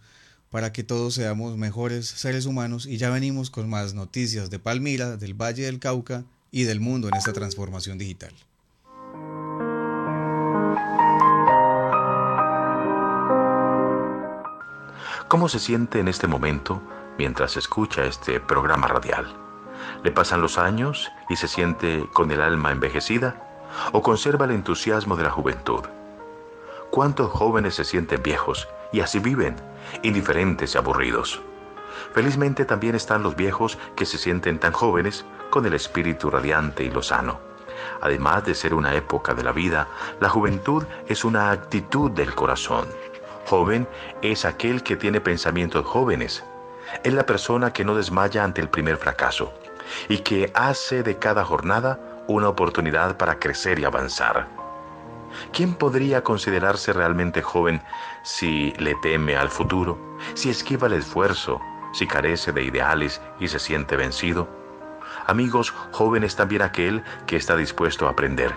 para 0.50 0.70
que 0.70 0.84
todos 0.84 1.14
seamos 1.14 1.56
mejores 1.56 2.06
seres 2.06 2.44
humanos 2.44 2.84
y 2.84 2.98
ya 2.98 3.08
venimos 3.08 3.48
con 3.48 3.70
más 3.70 3.94
noticias 3.94 4.50
de 4.50 4.58
Palmira, 4.58 5.16
del 5.16 5.32
Valle 5.32 5.64
del 5.64 5.78
Cauca 5.78 6.26
y 6.50 6.64
del 6.64 6.80
mundo 6.80 7.08
en 7.08 7.14
esta 7.14 7.32
transformación 7.32 7.96
digital. 7.96 8.34
¿Cómo 15.28 15.48
se 15.48 15.58
siente 15.58 16.00
en 16.00 16.08
este 16.08 16.26
momento 16.26 16.82
mientras 17.18 17.56
escucha 17.56 18.04
este 18.04 18.40
programa 18.40 18.86
radial? 18.88 19.36
¿Le 20.02 20.10
pasan 20.10 20.40
los 20.40 20.56
años 20.56 21.10
y 21.28 21.36
se 21.36 21.48
siente 21.48 22.08
con 22.12 22.30
el 22.30 22.40
alma 22.40 22.72
envejecida? 22.72 23.66
¿O 23.92 24.02
conserva 24.02 24.46
el 24.46 24.52
entusiasmo 24.52 25.16
de 25.16 25.24
la 25.24 25.30
juventud? 25.30 25.84
¿Cuántos 26.90 27.30
jóvenes 27.30 27.74
se 27.74 27.84
sienten 27.84 28.22
viejos 28.22 28.68
y 28.92 29.00
así 29.00 29.18
viven, 29.18 29.56
indiferentes 30.02 30.74
y 30.74 30.78
aburridos? 30.78 31.42
Felizmente 32.14 32.64
también 32.64 32.94
están 32.94 33.22
los 33.22 33.36
viejos 33.36 33.78
que 33.96 34.06
se 34.06 34.16
sienten 34.16 34.58
tan 34.58 34.72
jóvenes 34.72 35.24
con 35.50 35.66
el 35.66 35.74
espíritu 35.74 36.30
radiante 36.30 36.84
y 36.84 36.90
lozano. 36.90 37.40
Además 38.00 38.44
de 38.44 38.54
ser 38.54 38.74
una 38.74 38.94
época 38.94 39.34
de 39.34 39.42
la 39.42 39.52
vida, 39.52 39.88
la 40.20 40.28
juventud 40.28 40.84
es 41.06 41.24
una 41.24 41.50
actitud 41.50 42.10
del 42.10 42.34
corazón. 42.34 42.86
Joven 43.46 43.88
es 44.22 44.44
aquel 44.44 44.82
que 44.82 44.96
tiene 44.96 45.20
pensamientos 45.20 45.84
jóvenes. 45.86 46.44
Es 47.02 47.12
la 47.12 47.26
persona 47.26 47.72
que 47.72 47.84
no 47.84 47.94
desmaya 47.94 48.44
ante 48.44 48.60
el 48.60 48.68
primer 48.68 48.96
fracaso 48.96 49.52
y 50.08 50.18
que 50.18 50.50
hace 50.54 51.02
de 51.02 51.18
cada 51.18 51.44
jornada 51.44 51.98
una 52.26 52.48
oportunidad 52.48 53.16
para 53.16 53.38
crecer 53.38 53.78
y 53.78 53.84
avanzar. 53.84 54.46
¿Quién 55.52 55.74
podría 55.74 56.22
considerarse 56.22 56.92
realmente 56.92 57.42
joven 57.42 57.82
si 58.22 58.72
le 58.78 58.94
teme 58.96 59.36
al 59.36 59.48
futuro, 59.48 59.98
si 60.34 60.50
esquiva 60.50 60.86
el 60.86 60.94
esfuerzo, 60.94 61.60
si 61.92 62.06
carece 62.06 62.52
de 62.52 62.64
ideales 62.64 63.20
y 63.38 63.48
se 63.48 63.58
siente 63.58 63.96
vencido? 63.96 64.48
Amigos, 65.26 65.70
joven 65.92 66.24
es 66.24 66.36
también 66.36 66.62
aquel 66.62 67.02
que 67.26 67.36
está 67.36 67.56
dispuesto 67.56 68.06
a 68.06 68.10
aprender, 68.10 68.54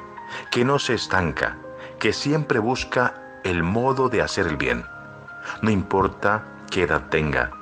que 0.50 0.64
no 0.66 0.80
se 0.80 0.94
estanca, 0.94 1.58
que 2.00 2.14
siempre 2.14 2.60
busca 2.60 3.14
el 3.44 3.64
modo 3.64 4.10
de 4.10 4.22
hacer 4.22 4.48
el 4.48 4.58
bien. 4.58 4.86
No 5.62 5.70
importa 5.70 6.46
qué 6.70 6.84
edad 6.84 7.10
tenga. 7.10 7.61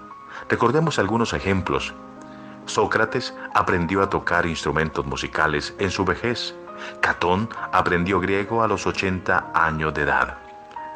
Recordemos 0.50 0.98
algunos 0.98 1.34
ejemplos. 1.34 1.94
Sócrates 2.66 3.36
aprendió 3.54 4.02
a 4.02 4.10
tocar 4.10 4.48
instrumentos 4.48 5.06
musicales 5.06 5.76
en 5.78 5.92
su 5.92 6.04
vejez. 6.06 6.56
Catón 7.02 7.50
aprendió 7.72 8.20
griego 8.20 8.64
a 8.64 8.68
los 8.68 8.88
80 8.88 9.52
años 9.54 9.94
de 9.94 10.02
edad. 10.02 10.38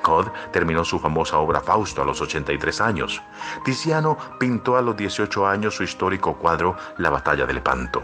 Cod 0.01 0.29
terminó 0.51 0.83
su 0.83 0.99
famosa 0.99 1.37
obra 1.37 1.61
Fausto 1.61 2.01
a 2.01 2.05
los 2.05 2.19
83 2.19 2.81
años. 2.81 3.21
Tiziano 3.63 4.17
pintó 4.39 4.75
a 4.75 4.81
los 4.81 4.97
18 4.97 5.47
años 5.47 5.75
su 5.75 5.83
histórico 5.83 6.35
cuadro 6.35 6.75
La 6.97 7.11
batalla 7.11 7.45
de 7.45 7.53
Lepanto. 7.53 8.03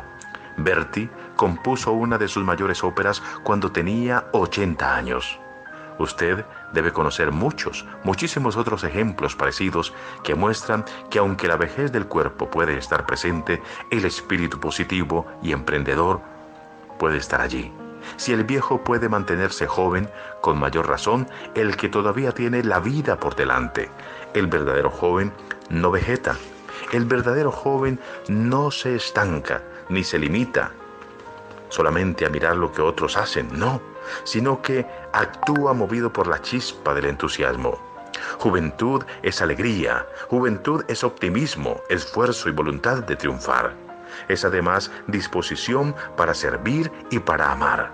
Berti 0.58 1.10
compuso 1.36 1.92
una 1.92 2.18
de 2.18 2.28
sus 2.28 2.44
mayores 2.44 2.84
óperas 2.84 3.24
cuando 3.44 3.72
tenía 3.72 4.26
80 4.34 4.96
años. 4.96 5.40
Usted 5.98 6.46
debe 6.74 6.92
conocer 6.92 7.32
muchos, 7.32 7.86
muchísimos 8.04 8.58
otros 8.58 8.84
ejemplos 8.84 9.36
parecidos 9.36 9.94
que 10.24 10.36
muestran 10.36 10.86
que 11.10 11.20
aunque 11.20 11.48
la 11.48 11.58
vejez 11.58 11.92
del 11.92 12.08
cuerpo 12.08 12.50
puede 12.50 12.78
estar 12.78 13.06
presente, 13.06 13.62
el 13.92 14.06
espíritu 14.06 14.60
positivo 14.60 15.26
y 15.42 15.52
emprendedor 15.52 16.22
puede 16.98 17.18
estar 17.18 17.42
allí. 17.42 17.72
Si 18.18 18.32
el 18.34 18.44
viejo 18.44 18.84
puede 18.84 19.10
mantenerse 19.10 19.68
joven, 19.68 20.10
con 20.42 20.60
mayor 20.60 20.88
razón 20.88 21.28
el 21.56 21.76
que 21.76 21.90
todavía 21.90 22.32
tiene 22.32 22.64
la 22.64 22.80
vida 22.80 23.20
por 23.20 23.36
delante. 23.36 23.90
El 24.34 24.48
verdadero 24.48 24.90
joven 24.90 25.34
no 25.70 25.92
vegeta. 25.92 26.36
El 26.94 27.06
verdadero 27.06 27.52
joven 27.52 28.00
no 28.28 28.72
se 28.72 28.96
estanca 28.96 29.62
ni 29.90 30.04
se 30.04 30.18
limita 30.18 30.72
solamente 31.70 32.26
a 32.26 32.30
mirar 32.30 32.58
lo 32.58 32.72
que 32.72 32.82
otros 32.82 33.16
hacen, 33.16 33.48
no, 33.58 33.82
sino 34.24 34.62
que 34.62 34.86
actúa 35.14 35.74
movido 35.74 36.12
por 36.12 36.28
la 36.28 36.42
chispa 36.42 36.94
del 36.94 37.06
entusiasmo. 37.06 37.80
Juventud 38.40 39.04
es 39.22 39.42
alegría, 39.42 40.06
juventud 40.28 40.84
es 40.88 41.04
optimismo, 41.04 41.82
esfuerzo 41.90 42.50
y 42.50 42.52
voluntad 42.52 43.04
de 43.04 43.16
triunfar. 43.16 43.74
Es 44.28 44.44
además 44.46 44.92
disposición 45.08 45.96
para 46.18 46.34
servir 46.34 46.92
y 47.10 47.20
para 47.20 47.52
amar. 47.52 47.92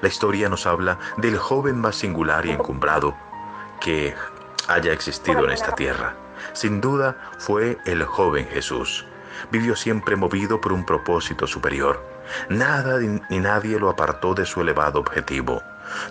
La 0.00 0.08
historia 0.08 0.48
nos 0.48 0.66
habla 0.66 0.98
del 1.16 1.38
joven 1.38 1.78
más 1.80 1.96
singular 1.96 2.46
y 2.46 2.50
encumbrado 2.50 3.14
que 3.80 4.14
haya 4.68 4.92
existido 4.92 5.44
en 5.44 5.50
esta 5.50 5.74
tierra. 5.74 6.14
Sin 6.52 6.80
duda 6.80 7.16
fue 7.38 7.78
el 7.84 8.04
joven 8.04 8.46
Jesús. 8.48 9.06
Vivió 9.50 9.74
siempre 9.76 10.16
movido 10.16 10.60
por 10.60 10.72
un 10.72 10.84
propósito 10.84 11.46
superior. 11.46 12.11
Nada 12.48 12.98
ni 12.98 13.38
nadie 13.38 13.78
lo 13.78 13.90
apartó 13.90 14.34
de 14.34 14.46
su 14.46 14.60
elevado 14.60 15.00
objetivo. 15.00 15.62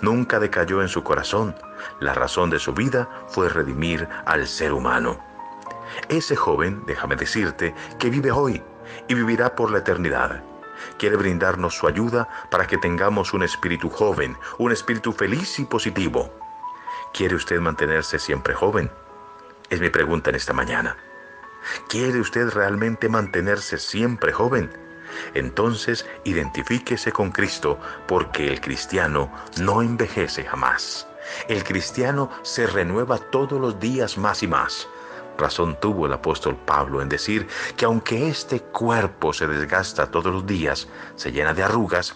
Nunca 0.01 0.39
decayó 0.39 0.81
en 0.81 0.89
su 0.89 1.03
corazón. 1.03 1.55
La 1.99 2.13
razón 2.13 2.49
de 2.49 2.59
su 2.59 2.73
vida 2.73 3.09
fue 3.27 3.49
redimir 3.49 4.07
al 4.25 4.47
ser 4.47 4.73
humano. 4.73 5.19
Ese 6.09 6.35
joven, 6.35 6.83
déjame 6.85 7.15
decirte, 7.15 7.73
que 7.99 8.09
vive 8.09 8.31
hoy 8.31 8.61
y 9.07 9.13
vivirá 9.13 9.55
por 9.55 9.71
la 9.71 9.79
eternidad. 9.79 10.43
Quiere 10.97 11.15
brindarnos 11.15 11.75
su 11.75 11.87
ayuda 11.87 12.27
para 12.49 12.67
que 12.67 12.77
tengamos 12.77 13.33
un 13.33 13.43
espíritu 13.43 13.89
joven, 13.89 14.37
un 14.57 14.71
espíritu 14.71 15.13
feliz 15.13 15.59
y 15.59 15.65
positivo. 15.65 16.31
¿Quiere 17.13 17.35
usted 17.35 17.59
mantenerse 17.59 18.19
siempre 18.19 18.53
joven? 18.53 18.89
Es 19.69 19.79
mi 19.79 19.89
pregunta 19.89 20.29
en 20.29 20.35
esta 20.37 20.53
mañana. 20.53 20.97
¿Quiere 21.87 22.19
usted 22.19 22.49
realmente 22.49 23.09
mantenerse 23.09 23.77
siempre 23.77 24.31
joven? 24.31 24.71
Entonces 25.33 26.05
identifíquese 26.23 27.11
con 27.11 27.31
Cristo 27.31 27.79
porque 28.07 28.47
el 28.47 28.61
cristiano 28.61 29.31
no 29.59 29.81
envejece 29.81 30.43
jamás. 30.43 31.07
El 31.47 31.63
cristiano 31.63 32.29
se 32.41 32.67
renueva 32.67 33.17
todos 33.17 33.59
los 33.59 33.79
días 33.79 34.17
más 34.17 34.43
y 34.43 34.47
más. 34.47 34.87
Razón 35.37 35.77
tuvo 35.79 36.05
el 36.05 36.13
apóstol 36.13 36.55
Pablo 36.55 37.01
en 37.01 37.09
decir 37.09 37.47
que 37.77 37.85
aunque 37.85 38.27
este 38.27 38.59
cuerpo 38.59 39.33
se 39.33 39.47
desgasta 39.47 40.11
todos 40.11 40.31
los 40.33 40.45
días, 40.45 40.87
se 41.15 41.31
llena 41.31 41.53
de 41.53 41.63
arrugas, 41.63 42.15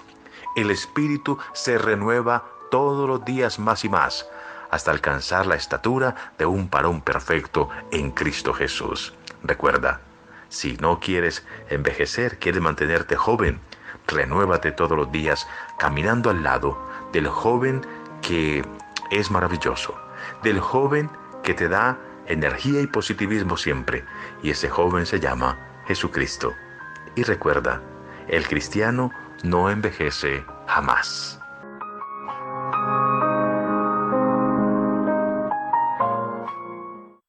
el 0.55 0.71
espíritu 0.71 1.37
se 1.53 1.77
renueva 1.77 2.45
todos 2.69 3.07
los 3.07 3.25
días 3.25 3.59
más 3.59 3.83
y 3.85 3.89
más, 3.89 4.27
hasta 4.69 4.91
alcanzar 4.91 5.45
la 5.45 5.55
estatura 5.55 6.33
de 6.37 6.45
un 6.45 6.69
parón 6.69 7.01
perfecto 7.01 7.69
en 7.91 8.11
Cristo 8.11 8.53
Jesús. 8.53 9.13
Recuerda, 9.43 10.01
Si 10.49 10.77
no 10.77 10.99
quieres 10.99 11.45
envejecer, 11.69 12.37
quieres 12.39 12.61
mantenerte 12.61 13.15
joven, 13.15 13.59
renuévate 14.07 14.71
todos 14.71 14.97
los 14.97 15.11
días 15.11 15.47
caminando 15.79 16.29
al 16.29 16.43
lado 16.43 16.77
del 17.11 17.27
joven 17.27 17.81
que 18.21 18.63
es 19.11 19.31
maravilloso, 19.31 19.95
del 20.43 20.59
joven 20.59 21.09
que 21.43 21.53
te 21.53 21.69
da 21.69 21.97
energía 22.27 22.81
y 22.81 22.87
positivismo 22.87 23.57
siempre, 23.57 24.03
y 24.41 24.49
ese 24.49 24.69
joven 24.69 25.05
se 25.05 25.19
llama 25.19 25.57
Jesucristo. 25.87 26.53
Y 27.15 27.23
recuerda, 27.23 27.81
el 28.27 28.47
cristiano 28.47 29.11
no 29.43 29.69
envejece 29.69 30.43
jamás. 30.67 31.34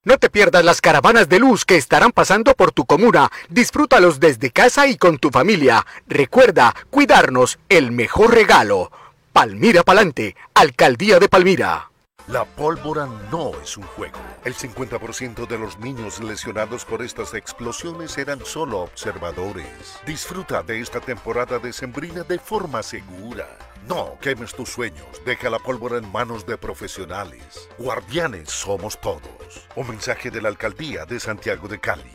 No 0.06 0.18
te 0.18 0.30
pierdas 0.30 0.64
las 0.64 0.80
caravanas 0.80 1.28
de 1.28 1.40
luz 1.40 1.64
que 1.64 1.74
estarán 1.74 2.12
pasando 2.12 2.54
por 2.54 2.70
tu 2.70 2.86
comuna. 2.86 3.28
Disfrútalos 3.48 4.20
desde 4.20 4.52
casa 4.52 4.86
y 4.86 4.96
con 4.96 5.18
tu 5.18 5.30
familia. 5.30 5.84
Recuerda, 6.06 6.76
cuidarnos, 6.90 7.58
el 7.68 7.90
mejor 7.90 8.32
regalo. 8.32 8.92
Palmira 9.32 9.82
Palante, 9.82 10.36
Alcaldía 10.54 11.18
de 11.18 11.28
Palmira. 11.28 11.90
La 12.28 12.44
pólvora 12.44 13.08
no 13.32 13.50
es 13.60 13.76
un 13.76 13.82
juego. 13.82 14.20
El 14.44 14.54
50% 14.54 15.44
de 15.48 15.58
los 15.58 15.76
niños 15.80 16.22
lesionados 16.22 16.84
por 16.84 17.02
estas 17.02 17.34
explosiones 17.34 18.16
eran 18.16 18.44
solo 18.44 18.82
observadores. 18.82 19.98
Disfruta 20.06 20.62
de 20.62 20.82
esta 20.82 21.00
temporada 21.00 21.58
de 21.58 21.72
sembrina 21.72 22.22
de 22.22 22.38
forma 22.38 22.84
segura. 22.84 23.48
No 23.88 24.18
quemes 24.20 24.52
tus 24.52 24.70
sueños, 24.70 25.06
deja 25.24 25.48
la 25.48 25.60
pólvora 25.60 25.98
en 25.98 26.10
manos 26.10 26.44
de 26.44 26.58
profesionales. 26.58 27.68
Guardianes 27.78 28.50
somos 28.50 29.00
todos. 29.00 29.68
Un 29.76 29.88
mensaje 29.88 30.28
de 30.28 30.42
la 30.42 30.48
Alcaldía 30.48 31.06
de 31.06 31.20
Santiago 31.20 31.68
de 31.68 31.78
Cali. 31.78 32.10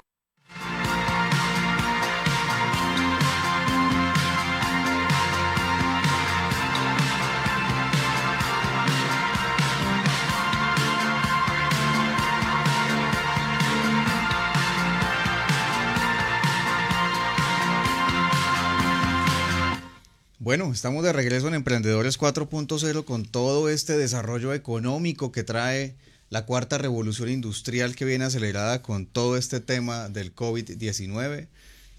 Bueno, 20.44 20.72
estamos 20.74 21.04
de 21.04 21.14
regreso 21.14 21.48
en 21.50 21.54
Emprendedores 21.54 22.18
4.0 22.18 23.06
con 23.06 23.26
todo 23.26 23.70
este 23.70 23.96
desarrollo 23.96 24.56
económico 24.56 25.32
que 25.32 25.44
trae 25.44 25.94
la 26.32 26.48
cuarta 26.48 26.80
revolución 26.80 27.30
industrial 27.30 27.96
que 27.96 28.06
viene 28.06 28.26
acelerada 28.26 28.82
con 28.82 29.06
todo 29.06 29.38
este 29.38 29.60
tema 29.60 30.10
del 30.10 30.34
COVID-19 30.34 31.48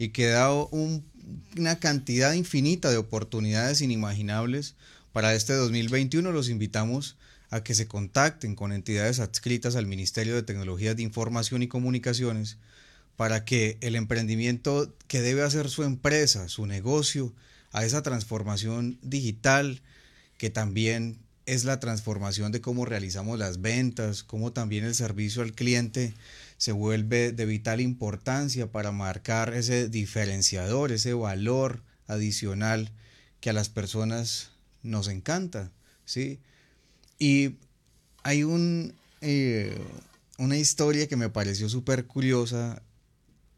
y 0.01 0.09
que 0.09 0.27
da 0.27 0.53
una 0.53 1.79
cantidad 1.79 2.33
infinita 2.33 2.91
de 2.91 2.97
oportunidades 2.97 3.81
inimaginables 3.81 4.75
para 5.13 5.37
este 5.37 5.53
2021. 5.53 6.33
Los 6.33 6.49
invitamos 6.49 7.17
a 7.49 7.63
que 7.63 7.77
se 7.77 7.87
contacten 7.87 8.57
con 8.57 8.73
entidades 8.73 9.21
adscritas 9.21 9.77
al 9.77 9.87
Ministerio 9.87 10.35
de 10.35 10.43
Tecnologías 10.43 10.97
de 10.97 11.05
Información 11.05 11.63
y 11.63 11.69
Comunicaciones 11.69 12.57
para 13.17 13.45
que 13.45 13.79
el 13.83 13.95
emprendimiento 13.95 14.93
que 15.07 15.21
debe 15.21 15.43
hacer 15.43 15.71
su 15.71 15.85
empresa, 15.85 16.49
su 16.49 16.67
negocio, 16.67 17.33
a 17.73 17.85
esa 17.85 18.03
transformación 18.03 18.99
digital 19.03 19.83
que 20.39 20.51
también 20.51 21.19
es 21.47 21.65
la 21.65 21.81
transformación 21.81 22.53
de 22.53 22.61
cómo 22.61 22.85
realizamos 22.85 23.39
las 23.39 23.61
ventas, 23.61 24.23
cómo 24.23 24.53
también 24.53 24.85
el 24.85 24.95
servicio 24.95 25.43
al 25.43 25.53
cliente 25.53 26.15
se 26.57 26.73
vuelve 26.73 27.33
de 27.33 27.47
vital 27.47 27.81
importancia 27.81 28.71
para 28.71 28.93
marcar 28.93 29.53
ese 29.55 29.89
diferenciador, 29.89 30.93
ese 30.93 31.15
valor 31.15 31.83
adicional 32.07 32.93
que 33.41 33.51
a 33.51 33.53
las 33.53 33.69
personas 33.69 34.51
nos 34.83 35.09
encanta, 35.09 35.71
¿sí? 36.05 36.39
Y 37.19 37.57
hay 38.23 38.45
un, 38.45 38.95
eh, 39.21 39.77
una 40.39 40.57
historia 40.57 41.09
que 41.09 41.17
me 41.17 41.29
pareció 41.29 41.69
súper 41.69 42.07
curiosa. 42.07 42.83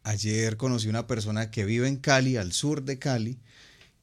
Ayer 0.03 0.57
conocí 0.57 0.87
una 0.87 1.07
persona 1.07 1.51
que 1.51 1.65
vive 1.65 1.87
en 1.87 1.97
Cali, 1.97 2.37
al 2.37 2.51
sur 2.51 2.83
de 2.83 2.97
Cali, 2.97 3.37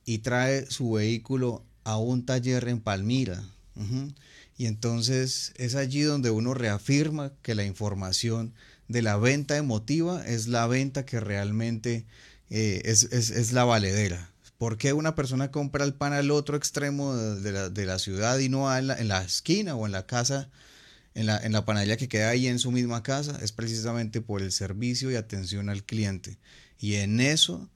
y 0.04 0.18
trae 0.18 0.66
su 0.70 0.92
vehículo 0.92 1.64
a 1.84 1.98
un 1.98 2.24
taller 2.24 2.68
en 2.68 2.80
Palmira. 2.80 3.42
Y 4.56 4.66
entonces 4.66 5.52
es 5.56 5.74
allí 5.74 6.02
donde 6.02 6.30
uno 6.30 6.54
reafirma 6.54 7.32
que 7.42 7.54
la 7.54 7.64
información 7.64 8.52
de 8.88 9.02
la 9.02 9.16
venta 9.16 9.56
emotiva 9.56 10.24
es 10.26 10.46
la 10.46 10.66
venta 10.66 11.06
que 11.06 11.20
realmente 11.20 12.04
eh, 12.50 12.82
es, 12.84 13.52
la 13.52 13.64
valedera. 13.64 14.30
¿Por 14.58 14.76
qué 14.76 14.92
una 14.92 15.14
persona 15.14 15.50
compra 15.50 15.84
el 15.84 15.94
pan 15.94 16.12
al 16.12 16.30
otro 16.30 16.56
extremo 16.56 17.16
de 17.16 17.86
la, 17.86 17.98
ciudad 17.98 18.38
y 18.38 18.48
no 18.48 18.76
en 18.76 18.88
la, 18.88 18.98
en 19.00 19.08
la, 19.08 19.22
esquina 19.22 19.74
o 19.74 19.86
en 19.86 19.92
la 19.92 20.06
casa, 20.06 20.50
en 21.14 21.26
la, 21.26 21.38
en 21.38 21.52
la 21.52 21.96
que 21.96 22.08
queda 22.08 22.28
ahí 22.28 22.46
en 22.46 22.58
su 22.58 22.70
misma 22.70 23.02
casa? 23.02 23.38
Es 23.42 23.50
precisamente 23.50 24.20
por 24.20 24.42
el 24.42 24.52
servicio 24.52 25.10
y 25.10 25.16
atención 25.16 25.70
al 25.70 25.82
cliente. 25.82 26.38
Y 26.78 26.96
en 26.96 27.20
eso 27.20 27.68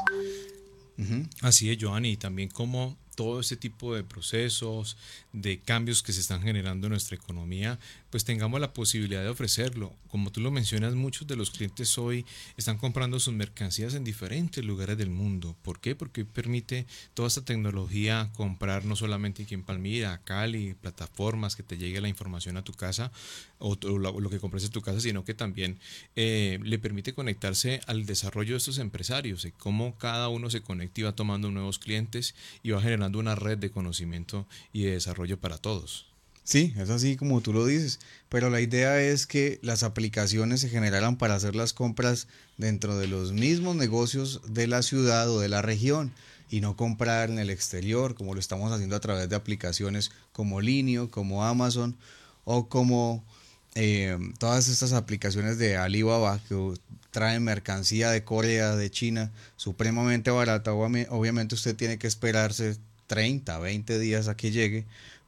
Así 1.43 1.71
es, 1.71 1.77
Joanny, 1.81 2.13
y 2.13 2.17
también 2.17 2.49
como 2.49 2.97
todo 3.15 3.41
este 3.41 3.57
tipo 3.57 3.95
de 3.95 4.05
procesos, 4.05 4.97
de 5.35 5.59
cambios 5.59 6.03
que 6.05 6.13
se 6.13 6.21
están 6.21 6.43
generando 6.43 6.87
en 6.87 6.93
nuestra 6.93 7.17
economía, 7.17 7.81
pues 8.11 8.25
tengamos 8.25 8.61
la 8.61 8.73
posibilidad 8.73 9.21
de 9.21 9.29
ofrecerlo. 9.29 9.93
Como 10.09 10.31
tú 10.31 10.41
lo 10.41 10.53
mencionas, 10.53 10.95
muchos 10.95 11.27
de 11.27 11.35
los 11.35 11.51
clientes 11.51 11.99
hoy 11.99 12.25
están 12.57 12.79
comprando 12.79 13.19
sus 13.19 13.35
mercancías 13.35 13.95
en 13.95 14.05
diferentes 14.05 14.65
lugares 14.65 14.97
del 14.97 15.11
mundo. 15.11 15.57
¿Por 15.63 15.81
qué? 15.81 15.97
Porque 15.97 16.25
permite 16.25 16.87
toda 17.15 17.27
esta 17.27 17.45
tecnología 17.45 18.31
comprar 18.35 18.85
no 18.85 18.95
solamente 18.95 19.43
aquí 19.43 19.55
en 19.55 19.65
Palmira, 19.65 20.21
Cali, 20.25 20.75
plataformas 20.75 21.57
que 21.57 21.65
te 21.65 21.79
llegue 21.79 22.01
la 22.01 22.09
información 22.09 22.57
a 22.57 22.63
tu 22.63 22.73
casa 22.73 23.11
o 23.59 23.77
lo, 23.99 24.31
que 24.31 24.39
compras 24.39 24.63
en 24.65 24.71
tu 24.71 24.83
casa, 24.83 25.01
sino 25.01 25.25
que 25.25 25.35
también 25.35 25.79
eh, 26.15 26.61
le 26.63 26.79
permite 26.79 27.15
conectarse 27.15 27.81
al 27.87 28.07
desarrollo 28.07 28.53
de 28.53 28.59
estos 28.59 28.79
empresarios 28.79 29.45
y 29.47 29.53
cómo 29.53 29.97
cada 29.97 30.29
uno 30.29 30.51
se 30.51 30.61
conecta 30.61 31.01
y 31.01 31.05
va 31.05 31.17
tomando 31.17 31.51
nuevos 31.51 31.79
clientes 31.79 32.35
y 32.63 32.71
va 32.71 32.81
generando 32.81 33.19
una 33.19 33.35
red 33.35 33.59
de 33.59 33.71
conocimiento 33.71 34.47
y 34.73 34.83
de 34.83 34.93
desarrollo 34.93 35.24
para 35.39 35.59
todos. 35.59 36.07
Sí, 36.45 36.75
es 36.77 36.91
así 36.91 37.17
como 37.17 37.41
tú 37.41 37.55
lo 37.55 37.65
dices, 37.65 38.01
pero 38.29 38.51
la 38.51 38.61
idea 38.61 39.01
es 39.01 39.27
que 39.27 39.59
las 39.63 39.83
aplicaciones 39.83 40.61
se 40.61 40.69
generaran 40.69 41.17
para 41.17 41.35
hacer 41.35 41.57
las 41.57 41.73
compras 41.73 42.29
dentro 42.59 42.99
de 42.99 43.07
los 43.07 43.33
mismos 43.33 43.77
negocios 43.77 44.43
de 44.47 44.67
la 44.67 44.83
ciudad 44.83 45.31
o 45.31 45.41
de 45.41 45.49
la 45.49 45.63
región 45.63 46.13
y 46.51 46.61
no 46.61 46.77
comprar 46.77 47.31
en 47.31 47.39
el 47.39 47.49
exterior 47.49 48.15
como 48.15 48.35
lo 48.35 48.41
estamos 48.41 48.71
haciendo 48.73 48.95
a 48.95 49.01
través 49.01 49.29
de 49.31 49.37
aplicaciones 49.37 50.13
como 50.33 50.61
Linio, 50.61 51.11
como 51.11 51.45
Amazon 51.45 51.97
o 52.45 52.69
como 52.69 53.25
eh, 53.75 54.19
todas 54.39 54.69
estas 54.69 54.93
aplicaciones 54.93 55.57
de 55.59 55.79
Alibaba 55.79 56.39
que 56.47 56.75
traen 57.11 57.43
mercancía 57.43 58.11
de 58.11 58.23
Corea, 58.23 58.77
de 58.77 58.91
China, 58.91 59.33
supremamente 59.57 60.31
barata. 60.31 60.75
Obviamente 60.75 61.55
usted 61.55 61.75
tiene 61.75 61.99
que 61.99 62.07
esperarse 62.07 62.77
30, 63.07 63.59
20 63.59 63.99
días 63.99 64.29
a 64.29 64.37
que 64.37 64.51
llegue, 64.51 64.85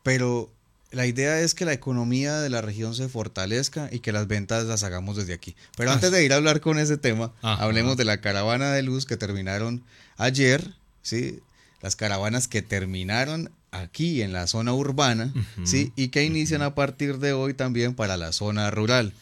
pero 0.06 0.52
la 0.92 1.04
idea 1.04 1.40
es 1.40 1.56
que 1.56 1.64
la 1.64 1.72
economía 1.72 2.38
de 2.38 2.48
la 2.48 2.60
región 2.60 2.94
se 2.94 3.08
fortalezca 3.08 3.88
y 3.90 3.98
que 3.98 4.12
las 4.12 4.28
ventas 4.28 4.64
las 4.66 4.84
hagamos 4.84 5.16
desde 5.16 5.32
aquí. 5.32 5.56
Pero 5.76 5.90
antes 5.90 6.12
de 6.12 6.24
ir 6.24 6.32
a 6.32 6.36
hablar 6.36 6.60
con 6.60 6.78
ese 6.78 6.96
tema, 6.96 7.32
hablemos 7.42 7.96
de 7.96 8.04
la 8.04 8.20
caravana 8.20 8.70
de 8.70 8.84
luz 8.84 9.04
que 9.04 9.16
terminaron 9.16 9.82
ayer, 10.16 10.74
¿sí? 11.02 11.40
Las 11.82 11.96
caravanas 11.96 12.46
que 12.46 12.62
terminaron 12.62 13.50
aquí 13.72 14.22
en 14.22 14.32
la 14.32 14.46
zona 14.46 14.74
urbana, 14.74 15.34
¿sí? 15.64 15.92
Y 15.96 16.10
que 16.10 16.22
inician 16.22 16.62
a 16.62 16.76
partir 16.76 17.18
de 17.18 17.32
hoy 17.32 17.52
también 17.52 17.96
para 17.96 18.16
la 18.16 18.30
zona 18.30 18.70
rural. 18.70 19.12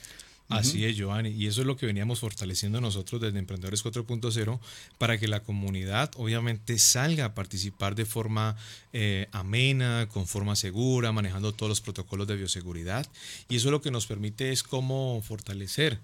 Así 0.49 0.85
es, 0.85 0.97
Giovanni. 0.97 1.31
Y 1.31 1.47
eso 1.47 1.63
es 1.63 1.67
lo 1.67 1.77
que 1.77 1.87
veníamos 1.87 2.21
fortaleciendo 2.21 2.81
nosotros 2.81 3.21
desde 3.21 3.39
Emprendedores 3.39 3.85
4.0 3.85 4.61
para 4.99 5.19
que 5.19 5.27
la 5.27 5.41
comunidad 5.41 6.11
obviamente 6.17 6.79
salga 6.79 7.25
a 7.27 7.35
participar 7.35 7.95
de 7.95 8.05
forma 8.05 8.57
eh, 8.93 9.27
amena, 9.33 10.07
con 10.13 10.27
forma 10.27 10.55
segura, 10.55 11.13
manejando 11.13 11.53
todos 11.53 11.71
los 11.71 11.81
protocolos 11.81 12.27
de 12.29 12.37
bioseguridad. 12.37 13.07
Y 13.49 13.57
eso 13.57 13.71
lo 13.71 13.81
que 13.81 13.91
nos 13.91 14.07
permite 14.07 14.53
es 14.53 14.63
cómo 14.63 15.23
fortalecer 15.27 15.99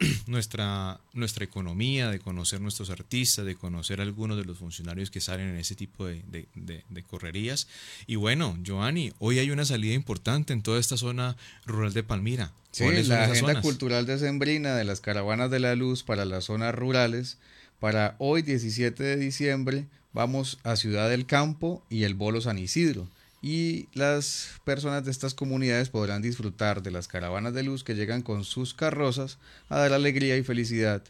nuestra, 0.26 1.00
nuestra 1.12 1.44
economía, 1.44 2.10
de 2.10 2.18
conocer 2.18 2.60
nuestros 2.60 2.90
artistas, 2.90 3.44
de 3.44 3.54
conocer 3.54 4.00
algunos 4.00 4.36
de 4.36 4.44
los 4.44 4.58
funcionarios 4.58 5.10
que 5.10 5.20
salen 5.20 5.48
en 5.48 5.56
ese 5.56 5.74
tipo 5.74 6.06
de, 6.06 6.22
de, 6.54 7.02
correrías. 7.02 7.68
Y 8.06 8.16
bueno, 8.16 8.58
Giovanni, 8.62 9.12
hoy 9.18 9.38
hay 9.38 9.50
una 9.50 9.64
salida 9.64 9.94
importante 9.94 10.52
en 10.52 10.62
toda 10.62 10.80
esta 10.80 10.96
zona 10.96 11.36
rural 11.66 11.92
de 11.92 12.02
Palmira. 12.02 12.52
Sí, 12.70 12.84
la 13.04 13.24
agenda 13.24 13.60
cultural 13.60 14.06
de 14.06 14.18
Sembrina 14.18 14.74
de 14.74 14.84
las 14.84 15.00
caravanas 15.00 15.50
de 15.50 15.60
la 15.60 15.74
luz 15.74 16.02
para 16.02 16.24
las 16.24 16.44
zonas 16.44 16.74
rurales. 16.74 17.38
Para 17.78 18.14
hoy, 18.18 18.42
17 18.42 19.02
de 19.02 19.16
diciembre, 19.16 19.86
vamos 20.12 20.58
a 20.62 20.76
Ciudad 20.76 21.10
del 21.10 21.26
Campo 21.26 21.84
y 21.90 22.04
el 22.04 22.14
Bolo 22.14 22.40
San 22.40 22.58
Isidro 22.58 23.08
y 23.42 23.88
las 23.94 24.60
personas 24.64 25.04
de 25.04 25.10
estas 25.10 25.34
comunidades 25.34 25.88
podrán 25.88 26.22
disfrutar 26.22 26.82
de 26.82 26.90
las 26.90 27.08
caravanas 27.08 27.54
de 27.54 27.62
luz 27.62 27.84
que 27.84 27.94
llegan 27.94 28.22
con 28.22 28.44
sus 28.44 28.74
carrozas 28.74 29.38
a 29.68 29.78
dar 29.78 29.92
alegría 29.92 30.36
y 30.36 30.42
felicidad 30.42 31.02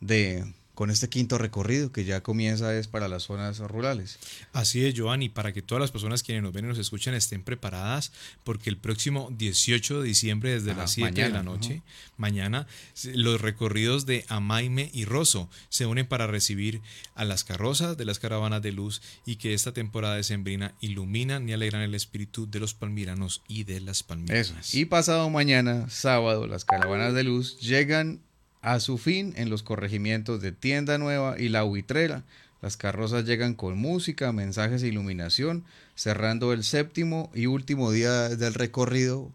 de 0.00 0.52
con 0.82 0.90
este 0.90 1.08
quinto 1.08 1.38
recorrido 1.38 1.92
que 1.92 2.04
ya 2.04 2.24
comienza 2.24 2.76
es 2.76 2.88
para 2.88 3.06
las 3.06 3.22
zonas 3.22 3.60
rurales. 3.60 4.18
Así 4.52 4.84
es, 4.84 4.94
Giovanni, 4.94 5.28
para 5.28 5.52
que 5.52 5.62
todas 5.62 5.80
las 5.80 5.92
personas 5.92 6.24
quienes 6.24 6.42
nos 6.42 6.52
ven 6.52 6.64
y 6.64 6.68
nos 6.68 6.78
escuchan 6.78 7.14
estén 7.14 7.44
preparadas, 7.44 8.10
porque 8.42 8.68
el 8.68 8.78
próximo 8.78 9.32
18 9.38 10.02
de 10.02 10.08
diciembre 10.08 10.50
desde 10.50 10.74
las 10.74 10.90
7 10.90 11.22
de 11.22 11.30
la 11.30 11.44
noche, 11.44 11.82
mañana, 12.16 12.66
los 13.14 13.40
recorridos 13.40 14.06
de 14.06 14.24
Amaime 14.26 14.90
y 14.92 15.04
Rosso 15.04 15.48
se 15.68 15.86
unen 15.86 16.08
para 16.08 16.26
recibir 16.26 16.80
a 17.14 17.24
las 17.24 17.44
carrozas 17.44 17.96
de 17.96 18.04
las 18.04 18.18
caravanas 18.18 18.60
de 18.60 18.72
luz 18.72 19.02
y 19.24 19.36
que 19.36 19.54
esta 19.54 19.70
temporada 19.72 20.16
de 20.16 20.24
sembrina 20.24 20.74
iluminan 20.80 21.48
y 21.48 21.52
alegran 21.52 21.82
el 21.82 21.94
espíritu 21.94 22.50
de 22.50 22.58
los 22.58 22.74
palmiranos 22.74 23.44
y 23.46 23.62
de 23.62 23.80
las 23.80 24.02
palmiranas. 24.02 24.74
Y 24.74 24.84
pasado 24.86 25.30
mañana, 25.30 25.88
sábado, 25.90 26.48
las 26.48 26.64
caravanas 26.64 27.14
de 27.14 27.22
luz 27.22 27.60
llegan 27.60 28.20
a 28.62 28.80
su 28.80 28.96
fin 28.96 29.34
en 29.36 29.50
los 29.50 29.62
corregimientos 29.62 30.40
de 30.40 30.52
Tienda 30.52 30.96
Nueva 30.96 31.38
y 31.38 31.48
La 31.48 31.64
Huitrera. 31.64 32.22
Las 32.62 32.76
carrozas 32.76 33.24
llegan 33.24 33.54
con 33.54 33.76
música, 33.76 34.32
mensajes 34.32 34.82
e 34.84 34.88
iluminación, 34.88 35.64
cerrando 35.96 36.52
el 36.52 36.62
séptimo 36.62 37.30
y 37.34 37.46
último 37.46 37.90
día 37.90 38.28
del 38.28 38.54
recorrido 38.54 39.30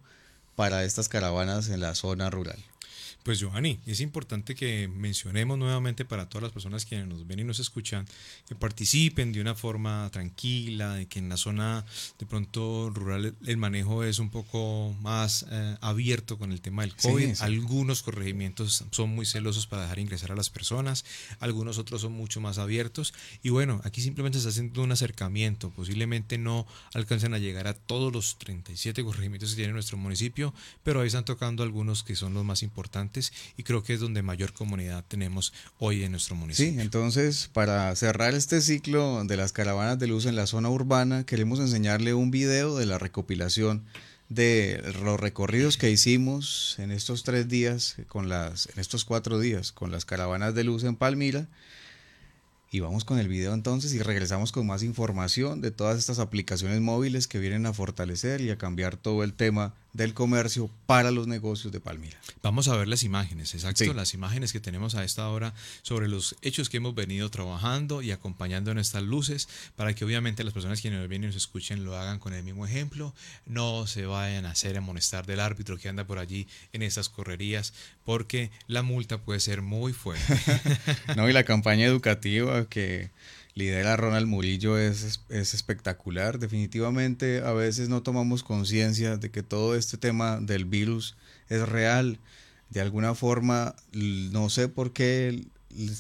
para 0.56 0.86
estas 0.86 1.10
caravanas 1.10 1.70
en 1.70 1.82
la 1.82 1.94
zona 1.94 2.30
rural. 2.30 2.58
Pues 3.28 3.40
Giovanni, 3.40 3.78
es 3.86 4.00
importante 4.00 4.56
que 4.56 4.88
mencionemos 4.88 5.58
nuevamente 5.58 6.06
para 6.06 6.30
todas 6.30 6.44
las 6.44 6.54
personas 6.54 6.86
que 6.86 6.96
nos 7.04 7.28
ven 7.28 7.40
y 7.40 7.44
nos 7.44 7.60
escuchan, 7.60 8.08
que 8.48 8.56
participen 8.56 9.34
de 9.34 9.42
una 9.42 9.54
forma 9.54 10.10
tranquila, 10.14 10.94
de 10.94 11.08
que 11.08 11.20
en 11.20 11.28
la 11.28 11.36
zona 11.36 11.84
de 12.20 12.26
pronto 12.26 12.90
rural 12.90 13.36
el 13.46 13.58
manejo 13.58 14.06
es 14.06 14.20
un 14.20 14.30
poco 14.30 14.96
más 15.02 15.46
eh, 15.52 15.76
abierto 15.82 16.38
con 16.38 16.54
el 16.54 16.62
tema 16.62 16.84
del 16.84 16.96
COVID. 16.96 17.42
Algunos 17.42 18.02
corregimientos 18.02 18.86
son 18.92 19.10
muy 19.10 19.26
celosos 19.26 19.68
para 19.68 19.82
dejar 19.82 20.00
ingresar 20.00 20.32
a 20.32 20.36
las 20.38 20.50
personas, 20.50 21.04
algunos 21.42 21.80
otros 21.80 22.00
son 22.00 22.14
mucho 22.14 22.40
más 22.40 22.58
abiertos. 22.58 23.14
Y 23.44 23.50
bueno, 23.50 23.82
aquí 23.84 24.00
simplemente 24.00 24.38
se 24.38 24.48
está 24.48 24.52
haciendo 24.52 24.84
un 24.84 24.94
acercamiento, 24.94 25.70
posiblemente 25.72 26.38
no 26.38 26.66
alcancen 26.94 27.34
a 27.34 27.40
llegar 27.40 27.68
a 27.68 27.74
todos 27.74 28.14
los 28.14 28.38
37 28.38 29.04
corregimientos 29.04 29.50
que 29.50 29.58
tiene 29.58 29.74
nuestro 29.74 29.98
municipio, 29.98 30.54
pero 30.84 31.02
ahí 31.02 31.08
están 31.08 31.26
tocando 31.26 31.62
algunos 31.62 32.04
que 32.04 32.16
son 32.16 32.34
los 32.34 32.46
más 32.46 32.64
importantes 32.64 33.17
y 33.58 33.64
creo 33.64 33.84
que 33.84 33.94
es 33.94 34.00
donde 34.00 34.22
mayor 34.22 34.54
comunidad 34.54 35.04
tenemos 35.08 35.54
hoy 35.80 36.04
en 36.04 36.12
nuestro 36.12 36.36
municipio. 36.36 36.74
Sí, 36.74 36.80
entonces 36.80 37.50
para 37.52 37.96
cerrar 37.96 38.34
este 38.34 38.62
ciclo 38.62 39.24
de 39.24 39.38
las 39.38 39.52
caravanas 39.52 40.00
de 40.00 40.08
luz 40.08 40.26
en 40.26 40.36
la 40.36 40.48
zona 40.48 40.70
urbana, 40.70 41.26
queremos 41.26 41.60
enseñarle 41.60 42.14
un 42.14 42.32
video 42.32 42.78
de 42.78 42.86
la 42.86 42.98
recopilación 42.98 43.84
de 44.30 44.82
los 45.04 45.20
recorridos 45.20 45.78
que 45.78 45.90
hicimos 45.90 46.76
en 46.80 46.92
estos 46.92 47.24
tres 47.24 47.48
días, 47.48 47.96
con 48.08 48.28
las, 48.30 48.68
en 48.68 48.80
estos 48.80 49.06
cuatro 49.06 49.40
días, 49.40 49.72
con 49.72 49.92
las 49.92 50.06
caravanas 50.06 50.54
de 50.54 50.64
luz 50.64 50.84
en 50.84 50.96
Palmira. 50.96 51.48
Y 52.70 52.82
vamos 52.82 53.06
con 53.06 53.18
el 53.18 53.30
video 53.30 53.54
entonces 53.54 53.94
y 53.94 54.00
regresamos 54.02 54.52
con 54.52 54.68
más 54.68 54.84
información 54.84 55.62
de 55.62 55.72
todas 55.72 55.98
estas 55.98 56.20
aplicaciones 56.20 56.82
móviles 56.82 57.28
que 57.28 57.40
vienen 57.40 57.66
a 57.66 57.72
fortalecer 57.72 58.42
y 58.42 58.50
a 58.50 58.58
cambiar 58.58 58.98
todo 58.98 59.24
el 59.24 59.34
tema 59.34 59.74
del 59.98 60.14
comercio 60.14 60.70
para 60.86 61.10
los 61.10 61.26
negocios 61.26 61.74
de 61.74 61.80
Palmira. 61.80 62.20
Vamos 62.44 62.68
a 62.68 62.78
ver 62.78 62.88
las 62.88 63.02
imágenes, 63.02 63.56
exacto, 63.56 63.92
las 63.96 64.14
imágenes 64.14 64.54
que 64.54 64.60
tenemos 64.60 64.94
a 64.94 65.04
esta 65.04 65.28
hora 65.30 65.56
sobre 65.82 66.08
los 66.08 66.36
hechos 66.44 66.70
que 66.70 66.78
hemos 66.78 66.94
venido 66.94 67.30
trabajando 67.32 68.04
y 68.04 68.12
acompañando 68.12 68.70
en 68.70 68.78
estas 68.78 69.02
luces 69.02 69.50
para 69.76 69.96
que 69.96 70.06
obviamente 70.06 70.44
las 70.44 70.54
personas 70.54 70.82
que 70.82 70.92
nos 70.92 71.10
vienen 71.10 71.32
y 71.32 71.34
nos 71.34 71.36
escuchen 71.36 71.84
lo 71.84 71.98
hagan 71.98 72.20
con 72.20 72.34
el 72.34 72.44
mismo 72.44 72.68
ejemplo, 72.68 73.16
no 73.48 73.88
se 73.88 74.06
vayan 74.06 74.46
a 74.46 74.52
hacer 74.52 74.78
amonestar 74.78 75.26
del 75.26 75.40
árbitro 75.40 75.80
que 75.80 75.90
anda 75.90 76.06
por 76.06 76.20
allí 76.20 76.48
en 76.74 76.84
estas 76.84 77.10
correrías 77.10 77.74
porque 78.06 78.52
la 78.68 78.84
multa 78.84 79.18
puede 79.18 79.40
ser 79.40 79.64
muy 79.64 79.94
fuerte. 79.94 80.38
no, 81.16 81.28
y 81.28 81.34
la 81.34 81.44
campaña 81.44 81.86
educativa 81.86 82.70
que 82.70 83.10
lidera 83.58 83.98
Ronald 83.98 84.28
Murillo 84.28 84.78
es, 84.78 85.22
es 85.30 85.54
espectacular. 85.56 86.38
Definitivamente 86.38 87.42
a 87.42 87.54
veces 87.54 87.90
no 87.90 88.04
tomamos 88.04 88.44
conciencia 88.44 89.18
de 89.18 89.32
que 89.32 89.42
todo 89.42 89.76
este 89.76 89.98
tema 89.98 90.40
del 90.40 90.66
virus 90.66 91.16
es 91.50 91.68
real. 91.68 92.20
De 92.70 92.82
alguna 92.82 93.16
forma, 93.16 93.76
no 93.94 94.50
sé 94.50 94.68
por 94.68 94.94
qué 94.94 95.44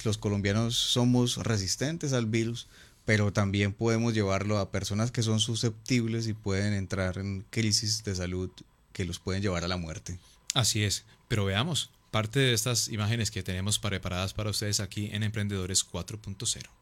los 0.03 0.19
colombianos 0.19 0.75
somos 0.75 1.37
resistentes 1.37 2.13
al 2.13 2.27
virus, 2.27 2.67
pero 3.05 3.33
también 3.33 3.73
podemos 3.73 4.13
llevarlo 4.13 4.59
a 4.59 4.69
personas 4.69 5.11
que 5.11 5.23
son 5.23 5.39
susceptibles 5.39 6.27
y 6.27 6.33
pueden 6.33 6.73
entrar 6.73 7.17
en 7.17 7.43
crisis 7.49 8.03
de 8.03 8.13
salud 8.13 8.51
que 8.93 9.05
los 9.05 9.17
pueden 9.17 9.41
llevar 9.41 9.63
a 9.63 9.67
la 9.67 9.77
muerte. 9.77 10.19
Así 10.53 10.83
es, 10.83 11.05
pero 11.27 11.45
veamos 11.45 11.89
parte 12.11 12.39
de 12.39 12.53
estas 12.53 12.87
imágenes 12.89 13.31
que 13.31 13.41
tenemos 13.41 13.79
preparadas 13.79 14.33
para 14.35 14.51
ustedes 14.51 14.79
aquí 14.79 15.09
en 15.11 15.23
Emprendedores 15.23 15.87
4.0. 15.87 16.76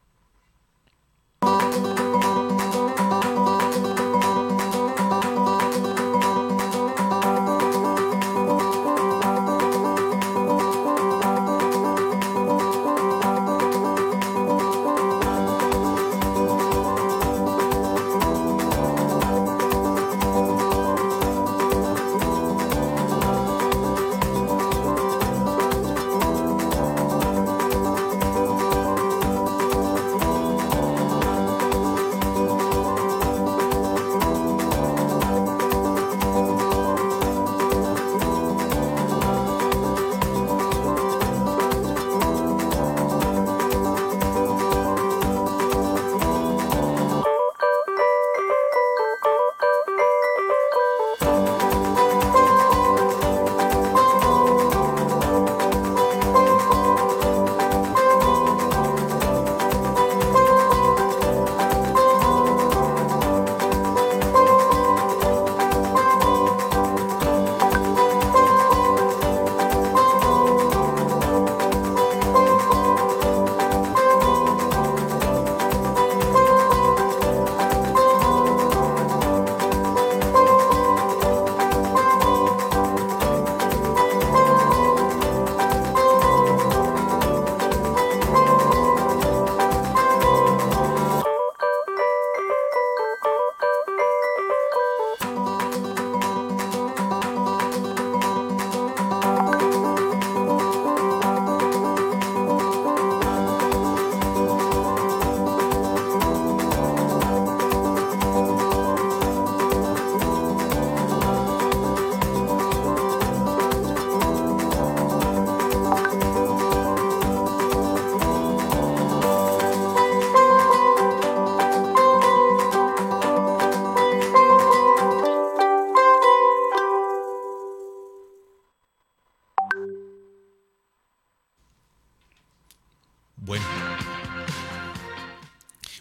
Música 1.45 2.14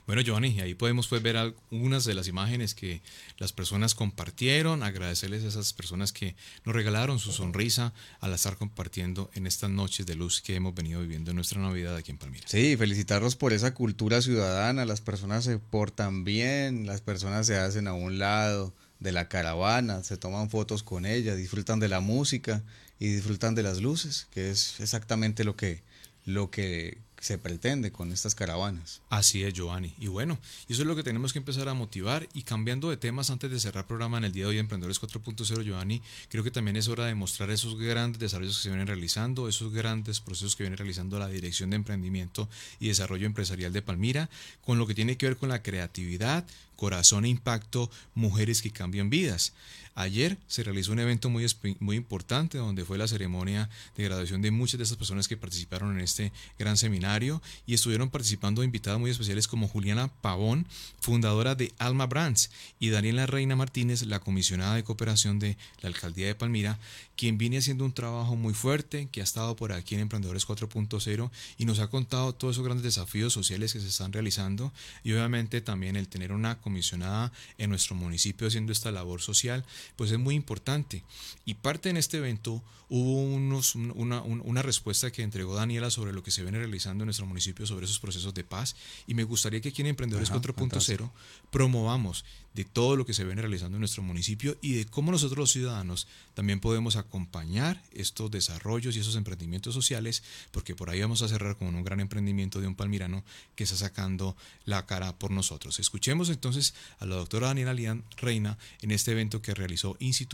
Giovanni, 0.06 0.48
y 0.48 0.60
ahí 0.60 0.74
podemos 0.74 1.08
pues, 1.08 1.22
ver 1.22 1.36
algunas 1.36 2.04
de 2.04 2.14
las 2.14 2.28
imágenes 2.28 2.74
que 2.74 3.00
las 3.38 3.52
personas 3.52 3.94
compartieron, 3.94 4.82
agradecerles 4.82 5.44
a 5.44 5.48
esas 5.48 5.72
personas 5.72 6.12
que 6.12 6.36
nos 6.64 6.74
regalaron 6.74 7.18
su 7.18 7.32
sonrisa 7.32 7.94
al 8.20 8.32
estar 8.34 8.56
compartiendo 8.56 9.30
en 9.34 9.46
estas 9.46 9.70
noches 9.70 10.06
de 10.06 10.14
luz 10.14 10.42
que 10.42 10.54
hemos 10.54 10.74
venido 10.74 11.00
viviendo 11.00 11.30
en 11.30 11.36
nuestra 11.36 11.60
Navidad 11.60 11.96
aquí 11.96 12.10
en 12.10 12.18
Palmira. 12.18 12.46
Sí, 12.46 12.76
felicitarlos 12.76 13.36
por 13.36 13.52
esa 13.52 13.72
cultura 13.74 14.20
ciudadana, 14.20 14.84
las 14.84 15.00
personas 15.00 15.44
se 15.44 15.58
portan 15.58 16.24
bien, 16.24 16.86
las 16.86 17.00
personas 17.00 17.46
se 17.46 17.56
hacen 17.56 17.88
a 17.88 17.94
un 17.94 18.18
lado 18.18 18.74
de 19.00 19.12
la 19.12 19.28
caravana, 19.28 20.02
se 20.02 20.16
toman 20.16 20.50
fotos 20.50 20.82
con 20.82 21.06
ella, 21.06 21.34
disfrutan 21.34 21.80
de 21.80 21.88
la 21.88 22.00
música 22.00 22.62
y 22.98 23.08
disfrutan 23.08 23.54
de 23.54 23.62
las 23.62 23.80
luces, 23.80 24.28
que 24.30 24.50
es 24.50 24.80
exactamente 24.80 25.44
lo 25.44 25.56
que, 25.56 25.82
lo 26.24 26.50
que 26.50 26.98
se 27.24 27.38
pretende 27.38 27.90
con 27.90 28.12
estas 28.12 28.34
caravanas. 28.34 29.00
Así 29.08 29.44
es, 29.44 29.54
Giovanni. 29.54 29.94
Y 29.98 30.08
bueno, 30.08 30.38
eso 30.68 30.82
es 30.82 30.86
lo 30.86 30.94
que 30.94 31.02
tenemos 31.02 31.32
que 31.32 31.38
empezar 31.38 31.70
a 31.70 31.74
motivar. 31.74 32.28
Y 32.34 32.42
cambiando 32.42 32.90
de 32.90 32.98
temas 32.98 33.30
antes 33.30 33.50
de 33.50 33.58
cerrar 33.58 33.84
el 33.84 33.86
programa 33.86 34.18
en 34.18 34.24
el 34.24 34.32
día 34.32 34.44
de 34.44 34.50
hoy, 34.50 34.58
Emprendedores 34.58 35.00
4.0, 35.00 35.62
Giovanni, 35.62 36.02
creo 36.28 36.44
que 36.44 36.50
también 36.50 36.76
es 36.76 36.86
hora 36.88 37.06
de 37.06 37.14
mostrar 37.14 37.50
esos 37.50 37.78
grandes 37.78 38.20
desarrollos 38.20 38.58
que 38.58 38.64
se 38.64 38.68
vienen 38.68 38.86
realizando, 38.86 39.48
esos 39.48 39.72
grandes 39.72 40.20
procesos 40.20 40.54
que 40.54 40.64
viene 40.64 40.76
realizando 40.76 41.18
la 41.18 41.28
Dirección 41.28 41.70
de 41.70 41.76
Emprendimiento 41.76 42.46
y 42.78 42.88
Desarrollo 42.88 43.24
Empresarial 43.24 43.72
de 43.72 43.80
Palmira, 43.80 44.28
con 44.60 44.78
lo 44.78 44.86
que 44.86 44.94
tiene 44.94 45.16
que 45.16 45.24
ver 45.24 45.38
con 45.38 45.48
la 45.48 45.62
creatividad, 45.62 46.44
corazón 46.76 47.24
e 47.24 47.28
impacto, 47.28 47.90
mujeres 48.14 48.62
que 48.62 48.70
cambian 48.70 49.10
vidas. 49.10 49.52
Ayer 49.96 50.38
se 50.48 50.64
realizó 50.64 50.90
un 50.90 50.98
evento 50.98 51.30
muy, 51.30 51.46
muy 51.78 51.96
importante 51.96 52.58
donde 52.58 52.84
fue 52.84 52.98
la 52.98 53.06
ceremonia 53.06 53.70
de 53.96 54.02
graduación 54.02 54.42
de 54.42 54.50
muchas 54.50 54.78
de 54.78 54.84
esas 54.84 54.96
personas 54.96 55.28
que 55.28 55.36
participaron 55.36 55.92
en 55.92 56.00
este 56.00 56.32
gran 56.58 56.76
seminario 56.76 57.40
y 57.64 57.74
estuvieron 57.74 58.10
participando 58.10 58.64
invitadas 58.64 58.98
muy 58.98 59.12
especiales 59.12 59.46
como 59.46 59.68
Juliana 59.68 60.08
Pavón, 60.20 60.66
fundadora 61.00 61.54
de 61.54 61.72
Alma 61.78 62.06
Brands, 62.06 62.50
y 62.80 62.88
Daniela 62.90 63.26
Reina 63.26 63.54
Martínez, 63.54 64.02
la 64.02 64.18
comisionada 64.18 64.74
de 64.74 64.82
cooperación 64.82 65.38
de 65.38 65.56
la 65.80 65.90
Alcaldía 65.90 66.26
de 66.26 66.34
Palmira, 66.34 66.80
quien 67.16 67.38
viene 67.38 67.58
haciendo 67.58 67.84
un 67.84 67.92
trabajo 67.92 68.34
muy 68.34 68.52
fuerte, 68.52 69.08
que 69.12 69.20
ha 69.20 69.24
estado 69.24 69.54
por 69.54 69.72
aquí 69.72 69.94
en 69.94 70.00
Emprendedores 70.00 70.44
4.0 70.44 71.30
y 71.56 71.66
nos 71.66 71.78
ha 71.78 71.86
contado 71.86 72.34
todos 72.34 72.56
esos 72.56 72.64
grandes 72.64 72.82
desafíos 72.82 73.32
sociales 73.32 73.72
que 73.72 73.80
se 73.80 73.88
están 73.88 74.12
realizando 74.12 74.72
y 75.04 75.12
obviamente 75.12 75.60
también 75.60 75.94
el 75.94 76.08
tener 76.08 76.32
una 76.32 76.58
comisionada 76.64 77.30
en 77.58 77.70
nuestro 77.70 77.94
municipio 77.94 78.48
haciendo 78.48 78.72
esta 78.72 78.90
labor 78.90 79.20
social 79.20 79.64
pues 79.94 80.10
es 80.10 80.18
muy 80.18 80.34
importante. 80.34 81.04
Y 81.44 81.54
parte 81.54 81.90
en 81.90 81.96
este 81.96 82.16
evento 82.16 82.64
hubo 82.88 83.22
unos, 83.22 83.74
una, 83.74 84.22
una, 84.22 84.62
respuesta 84.62 85.10
que 85.10 85.22
entregó 85.22 85.54
Daniela 85.54 85.90
sobre 85.90 86.12
lo 86.12 86.22
que 86.22 86.30
se 86.30 86.42
viene 86.42 86.58
realizando 86.58 87.02
en 87.02 87.06
nuestro 87.06 87.26
municipio 87.26 87.66
sobre 87.66 87.86
esos 87.86 88.00
procesos 88.00 88.34
de 88.34 88.44
paz. 88.44 88.76
Y 89.06 89.14
me 89.14 89.24
gustaría 89.24 89.60
que 89.60 89.68
aquí 89.68 89.82
en 89.82 89.88
Emprendedores 89.88 90.32
4.0 90.32 91.10
promovamos 91.50 92.24
de 92.54 92.64
todo 92.64 92.96
lo 92.96 93.04
que 93.04 93.14
se 93.14 93.24
viene 93.24 93.42
realizando 93.42 93.76
en 93.76 93.80
nuestro 93.80 94.02
municipio 94.02 94.56
y 94.62 94.74
de 94.74 94.86
cómo 94.86 95.10
nosotros 95.10 95.38
los 95.38 95.50
ciudadanos 95.50 96.06
también 96.34 96.60
podemos 96.60 96.96
acompañar 96.96 97.82
estos 97.92 98.30
desarrollos 98.30 98.96
y 98.96 99.00
esos 99.00 99.16
emprendimientos 99.16 99.74
sociales, 99.74 100.22
porque 100.52 100.74
por 100.74 100.88
ahí 100.88 101.00
vamos 101.00 101.22
a 101.22 101.28
cerrar 101.28 101.56
con 101.56 101.74
un 101.74 101.84
gran 101.84 102.00
emprendimiento 102.00 102.60
de 102.60 102.68
un 102.68 102.76
palmirano 102.76 103.24
que 103.56 103.64
está 103.64 103.76
sacando 103.76 104.36
la 104.64 104.86
cara 104.86 105.18
por 105.18 105.30
nosotros. 105.30 105.78
Escuchemos 105.80 106.30
entonces 106.30 106.74
a 106.98 107.06
la 107.06 107.16
doctora 107.16 107.48
Daniela 107.48 107.74
Lian 107.74 108.04
Reina 108.16 108.56
en 108.80 108.92
este 108.92 109.12
evento 109.12 109.42
que 109.42 109.54
realizó 109.54 109.96
Instituto 109.98 110.24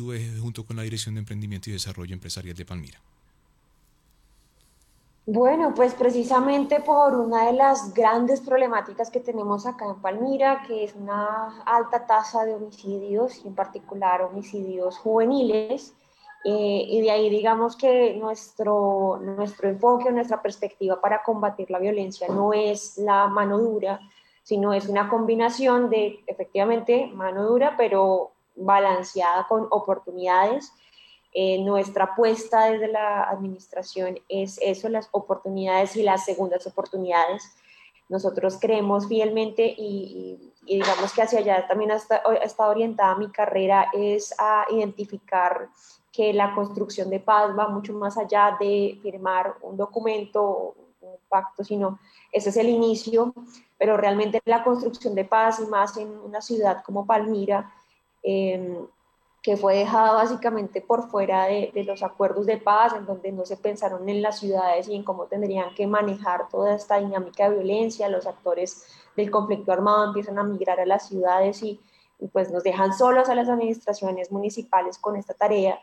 junto 0.41 0.65
con 0.65 0.77
la 0.77 0.83
Dirección 0.83 1.15
de 1.15 1.21
Emprendimiento 1.21 1.71
y 1.71 1.73
Desarrollo 1.73 2.15
Empresarial 2.15 2.57
de 2.57 2.65
Palmira. 2.65 3.01
Bueno, 5.33 5.73
pues 5.77 5.95
precisamente 5.95 6.81
por 6.81 7.15
una 7.15 7.47
de 7.47 7.53
las 7.53 7.95
grandes 7.95 8.41
problemáticas 8.41 9.13
que 9.13 9.21
tenemos 9.21 9.65
acá 9.65 9.85
en 9.85 10.03
Palmira, 10.03 10.65
que 10.67 10.83
es 10.83 10.97
una 10.97 11.63
alta 11.67 12.05
tasa 12.05 12.45
de 12.45 12.57
homicidios, 12.57 13.45
y 13.45 13.47
en 13.47 13.55
particular 13.55 14.23
homicidios 14.23 14.99
juveniles, 14.99 15.95
eh, 16.45 16.85
y 16.85 17.01
de 17.03 17.13
ahí 17.13 17.31
digamos 17.31 17.77
que 17.77 18.17
nuestro, 18.17 19.21
nuestro 19.23 19.69
enfoque, 19.69 20.11
nuestra 20.11 20.43
perspectiva 20.43 21.01
para 21.01 21.23
combatir 21.23 21.71
la 21.71 21.79
violencia 21.79 22.27
no 22.27 22.53
es 22.53 22.99
la 22.99 23.29
mano 23.29 23.57
dura, 23.59 24.01
sino 24.43 24.73
es 24.73 24.89
una 24.89 25.09
combinación 25.09 25.91
de 25.91 26.25
efectivamente 26.27 27.07
mano 27.15 27.47
dura, 27.47 27.77
pero 27.77 28.33
balanceada 28.57 29.47
con 29.47 29.69
oportunidades 29.71 30.73
eh, 31.33 31.63
nuestra 31.63 32.05
apuesta 32.05 32.71
desde 32.71 32.89
la 32.89 33.23
administración 33.25 34.19
es 34.29 34.59
eso, 34.61 34.89
las 34.89 35.09
oportunidades 35.13 35.95
y 35.97 36.03
las 36.03 36.25
segundas 36.25 36.67
oportunidades. 36.67 37.55
Nosotros 38.09 38.59
creemos 38.61 39.07
fielmente 39.07 39.75
y, 39.79 40.53
digamos 40.67 41.13
que 41.13 41.23
hacia 41.23 41.39
allá 41.39 41.69
también 41.69 41.93
está, 41.93 42.23
está 42.43 42.69
orientada 42.69 43.15
mi 43.15 43.31
carrera, 43.31 43.89
es 43.93 44.35
a 44.39 44.67
identificar 44.71 45.69
que 46.11 46.33
la 46.33 46.53
construcción 46.55 47.09
de 47.09 47.21
paz 47.21 47.57
va 47.57 47.69
mucho 47.69 47.93
más 47.93 48.19
allá 48.19 48.57
de 48.59 48.99
firmar 49.01 49.55
un 49.63 49.77
documento, 49.77 50.75
un 51.01 51.17
pacto, 51.29 51.63
sino 51.63 52.01
ese 52.33 52.51
es 52.51 52.57
el 52.57 52.69
inicio, 52.69 53.33
pero 53.79 53.97
realmente 53.97 54.41
la 54.45 54.65
construcción 54.65 55.15
de 55.15 55.25
paz 55.25 55.61
y 55.61 55.67
más 55.67 55.97
en 55.97 56.09
una 56.19 56.41
ciudad 56.41 56.83
como 56.85 57.07
Palmira, 57.07 57.73
eh, 58.25 58.85
que 59.43 59.57
fue 59.57 59.77
dejada 59.77 60.13
básicamente 60.13 60.83
por 60.83 61.09
fuera 61.09 61.47
de, 61.47 61.73
los 61.87 62.03
acuerdos 62.03 62.47
de 62.47 62.59
paz, 62.59 62.93
en 62.95 63.07
donde 63.07 63.33
no 63.33 63.47
se 63.47 63.57
pensaron 63.57 64.09
en 64.09 64.21
las 64.21 64.39
ciudades 64.39 64.87
y 64.89 64.95
en 64.95 65.03
cómo 65.03 65.27
tendrían 65.27 65.75
que 65.75 65.87
manejar 65.87 66.49
toda 66.51 66.75
esta 66.75 66.99
dinámica 66.99 67.49
de 67.49 67.57
violencia. 67.57 68.09
Los 68.09 68.27
actores 68.27 68.87
del 69.17 69.31
conflicto 69.31 69.73
armado 69.73 70.05
empiezan 70.07 70.39
a 70.39 70.43
migrar 70.43 70.79
a 70.81 70.87
las 70.87 71.09
ciudades 71.09 71.63
y, 71.63 71.81
pues 72.33 72.53
nos 72.53 72.63
dejan 72.63 72.93
solos 72.93 73.31
a 73.31 73.35
las 73.35 73.49
administraciones 73.49 74.31
municipales 74.31 74.99
con 74.99 75.17
esta 75.17 75.33
tarea. 75.33 75.81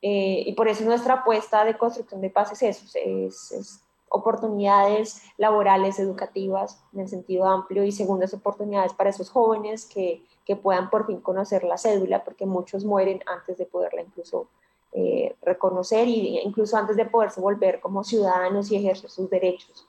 Eh, 0.00 0.44
y 0.46 0.52
por 0.52 0.68
eso 0.68 0.84
nuestra 0.84 1.14
apuesta 1.14 1.64
de 1.64 1.76
construcción 1.76 2.20
de 2.20 2.30
paz 2.30 2.52
es 2.52 2.62
eso, 2.62 2.98
es 2.98 3.83
oportunidades 4.14 5.22
laborales, 5.38 5.98
educativas 5.98 6.80
en 6.92 7.00
el 7.00 7.08
sentido 7.08 7.46
amplio 7.46 7.82
y 7.82 7.90
segundas 7.90 8.32
oportunidades 8.32 8.92
para 8.92 9.10
esos 9.10 9.28
jóvenes 9.28 9.86
que, 9.86 10.22
que 10.44 10.54
puedan 10.54 10.88
por 10.88 11.06
fin 11.06 11.20
conocer 11.20 11.64
la 11.64 11.76
cédula, 11.76 12.22
porque 12.22 12.46
muchos 12.46 12.84
mueren 12.84 13.20
antes 13.26 13.58
de 13.58 13.66
poderla 13.66 14.02
incluso 14.02 14.46
eh, 14.92 15.34
reconocer 15.42 16.06
e 16.06 16.42
incluso 16.44 16.76
antes 16.76 16.96
de 16.96 17.06
poderse 17.06 17.40
volver 17.40 17.80
como 17.80 18.04
ciudadanos 18.04 18.70
y 18.70 18.76
ejercer 18.76 19.10
sus 19.10 19.28
derechos. 19.28 19.84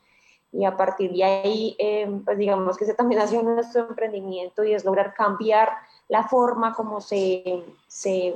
Y 0.52 0.66
a 0.66 0.76
partir 0.76 1.14
de 1.14 1.24
ahí, 1.24 1.76
eh, 1.78 2.10
pues 2.26 2.38
digamos 2.40 2.78
que 2.78 2.86
ese 2.86 2.96
también 2.96 3.22
ha 3.22 3.28
sido 3.28 3.44
nuestro 3.44 3.88
emprendimiento 3.88 4.64
y 4.64 4.74
es 4.74 4.84
lograr 4.84 5.14
cambiar 5.14 5.70
la 6.08 6.24
forma 6.28 6.74
como 6.74 7.00
se, 7.00 7.64
se 7.88 8.34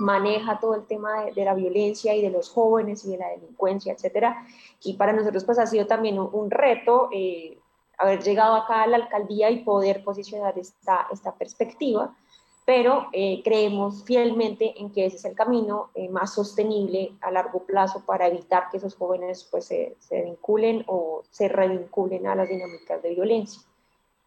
maneja 0.00 0.58
todo 0.58 0.74
el 0.74 0.86
tema 0.86 1.26
de, 1.26 1.44
la 1.44 1.54
violencia 1.54 2.14
y 2.14 2.22
de 2.22 2.30
los 2.30 2.48
jóvenes 2.48 3.04
y 3.04 3.10
de 3.10 3.18
la 3.18 3.28
delincuencia, 3.28 3.92
etcétera. 3.92 4.46
Y 4.82 4.94
para 4.94 5.12
nosotros 5.12 5.44
pues 5.44 5.58
ha 5.58 5.66
sido 5.66 5.86
también 5.86 6.18
un, 6.18 6.50
reto 6.50 7.10
eh, 7.12 7.58
haber 7.98 8.22
llegado 8.22 8.54
acá 8.54 8.82
a 8.82 8.86
la 8.86 8.96
alcaldía 8.96 9.50
y 9.50 9.62
poder 9.62 10.02
posicionar 10.02 10.58
esta, 10.58 11.06
perspectiva, 11.38 12.16
pero 12.64 13.08
eh, 13.12 13.42
creemos 13.44 14.02
fielmente 14.04 14.80
en 14.80 14.90
que 14.90 15.04
ese 15.04 15.16
es 15.16 15.24
el 15.26 15.34
camino 15.34 15.90
eh, 15.94 16.08
más 16.08 16.32
sostenible 16.32 17.12
a 17.20 17.30
largo 17.30 17.64
plazo 17.64 18.02
para 18.06 18.26
evitar 18.26 18.70
que 18.70 18.78
esos 18.78 18.96
jóvenes 18.96 19.46
pues 19.50 19.66
se, 19.66 19.96
se 19.98 20.22
vinculen 20.22 20.84
o 20.86 21.22
se 21.30 21.48
revinculen 21.48 22.26
a 22.26 22.34
las 22.34 22.48
dinámicas 22.48 23.02
de 23.02 23.14
violencia. 23.14 23.62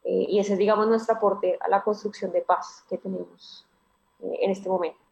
y 0.04 0.38
ese 0.38 0.54
es, 0.54 0.60
digamos, 0.60 0.88
nuestro 0.88 1.16
aporte 1.16 1.58
a 1.60 1.68
la 1.70 1.82
construcción 1.82 2.32
de 2.32 2.42
paz 2.42 2.84
que 2.90 2.98
tenemos 2.98 3.66
en 4.20 4.52
este 4.52 4.70
momento. 4.70 5.03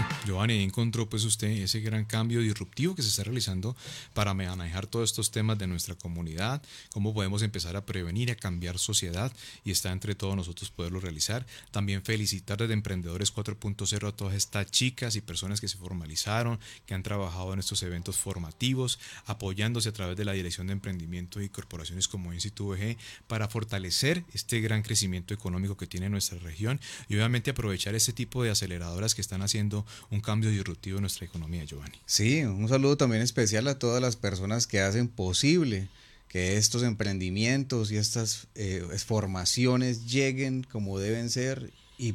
Bueno, 0.00 0.19
Giovanni, 0.26 0.62
encontró 0.62 1.08
pues 1.08 1.24
usted 1.24 1.48
ese 1.48 1.80
gran 1.80 2.04
cambio 2.04 2.40
disruptivo 2.40 2.94
que 2.94 3.02
se 3.02 3.08
está 3.08 3.24
realizando 3.24 3.74
para 4.12 4.34
manejar 4.34 4.86
todos 4.86 5.10
estos 5.10 5.30
temas 5.30 5.58
de 5.58 5.66
nuestra 5.66 5.94
comunidad, 5.94 6.62
cómo 6.92 7.14
podemos 7.14 7.42
empezar 7.42 7.74
a 7.76 7.86
prevenir, 7.86 8.30
a 8.30 8.34
cambiar 8.34 8.78
sociedad 8.78 9.32
y 9.64 9.70
está 9.70 9.92
entre 9.92 10.14
todos 10.14 10.36
nosotros 10.36 10.70
poderlo 10.70 11.00
realizar. 11.00 11.46
También 11.70 12.02
felicitar 12.02 12.58
desde 12.58 12.74
Emprendedores 12.74 13.34
4.0 13.34 14.08
a 14.08 14.12
todas 14.12 14.34
estas 14.34 14.70
chicas 14.70 15.16
y 15.16 15.22
personas 15.22 15.60
que 15.60 15.68
se 15.68 15.78
formalizaron, 15.78 16.60
que 16.84 16.94
han 16.94 17.02
trabajado 17.02 17.54
en 17.54 17.60
estos 17.60 17.82
eventos 17.82 18.16
formativos, 18.16 18.98
apoyándose 19.24 19.88
a 19.88 19.92
través 19.92 20.16
de 20.16 20.24
la 20.26 20.32
Dirección 20.32 20.66
de 20.66 20.74
Emprendimiento 20.74 21.40
y 21.40 21.48
corporaciones 21.48 22.08
como 22.08 22.34
Instituto 22.34 22.70
VG 22.70 22.96
para 23.26 23.48
fortalecer 23.48 24.24
este 24.34 24.60
gran 24.60 24.82
crecimiento 24.82 25.32
económico 25.32 25.76
que 25.76 25.86
tiene 25.86 26.10
nuestra 26.10 26.38
región 26.38 26.80
y 27.08 27.14
obviamente 27.14 27.50
aprovechar 27.50 27.94
este 27.94 28.12
tipo 28.12 28.42
de 28.42 28.50
aceleradoras 28.50 29.14
que 29.14 29.20
están 29.20 29.42
haciendo 29.42 29.86
un 30.10 30.20
cambio 30.20 30.50
disruptivo 30.50 30.98
en 30.98 31.02
nuestra 31.02 31.26
economía, 31.26 31.64
Giovanni. 31.64 31.98
Sí, 32.06 32.42
un 32.42 32.68
saludo 32.68 32.96
también 32.96 33.22
especial 33.22 33.68
a 33.68 33.78
todas 33.78 34.02
las 34.02 34.16
personas 34.16 34.66
que 34.66 34.80
hacen 34.80 35.08
posible 35.08 35.88
que 36.28 36.56
estos 36.56 36.82
emprendimientos 36.82 37.90
y 37.90 37.96
estas 37.96 38.46
eh, 38.54 38.86
formaciones 39.04 40.06
lleguen 40.06 40.62
como 40.62 40.98
deben 40.98 41.28
ser 41.28 41.72
y, 41.98 42.14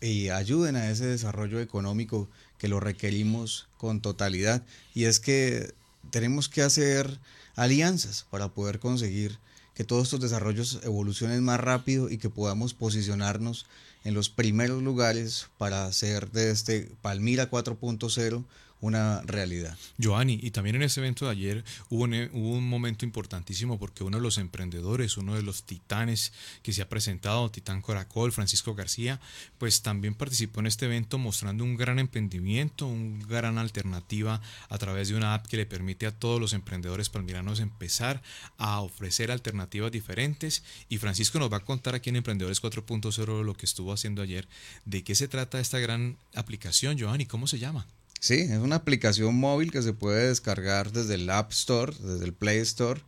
y 0.00 0.28
ayuden 0.28 0.76
a 0.76 0.90
ese 0.90 1.06
desarrollo 1.06 1.60
económico 1.60 2.28
que 2.58 2.68
lo 2.68 2.80
requerimos 2.80 3.68
con 3.78 4.00
totalidad 4.00 4.62
y 4.94 5.04
es 5.04 5.20
que 5.20 5.72
tenemos 6.10 6.48
que 6.48 6.62
hacer 6.62 7.18
alianzas 7.54 8.26
para 8.30 8.48
poder 8.48 8.78
conseguir 8.78 9.38
que 9.74 9.84
todos 9.84 10.04
estos 10.04 10.20
desarrollos 10.20 10.80
evolucionen 10.84 11.44
más 11.44 11.60
rápido 11.60 12.10
y 12.10 12.18
que 12.18 12.30
podamos 12.30 12.72
posicionarnos 12.72 13.66
en 14.06 14.14
los 14.14 14.28
primeros 14.30 14.84
lugares 14.84 15.48
para 15.58 15.84
hacer 15.84 16.30
de 16.30 16.50
este 16.50 16.92
Palmira 17.02 17.50
4.0 17.50 18.44
una 18.80 19.22
realidad. 19.22 19.76
Joanny, 20.00 20.38
y 20.42 20.50
también 20.50 20.76
en 20.76 20.82
ese 20.82 21.00
evento 21.00 21.24
de 21.24 21.32
ayer 21.32 21.64
hubo 21.88 22.04
un, 22.04 22.14
hubo 22.32 22.50
un, 22.52 22.68
momento 22.68 23.04
importantísimo 23.04 23.78
porque 23.78 24.04
uno 24.04 24.18
de 24.18 24.22
los 24.22 24.38
emprendedores, 24.38 25.16
uno 25.16 25.34
de 25.34 25.42
los 25.42 25.64
titanes 25.64 26.32
que 26.62 26.72
se 26.72 26.82
ha 26.82 26.88
presentado, 26.88 27.50
Titán 27.50 27.80
Coracol, 27.80 28.32
Francisco 28.32 28.74
García, 28.74 29.20
pues 29.58 29.82
también 29.82 30.14
participó 30.14 30.60
en 30.60 30.66
este 30.66 30.86
evento 30.86 31.18
mostrando 31.18 31.64
un 31.64 31.76
gran 31.76 31.98
emprendimiento, 31.98 32.86
una 32.86 33.24
gran 33.26 33.58
alternativa 33.58 34.40
a 34.68 34.78
través 34.78 35.08
de 35.08 35.16
una 35.16 35.34
app 35.34 35.46
que 35.46 35.56
le 35.56 35.66
permite 35.66 36.06
a 36.06 36.12
todos 36.12 36.40
los 36.40 36.52
emprendedores 36.52 37.08
palmiranos 37.08 37.60
empezar 37.60 38.22
a 38.58 38.80
ofrecer 38.80 39.30
alternativas 39.30 39.90
diferentes. 39.90 40.62
Y 40.88 40.98
Francisco 40.98 41.38
nos 41.38 41.52
va 41.52 41.58
a 41.58 41.64
contar 41.64 41.94
aquí 41.94 42.10
en 42.10 42.16
Emprendedores 42.16 42.62
4.0 42.62 43.42
lo 43.42 43.54
que 43.54 43.66
estuvo 43.66 43.92
haciendo 43.92 44.22
ayer. 44.22 44.48
¿De 44.84 45.02
qué 45.02 45.14
se 45.14 45.28
trata 45.28 45.60
esta 45.60 45.78
gran 45.78 46.16
aplicación, 46.34 46.98
Joanny? 46.98 47.26
¿Cómo 47.26 47.46
se 47.46 47.58
llama? 47.58 47.86
Sí, 48.20 48.34
es 48.34 48.58
una 48.58 48.76
aplicación 48.76 49.34
móvil 49.36 49.70
que 49.70 49.82
se 49.82 49.92
puede 49.92 50.28
descargar 50.28 50.92
desde 50.92 51.14
el 51.14 51.28
App 51.30 51.52
Store, 51.52 51.92
desde 52.00 52.24
el 52.24 52.32
Play 52.32 52.58
Store 52.58 53.00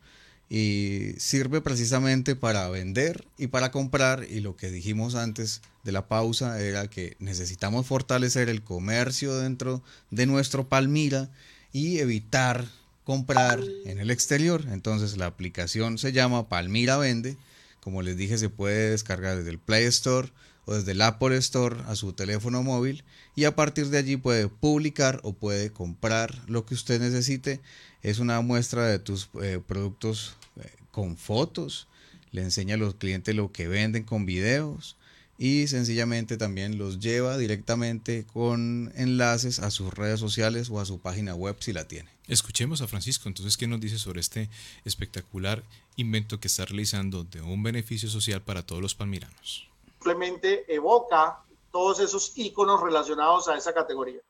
y 0.49 1.13
sirve 1.17 1.61
precisamente 1.61 2.35
para 2.35 2.67
vender 2.69 3.27
y 3.37 3.47
para 3.47 3.71
comprar 3.71 4.25
y 4.27 4.39
lo 4.39 4.55
que 4.55 4.71
dijimos 4.71 5.13
antes 5.13 5.61
de 5.83 5.91
la 5.91 6.07
pausa 6.07 6.59
era 6.59 6.87
que 6.87 7.15
necesitamos 7.19 7.85
fortalecer 7.85 8.49
el 8.49 8.63
comercio 8.63 9.37
dentro 9.37 9.83
de 10.09 10.25
nuestro 10.25 10.67
Palmira 10.67 11.29
y 11.71 11.99
evitar 11.99 12.67
comprar 13.03 13.59
en 13.85 13.99
el 13.99 14.09
exterior. 14.09 14.65
Entonces 14.71 15.17
la 15.17 15.27
aplicación 15.27 15.99
se 15.99 16.11
llama 16.13 16.49
Palmira 16.49 16.97
Vende. 16.97 17.37
Como 17.79 18.01
les 18.01 18.17
dije, 18.17 18.37
se 18.39 18.49
puede 18.49 18.89
descargar 18.89 19.37
desde 19.37 19.51
el 19.51 19.59
Play 19.59 19.85
Store 19.85 20.31
o 20.65 20.73
desde 20.73 20.93
el 20.93 21.01
Apple 21.01 21.37
Store 21.37 21.77
a 21.87 21.95
su 21.95 22.13
teléfono 22.13 22.63
móvil 22.63 23.03
y 23.39 23.45
a 23.45 23.55
partir 23.55 23.87
de 23.87 23.97
allí 23.97 24.17
puede 24.17 24.49
publicar 24.49 25.21
o 25.23 25.31
puede 25.31 25.71
comprar 25.71 26.35
lo 26.49 26.65
que 26.65 26.73
usted 26.73 26.99
necesite. 26.99 27.61
Es 28.03 28.19
una 28.19 28.41
muestra 28.41 28.85
de 28.85 28.99
tus 28.99 29.29
eh, 29.41 29.61
productos 29.65 30.35
eh, 30.57 30.69
con 30.91 31.15
fotos, 31.15 31.87
le 32.33 32.41
enseña 32.41 32.75
a 32.75 32.77
los 32.77 32.95
clientes 32.95 33.33
lo 33.33 33.53
que 33.53 33.69
venden 33.69 34.03
con 34.03 34.25
videos 34.25 34.97
y 35.37 35.67
sencillamente 35.67 36.35
también 36.35 36.77
los 36.77 36.99
lleva 36.99 37.37
directamente 37.37 38.25
con 38.25 38.91
enlaces 38.97 39.59
a 39.59 39.71
sus 39.71 39.93
redes 39.93 40.19
sociales 40.19 40.69
o 40.69 40.81
a 40.81 40.85
su 40.85 40.99
página 40.99 41.33
web 41.33 41.55
si 41.61 41.71
la 41.71 41.87
tiene. 41.87 42.09
Escuchemos 42.27 42.81
a 42.81 42.87
Francisco, 42.89 43.29
entonces, 43.29 43.55
¿qué 43.55 43.67
nos 43.67 43.79
dice 43.79 43.99
sobre 43.99 44.19
este 44.19 44.49
espectacular 44.83 45.63
invento 45.95 46.41
que 46.41 46.49
está 46.49 46.65
realizando 46.65 47.23
de 47.23 47.39
un 47.39 47.63
beneficio 47.63 48.09
social 48.09 48.41
para 48.41 48.65
todos 48.65 48.81
los 48.81 48.95
palmiranos? 48.95 49.69
Simplemente 49.93 50.65
evoca 50.67 51.39
todos 51.71 51.99
esos 51.99 52.31
iconos 52.35 52.81
relacionados 52.81 53.47
a 53.47 53.55
esa 53.55 53.73
categoría. 53.73 54.21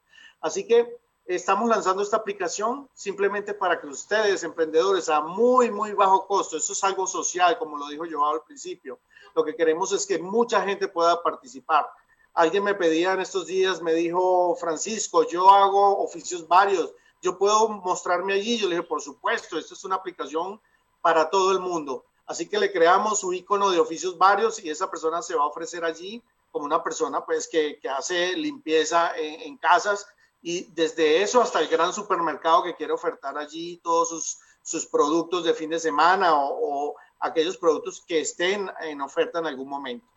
Así 0.42 0.66
que 0.66 0.98
estamos 1.26 1.70
lanzando 1.70 2.02
esta 2.02 2.18
aplicación 2.18 2.90
simplemente 2.94 3.54
para 3.54 3.80
que 3.80 3.88
ustedes, 3.88 4.44
emprendedores, 4.44 5.10
a 5.10 5.22
muy, 5.22 5.70
muy 5.70 5.94
bajo 5.94 6.26
costo, 6.26 6.58
eso 6.58 6.74
es 6.74 6.84
algo 6.84 7.06
social, 7.06 7.58
como 7.58 7.78
lo 7.78 7.88
dijo 7.88 8.06
yo 8.06 8.26
al 8.26 8.42
principio, 8.44 9.00
lo 9.36 9.44
que 9.44 9.56
queremos 9.56 9.92
es 9.92 10.06
que 10.06 10.18
mucha 10.18 10.64
gente 10.64 10.88
pueda 10.88 11.22
participar. 11.22 11.90
Alguien 12.34 12.64
me 12.64 12.76
pedía 12.76 13.14
en 13.14 13.22
estos 13.22 13.48
días, 13.48 13.82
me 13.82 13.94
dijo, 13.94 14.56
Francisco, 14.56 15.28
yo 15.28 15.50
hago 15.50 16.04
oficios 16.04 16.48
varios, 16.48 16.94
yo 17.22 17.38
puedo 17.38 17.68
mostrarme 17.70 18.34
allí. 18.34 18.58
Yo 18.58 18.68
le 18.68 18.76
dije, 18.76 18.88
por 18.88 19.02
supuesto, 19.02 19.58
esto 19.58 19.74
es 19.74 19.84
una 19.84 19.96
aplicación 19.96 20.60
para 21.02 21.30
todo 21.30 21.52
el 21.52 21.60
mundo. 21.60 22.06
Así 22.26 22.48
que 22.48 22.60
le 22.60 22.72
creamos 22.72 23.20
su 23.20 23.34
icono 23.34 23.72
de 23.72 23.80
oficios 23.80 24.18
varios 24.18 24.64
y 24.64 24.70
esa 24.70 24.90
persona 24.90 25.22
se 25.22 25.36
va 25.36 25.44
a 25.44 25.48
ofrecer 25.48 25.84
allí 25.84 26.22
como 26.52 26.66
una 26.66 26.84
persona 26.84 27.26
pues 27.26 27.48
que, 27.48 27.80
que 27.80 27.90
hace 27.90 28.36
limpieza 28.36 29.14
en, 29.16 29.58
casas 29.58 30.06
y 30.42 30.64
desde 30.74 31.22
eso 31.22 31.42
hasta 31.42 31.60
el 31.60 31.68
gran 31.68 31.94
supermercado 31.94 32.64
que 32.64 32.76
quiere 32.76 32.94
ofertar 32.94 33.38
allí 33.38 33.78
todos 33.84 34.10
sus, 34.10 34.40
sus 34.62 34.86
productos 34.86 35.44
de 35.44 35.54
fin 35.54 35.70
de 35.70 35.80
semana 35.80 36.32
o, 36.36 36.96
aquellos 37.22 37.58
productos 37.58 38.02
que 38.08 38.22
estén 38.22 38.72
en 38.80 39.02
oferta 39.02 39.40
en 39.40 39.46
algún 39.46 39.68
momento. 39.68 40.08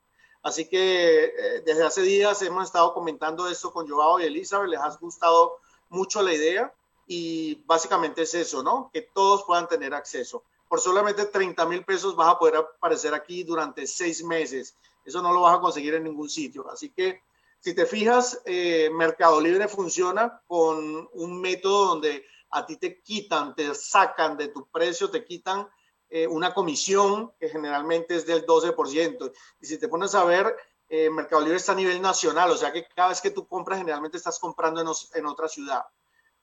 Así 0.40 0.68
que 0.68 1.24
eh, 1.24 1.62
desde 1.66 1.84
hace 1.84 2.02
días 2.02 2.40
hemos 2.42 2.66
estado 2.66 2.94
comentando 2.94 3.48
esto 3.48 3.72
con 3.72 3.88
Joao 3.88 4.20
y 4.20 4.24
Elizabeth, 4.24 4.68
les 4.68 4.78
ha 4.78 4.96
gustado 5.00 5.58
mucho 5.88 6.22
la 6.22 6.32
idea 6.32 6.72
y 7.08 7.56
básicamente 7.66 8.22
es 8.22 8.34
eso, 8.34 8.62
¿no? 8.62 8.88
Que 8.92 9.02
todos 9.02 9.42
puedan 9.44 9.66
tener 9.66 9.94
acceso. 9.94 10.44
Por 10.68 10.80
solamente 10.80 11.26
30 11.26 11.66
mil 11.66 11.84
pesos 11.84 12.14
vas 12.14 12.28
a 12.28 12.38
poder 12.38 12.56
aparecer 12.56 13.14
aquí 13.14 13.42
durante 13.42 13.86
seis 13.86 14.22
meses 14.22 14.76
eso 15.04 15.22
no 15.22 15.32
lo 15.32 15.42
vas 15.42 15.56
a 15.56 15.60
conseguir 15.60 15.94
en 15.94 16.04
ningún 16.04 16.28
sitio. 16.28 16.68
Así 16.70 16.90
que 16.90 17.22
si 17.58 17.74
te 17.74 17.86
fijas, 17.86 18.40
eh, 18.44 18.90
Mercado 18.92 19.40
Libre 19.40 19.68
funciona 19.68 20.42
con 20.46 21.08
un 21.12 21.40
método 21.40 21.86
donde 21.86 22.26
a 22.50 22.66
ti 22.66 22.76
te 22.76 23.00
quitan, 23.00 23.54
te 23.54 23.74
sacan 23.74 24.36
de 24.36 24.48
tu 24.48 24.66
precio, 24.68 25.10
te 25.10 25.24
quitan 25.24 25.68
eh, 26.10 26.26
una 26.26 26.52
comisión 26.52 27.32
que 27.38 27.48
generalmente 27.48 28.16
es 28.16 28.26
del 28.26 28.44
12%. 28.44 29.32
Y 29.60 29.66
si 29.66 29.78
te 29.78 29.88
pones 29.88 30.14
a 30.14 30.24
ver, 30.24 30.54
eh, 30.88 31.08
Mercado 31.08 31.40
Libre 31.40 31.56
está 31.56 31.72
a 31.72 31.76
nivel 31.76 32.02
nacional, 32.02 32.50
o 32.50 32.56
sea 32.56 32.70
que 32.70 32.86
cada 32.94 33.08
vez 33.08 33.22
que 33.22 33.30
tú 33.30 33.46
compras, 33.46 33.78
generalmente 33.78 34.18
estás 34.18 34.38
comprando 34.38 34.82
en, 35.14 35.26
otra 35.26 35.48
ciudad. 35.48 35.86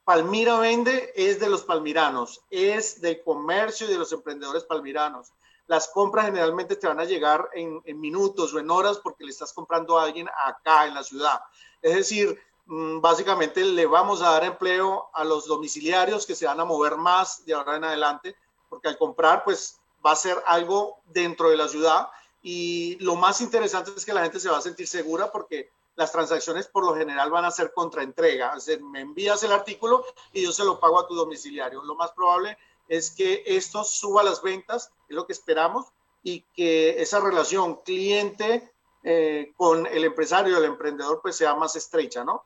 Palmira 0.03 0.57
Vende 0.57 1.13
es 1.15 1.39
de 1.39 1.49
los 1.49 1.63
palmiranos, 1.65 2.41
es 2.49 2.99
del 2.99 3.21
comercio 3.21 3.87
y 3.87 3.91
de 3.91 3.99
los 3.99 4.11
emprendedores 4.11 4.63
palmiranos 4.63 5.33
las 5.69 5.87
compras 5.87 6.25
generalmente 6.25 6.75
te 6.75 6.87
van 6.87 6.99
a 6.99 7.05
llegar 7.05 7.47
en, 7.53 7.83
minutos 7.99 8.51
o 8.55 8.59
en 8.59 8.71
horas 8.71 8.97
porque 8.97 9.23
le 9.23 9.29
estás 9.29 9.53
comprando 9.53 9.99
a 9.99 10.03
alguien 10.03 10.27
acá 10.47 10.87
en 10.87 10.95
la 10.95 11.03
ciudad. 11.03 11.39
Es 11.79 11.93
decir, 11.93 12.41
mm, 12.65 12.99
básicamente 12.99 13.63
le 13.63 13.85
vamos 13.85 14.23
a 14.23 14.31
dar 14.31 14.43
empleo 14.45 15.11
a 15.13 15.23
los 15.23 15.45
domiciliarios 15.45 16.25
que 16.25 16.33
se 16.33 16.47
van 16.47 16.59
a 16.59 16.65
mover 16.65 16.97
más 16.97 17.45
de 17.45 17.53
ahora 17.53 17.75
en 17.75 17.83
adelante, 17.83 18.35
porque 18.67 18.87
al 18.87 18.97
comprar, 18.97 19.43
pues 19.43 19.79
va 20.03 20.13
a 20.13 20.15
ser 20.15 20.41
algo 20.47 20.97
dentro 21.05 21.51
de 21.51 21.57
la 21.57 21.67
ciudad. 21.67 22.09
Y 22.41 22.97
lo 22.99 23.15
más 23.15 23.39
interesante 23.39 23.91
es 23.95 24.03
que 24.03 24.13
la 24.13 24.23
gente 24.23 24.39
se 24.39 24.49
va 24.49 24.57
a 24.57 24.61
sentir 24.61 24.87
segura 24.87 25.31
porque 25.31 25.69
las 25.95 26.11
transacciones 26.11 26.65
por 26.65 26.83
lo 26.83 26.95
general 26.95 27.29
van 27.29 27.45
a 27.45 27.51
ser 27.51 27.73
contraentrega. 27.73 28.55
Es 28.57 28.65
decir, 28.65 28.83
me 28.83 29.01
envías 29.01 29.43
el 29.43 29.51
artículo 29.51 30.03
y 30.33 30.41
yo 30.41 30.51
se 30.51 30.63
lo 30.63 30.79
pago 30.79 30.99
a 30.99 31.05
tu 31.05 31.13
domiciliario. 31.13 31.83
Lo 31.83 31.93
más 31.93 32.11
probable 32.13 32.57
es 32.89 33.11
que 33.11 33.43
esto 33.45 33.83
suba 33.83 34.23
las 34.23 34.41
ventas, 34.41 34.91
es 35.07 35.15
lo 35.15 35.25
que 35.25 35.33
esperamos, 35.33 35.85
y 36.21 36.41
que 36.53 37.01
esa 37.01 37.21
relación 37.21 37.77
cliente 37.77 38.73
eh, 39.03 39.53
con 39.55 39.87
el 39.87 40.03
empresario, 40.03 40.57
el 40.57 40.65
emprendedor, 40.65 41.21
pues 41.21 41.37
sea 41.37 41.55
más 41.55 41.75
estrecha, 41.77 42.25
¿no? 42.25 42.43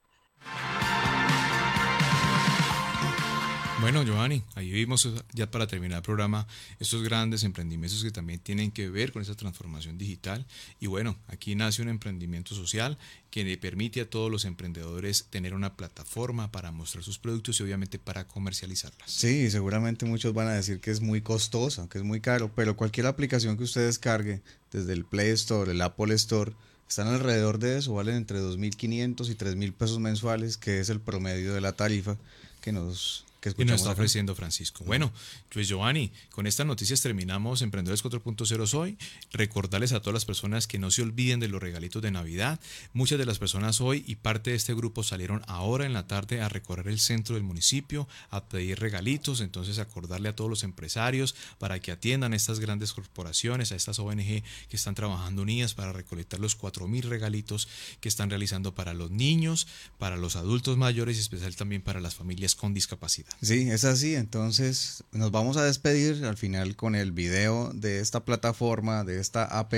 Bueno, 3.84 4.04
Giovanni, 4.04 4.42
ahí 4.56 4.72
vimos 4.72 5.10
ya 5.34 5.52
para 5.52 5.68
terminar 5.68 5.98
el 5.98 6.04
programa 6.04 6.48
estos 6.80 7.04
grandes 7.04 7.44
emprendimientos 7.44 8.02
que 8.02 8.12
también 8.12 8.40
tienen 8.40 8.72
que 8.72 8.90
ver 8.90 9.12
con 9.12 9.22
esa 9.22 9.36
transformación 9.36 9.98
digital. 9.98 10.46
Y 10.80 10.88
bueno, 10.88 11.18
aquí 11.28 11.54
nace 11.54 11.82
un 11.82 11.90
emprendimiento 11.90 12.56
social 12.56 12.98
que 13.30 13.44
le 13.44 13.58
permite 13.58 14.00
a 14.00 14.10
todos 14.10 14.32
los 14.32 14.46
emprendedores 14.46 15.26
tener 15.30 15.54
una 15.54 15.76
plataforma 15.76 16.50
para 16.50 16.72
mostrar 16.72 17.04
sus 17.04 17.20
productos 17.20 17.60
y 17.60 17.64
obviamente 17.64 18.00
para 18.00 18.26
comercializarlas. 18.26 19.12
Sí, 19.12 19.52
seguramente 19.52 20.06
muchos 20.06 20.34
van 20.34 20.48
a 20.48 20.54
decir 20.54 20.80
que 20.80 20.90
es 20.90 21.02
muy 21.02 21.20
costoso, 21.20 21.90
que 21.90 21.98
es 21.98 22.06
muy 22.06 22.22
caro, 22.22 22.54
pero 22.56 22.78
cualquier 22.78 23.08
aplicación 23.08 23.58
que 23.58 23.66
usted 23.66 23.86
descargue 23.86 24.42
desde 24.72 24.94
el 24.94 25.04
Play 25.04 25.32
Store, 25.32 25.70
el 25.70 25.82
Apple 25.82 26.14
Store, 26.16 26.54
están 26.88 27.08
alrededor 27.08 27.60
de 27.60 27.80
eso, 27.80 27.94
valen 27.96 28.16
entre 28.16 28.40
2.500 28.40 29.30
y 29.30 29.36
3.000 29.36 29.74
pesos 29.74 30.00
mensuales, 30.00 30.56
que 30.56 30.80
es 30.80 30.88
el 30.88 31.02
promedio 31.02 31.54
de 31.54 31.60
la 31.60 31.74
tarifa 31.74 32.16
que 32.62 32.72
nos 32.72 33.23
y 33.58 33.66
nos 33.66 33.82
está 33.82 33.92
ofreciendo 33.92 34.36
Francisco. 34.36 34.84
Bueno, 34.86 35.12
pues 35.50 35.68
Giovanni, 35.68 36.12
con 36.30 36.48
estas 36.48 36.66
noticias 36.66 37.02
terminamos 37.02 37.62
Emprendedores 37.62 38.04
4.0 38.04 38.74
hoy. 38.74 38.98
Recordarles 39.32 39.94
a 39.94 40.00
todas 40.02 40.14
las 40.14 40.26
personas 40.26 40.68
que 40.68 40.80
no 40.80 40.92
se 40.92 41.02
olviden 41.02 41.40
de 41.40 41.48
los 41.48 41.62
regalitos 41.62 42.02
de 42.02 42.12
Navidad. 42.12 42.60
Muchas 42.94 43.18
de 43.18 43.26
las 43.26 43.40
personas 43.40 43.82
hoy 43.82 44.04
y 44.08 44.16
parte 44.16 44.52
de 44.52 44.56
este 44.56 44.74
grupo 44.74 45.04
salieron 45.04 45.42
ahora 45.48 45.86
en 45.86 45.94
la 45.94 46.08
tarde 46.08 46.42
a 46.42 46.50
recorrer 46.50 46.88
el 46.88 47.00
centro 47.00 47.36
del 47.36 47.44
municipio, 47.44 48.08
a 48.30 48.46
pedir 48.46 48.80
regalitos. 48.80 49.42
Entonces, 49.42 49.80
acordarle 49.80 50.30
a 50.30 50.36
todos 50.36 50.50
los 50.50 50.64
empresarios 50.64 51.36
para 51.60 51.80
que 51.80 51.92
atiendan 51.92 52.34
a 52.34 52.36
estas 52.36 52.60
grandes 52.60 52.94
corporaciones, 52.94 53.72
a 53.72 53.76
estas 53.76 54.00
ONG 54.00 54.44
que 54.70 54.78
están 54.78 54.96
trabajando 54.96 55.42
unidas 55.42 55.74
para 55.74 55.94
recolectar 55.94 56.40
los 56.40 56.58
4.000 56.60 57.04
regalitos 57.04 57.68
que 58.00 58.10
están 58.10 58.30
realizando 58.30 58.76
para 58.76 58.94
los 58.94 59.12
niños, 59.12 59.68
para 59.98 60.18
los 60.18 60.36
adultos 60.36 60.78
mayores 60.78 61.18
y 61.18 61.20
especial 61.22 61.56
también 61.56 61.82
para 61.82 62.00
las 62.00 62.16
familias 62.16 62.56
con 62.56 62.74
discapacidad. 62.74 63.33
Sí, 63.42 63.70
es 63.70 63.84
así. 63.86 64.16
Entonces 64.16 65.04
nos 65.12 65.32
vamos 65.32 65.58
a 65.58 65.64
despedir 65.64 66.26
al 66.26 66.38
final 66.38 66.76
con 66.76 66.96
el 66.96 67.12
video 67.12 67.72
de 67.74 68.00
esta 68.00 68.24
plataforma, 68.24 69.04
de 69.04 69.20
esta 69.20 69.44
app. 69.44 69.74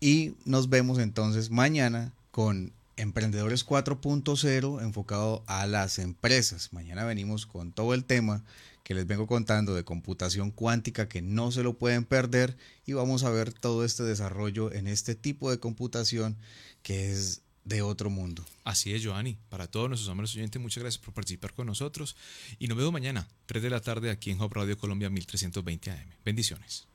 Y 0.00 0.34
nos 0.44 0.68
vemos 0.68 0.98
entonces 0.98 1.50
mañana 1.50 2.12
con 2.30 2.72
Emprendedores 2.96 3.66
4.0 3.66 4.82
enfocado 4.82 5.42
a 5.46 5.66
las 5.66 5.98
empresas. 5.98 6.72
Mañana 6.72 7.04
venimos 7.04 7.46
con 7.46 7.72
todo 7.72 7.94
el 7.94 8.04
tema 8.04 8.44
que 8.84 8.94
les 8.94 9.06
vengo 9.06 9.26
contando 9.26 9.74
de 9.74 9.82
computación 9.82 10.50
cuántica 10.50 11.08
que 11.08 11.22
no 11.22 11.50
se 11.50 11.62
lo 11.62 11.78
pueden 11.78 12.04
perder 12.04 12.56
y 12.86 12.92
vamos 12.92 13.24
a 13.24 13.30
ver 13.30 13.52
todo 13.52 13.84
este 13.84 14.02
desarrollo 14.02 14.72
en 14.72 14.86
este 14.86 15.14
tipo 15.14 15.50
de 15.50 15.58
computación 15.58 16.36
que 16.82 17.10
es 17.10 17.40
de 17.64 17.82
otro 17.82 18.10
mundo. 18.10 18.44
Así 18.62 18.94
es, 18.94 19.04
Joanny. 19.04 19.36
Para 19.48 19.66
todos 19.66 19.88
nuestros 19.88 20.10
amigos 20.10 20.34
oyentes, 20.34 20.60
muchas 20.60 20.82
gracias 20.82 21.02
por 21.02 21.14
participar 21.14 21.54
con 21.54 21.66
nosotros 21.66 22.16
y 22.58 22.68
nos 22.68 22.76
vemos 22.76 22.92
mañana, 22.92 23.26
3 23.46 23.62
de 23.62 23.70
la 23.70 23.80
tarde, 23.80 24.10
aquí 24.10 24.30
en 24.30 24.40
Hop 24.40 24.52
Radio 24.52 24.78
Colombia 24.78 25.10
1320 25.10 25.90
AM. 25.90 26.10
Bendiciones. 26.24 26.86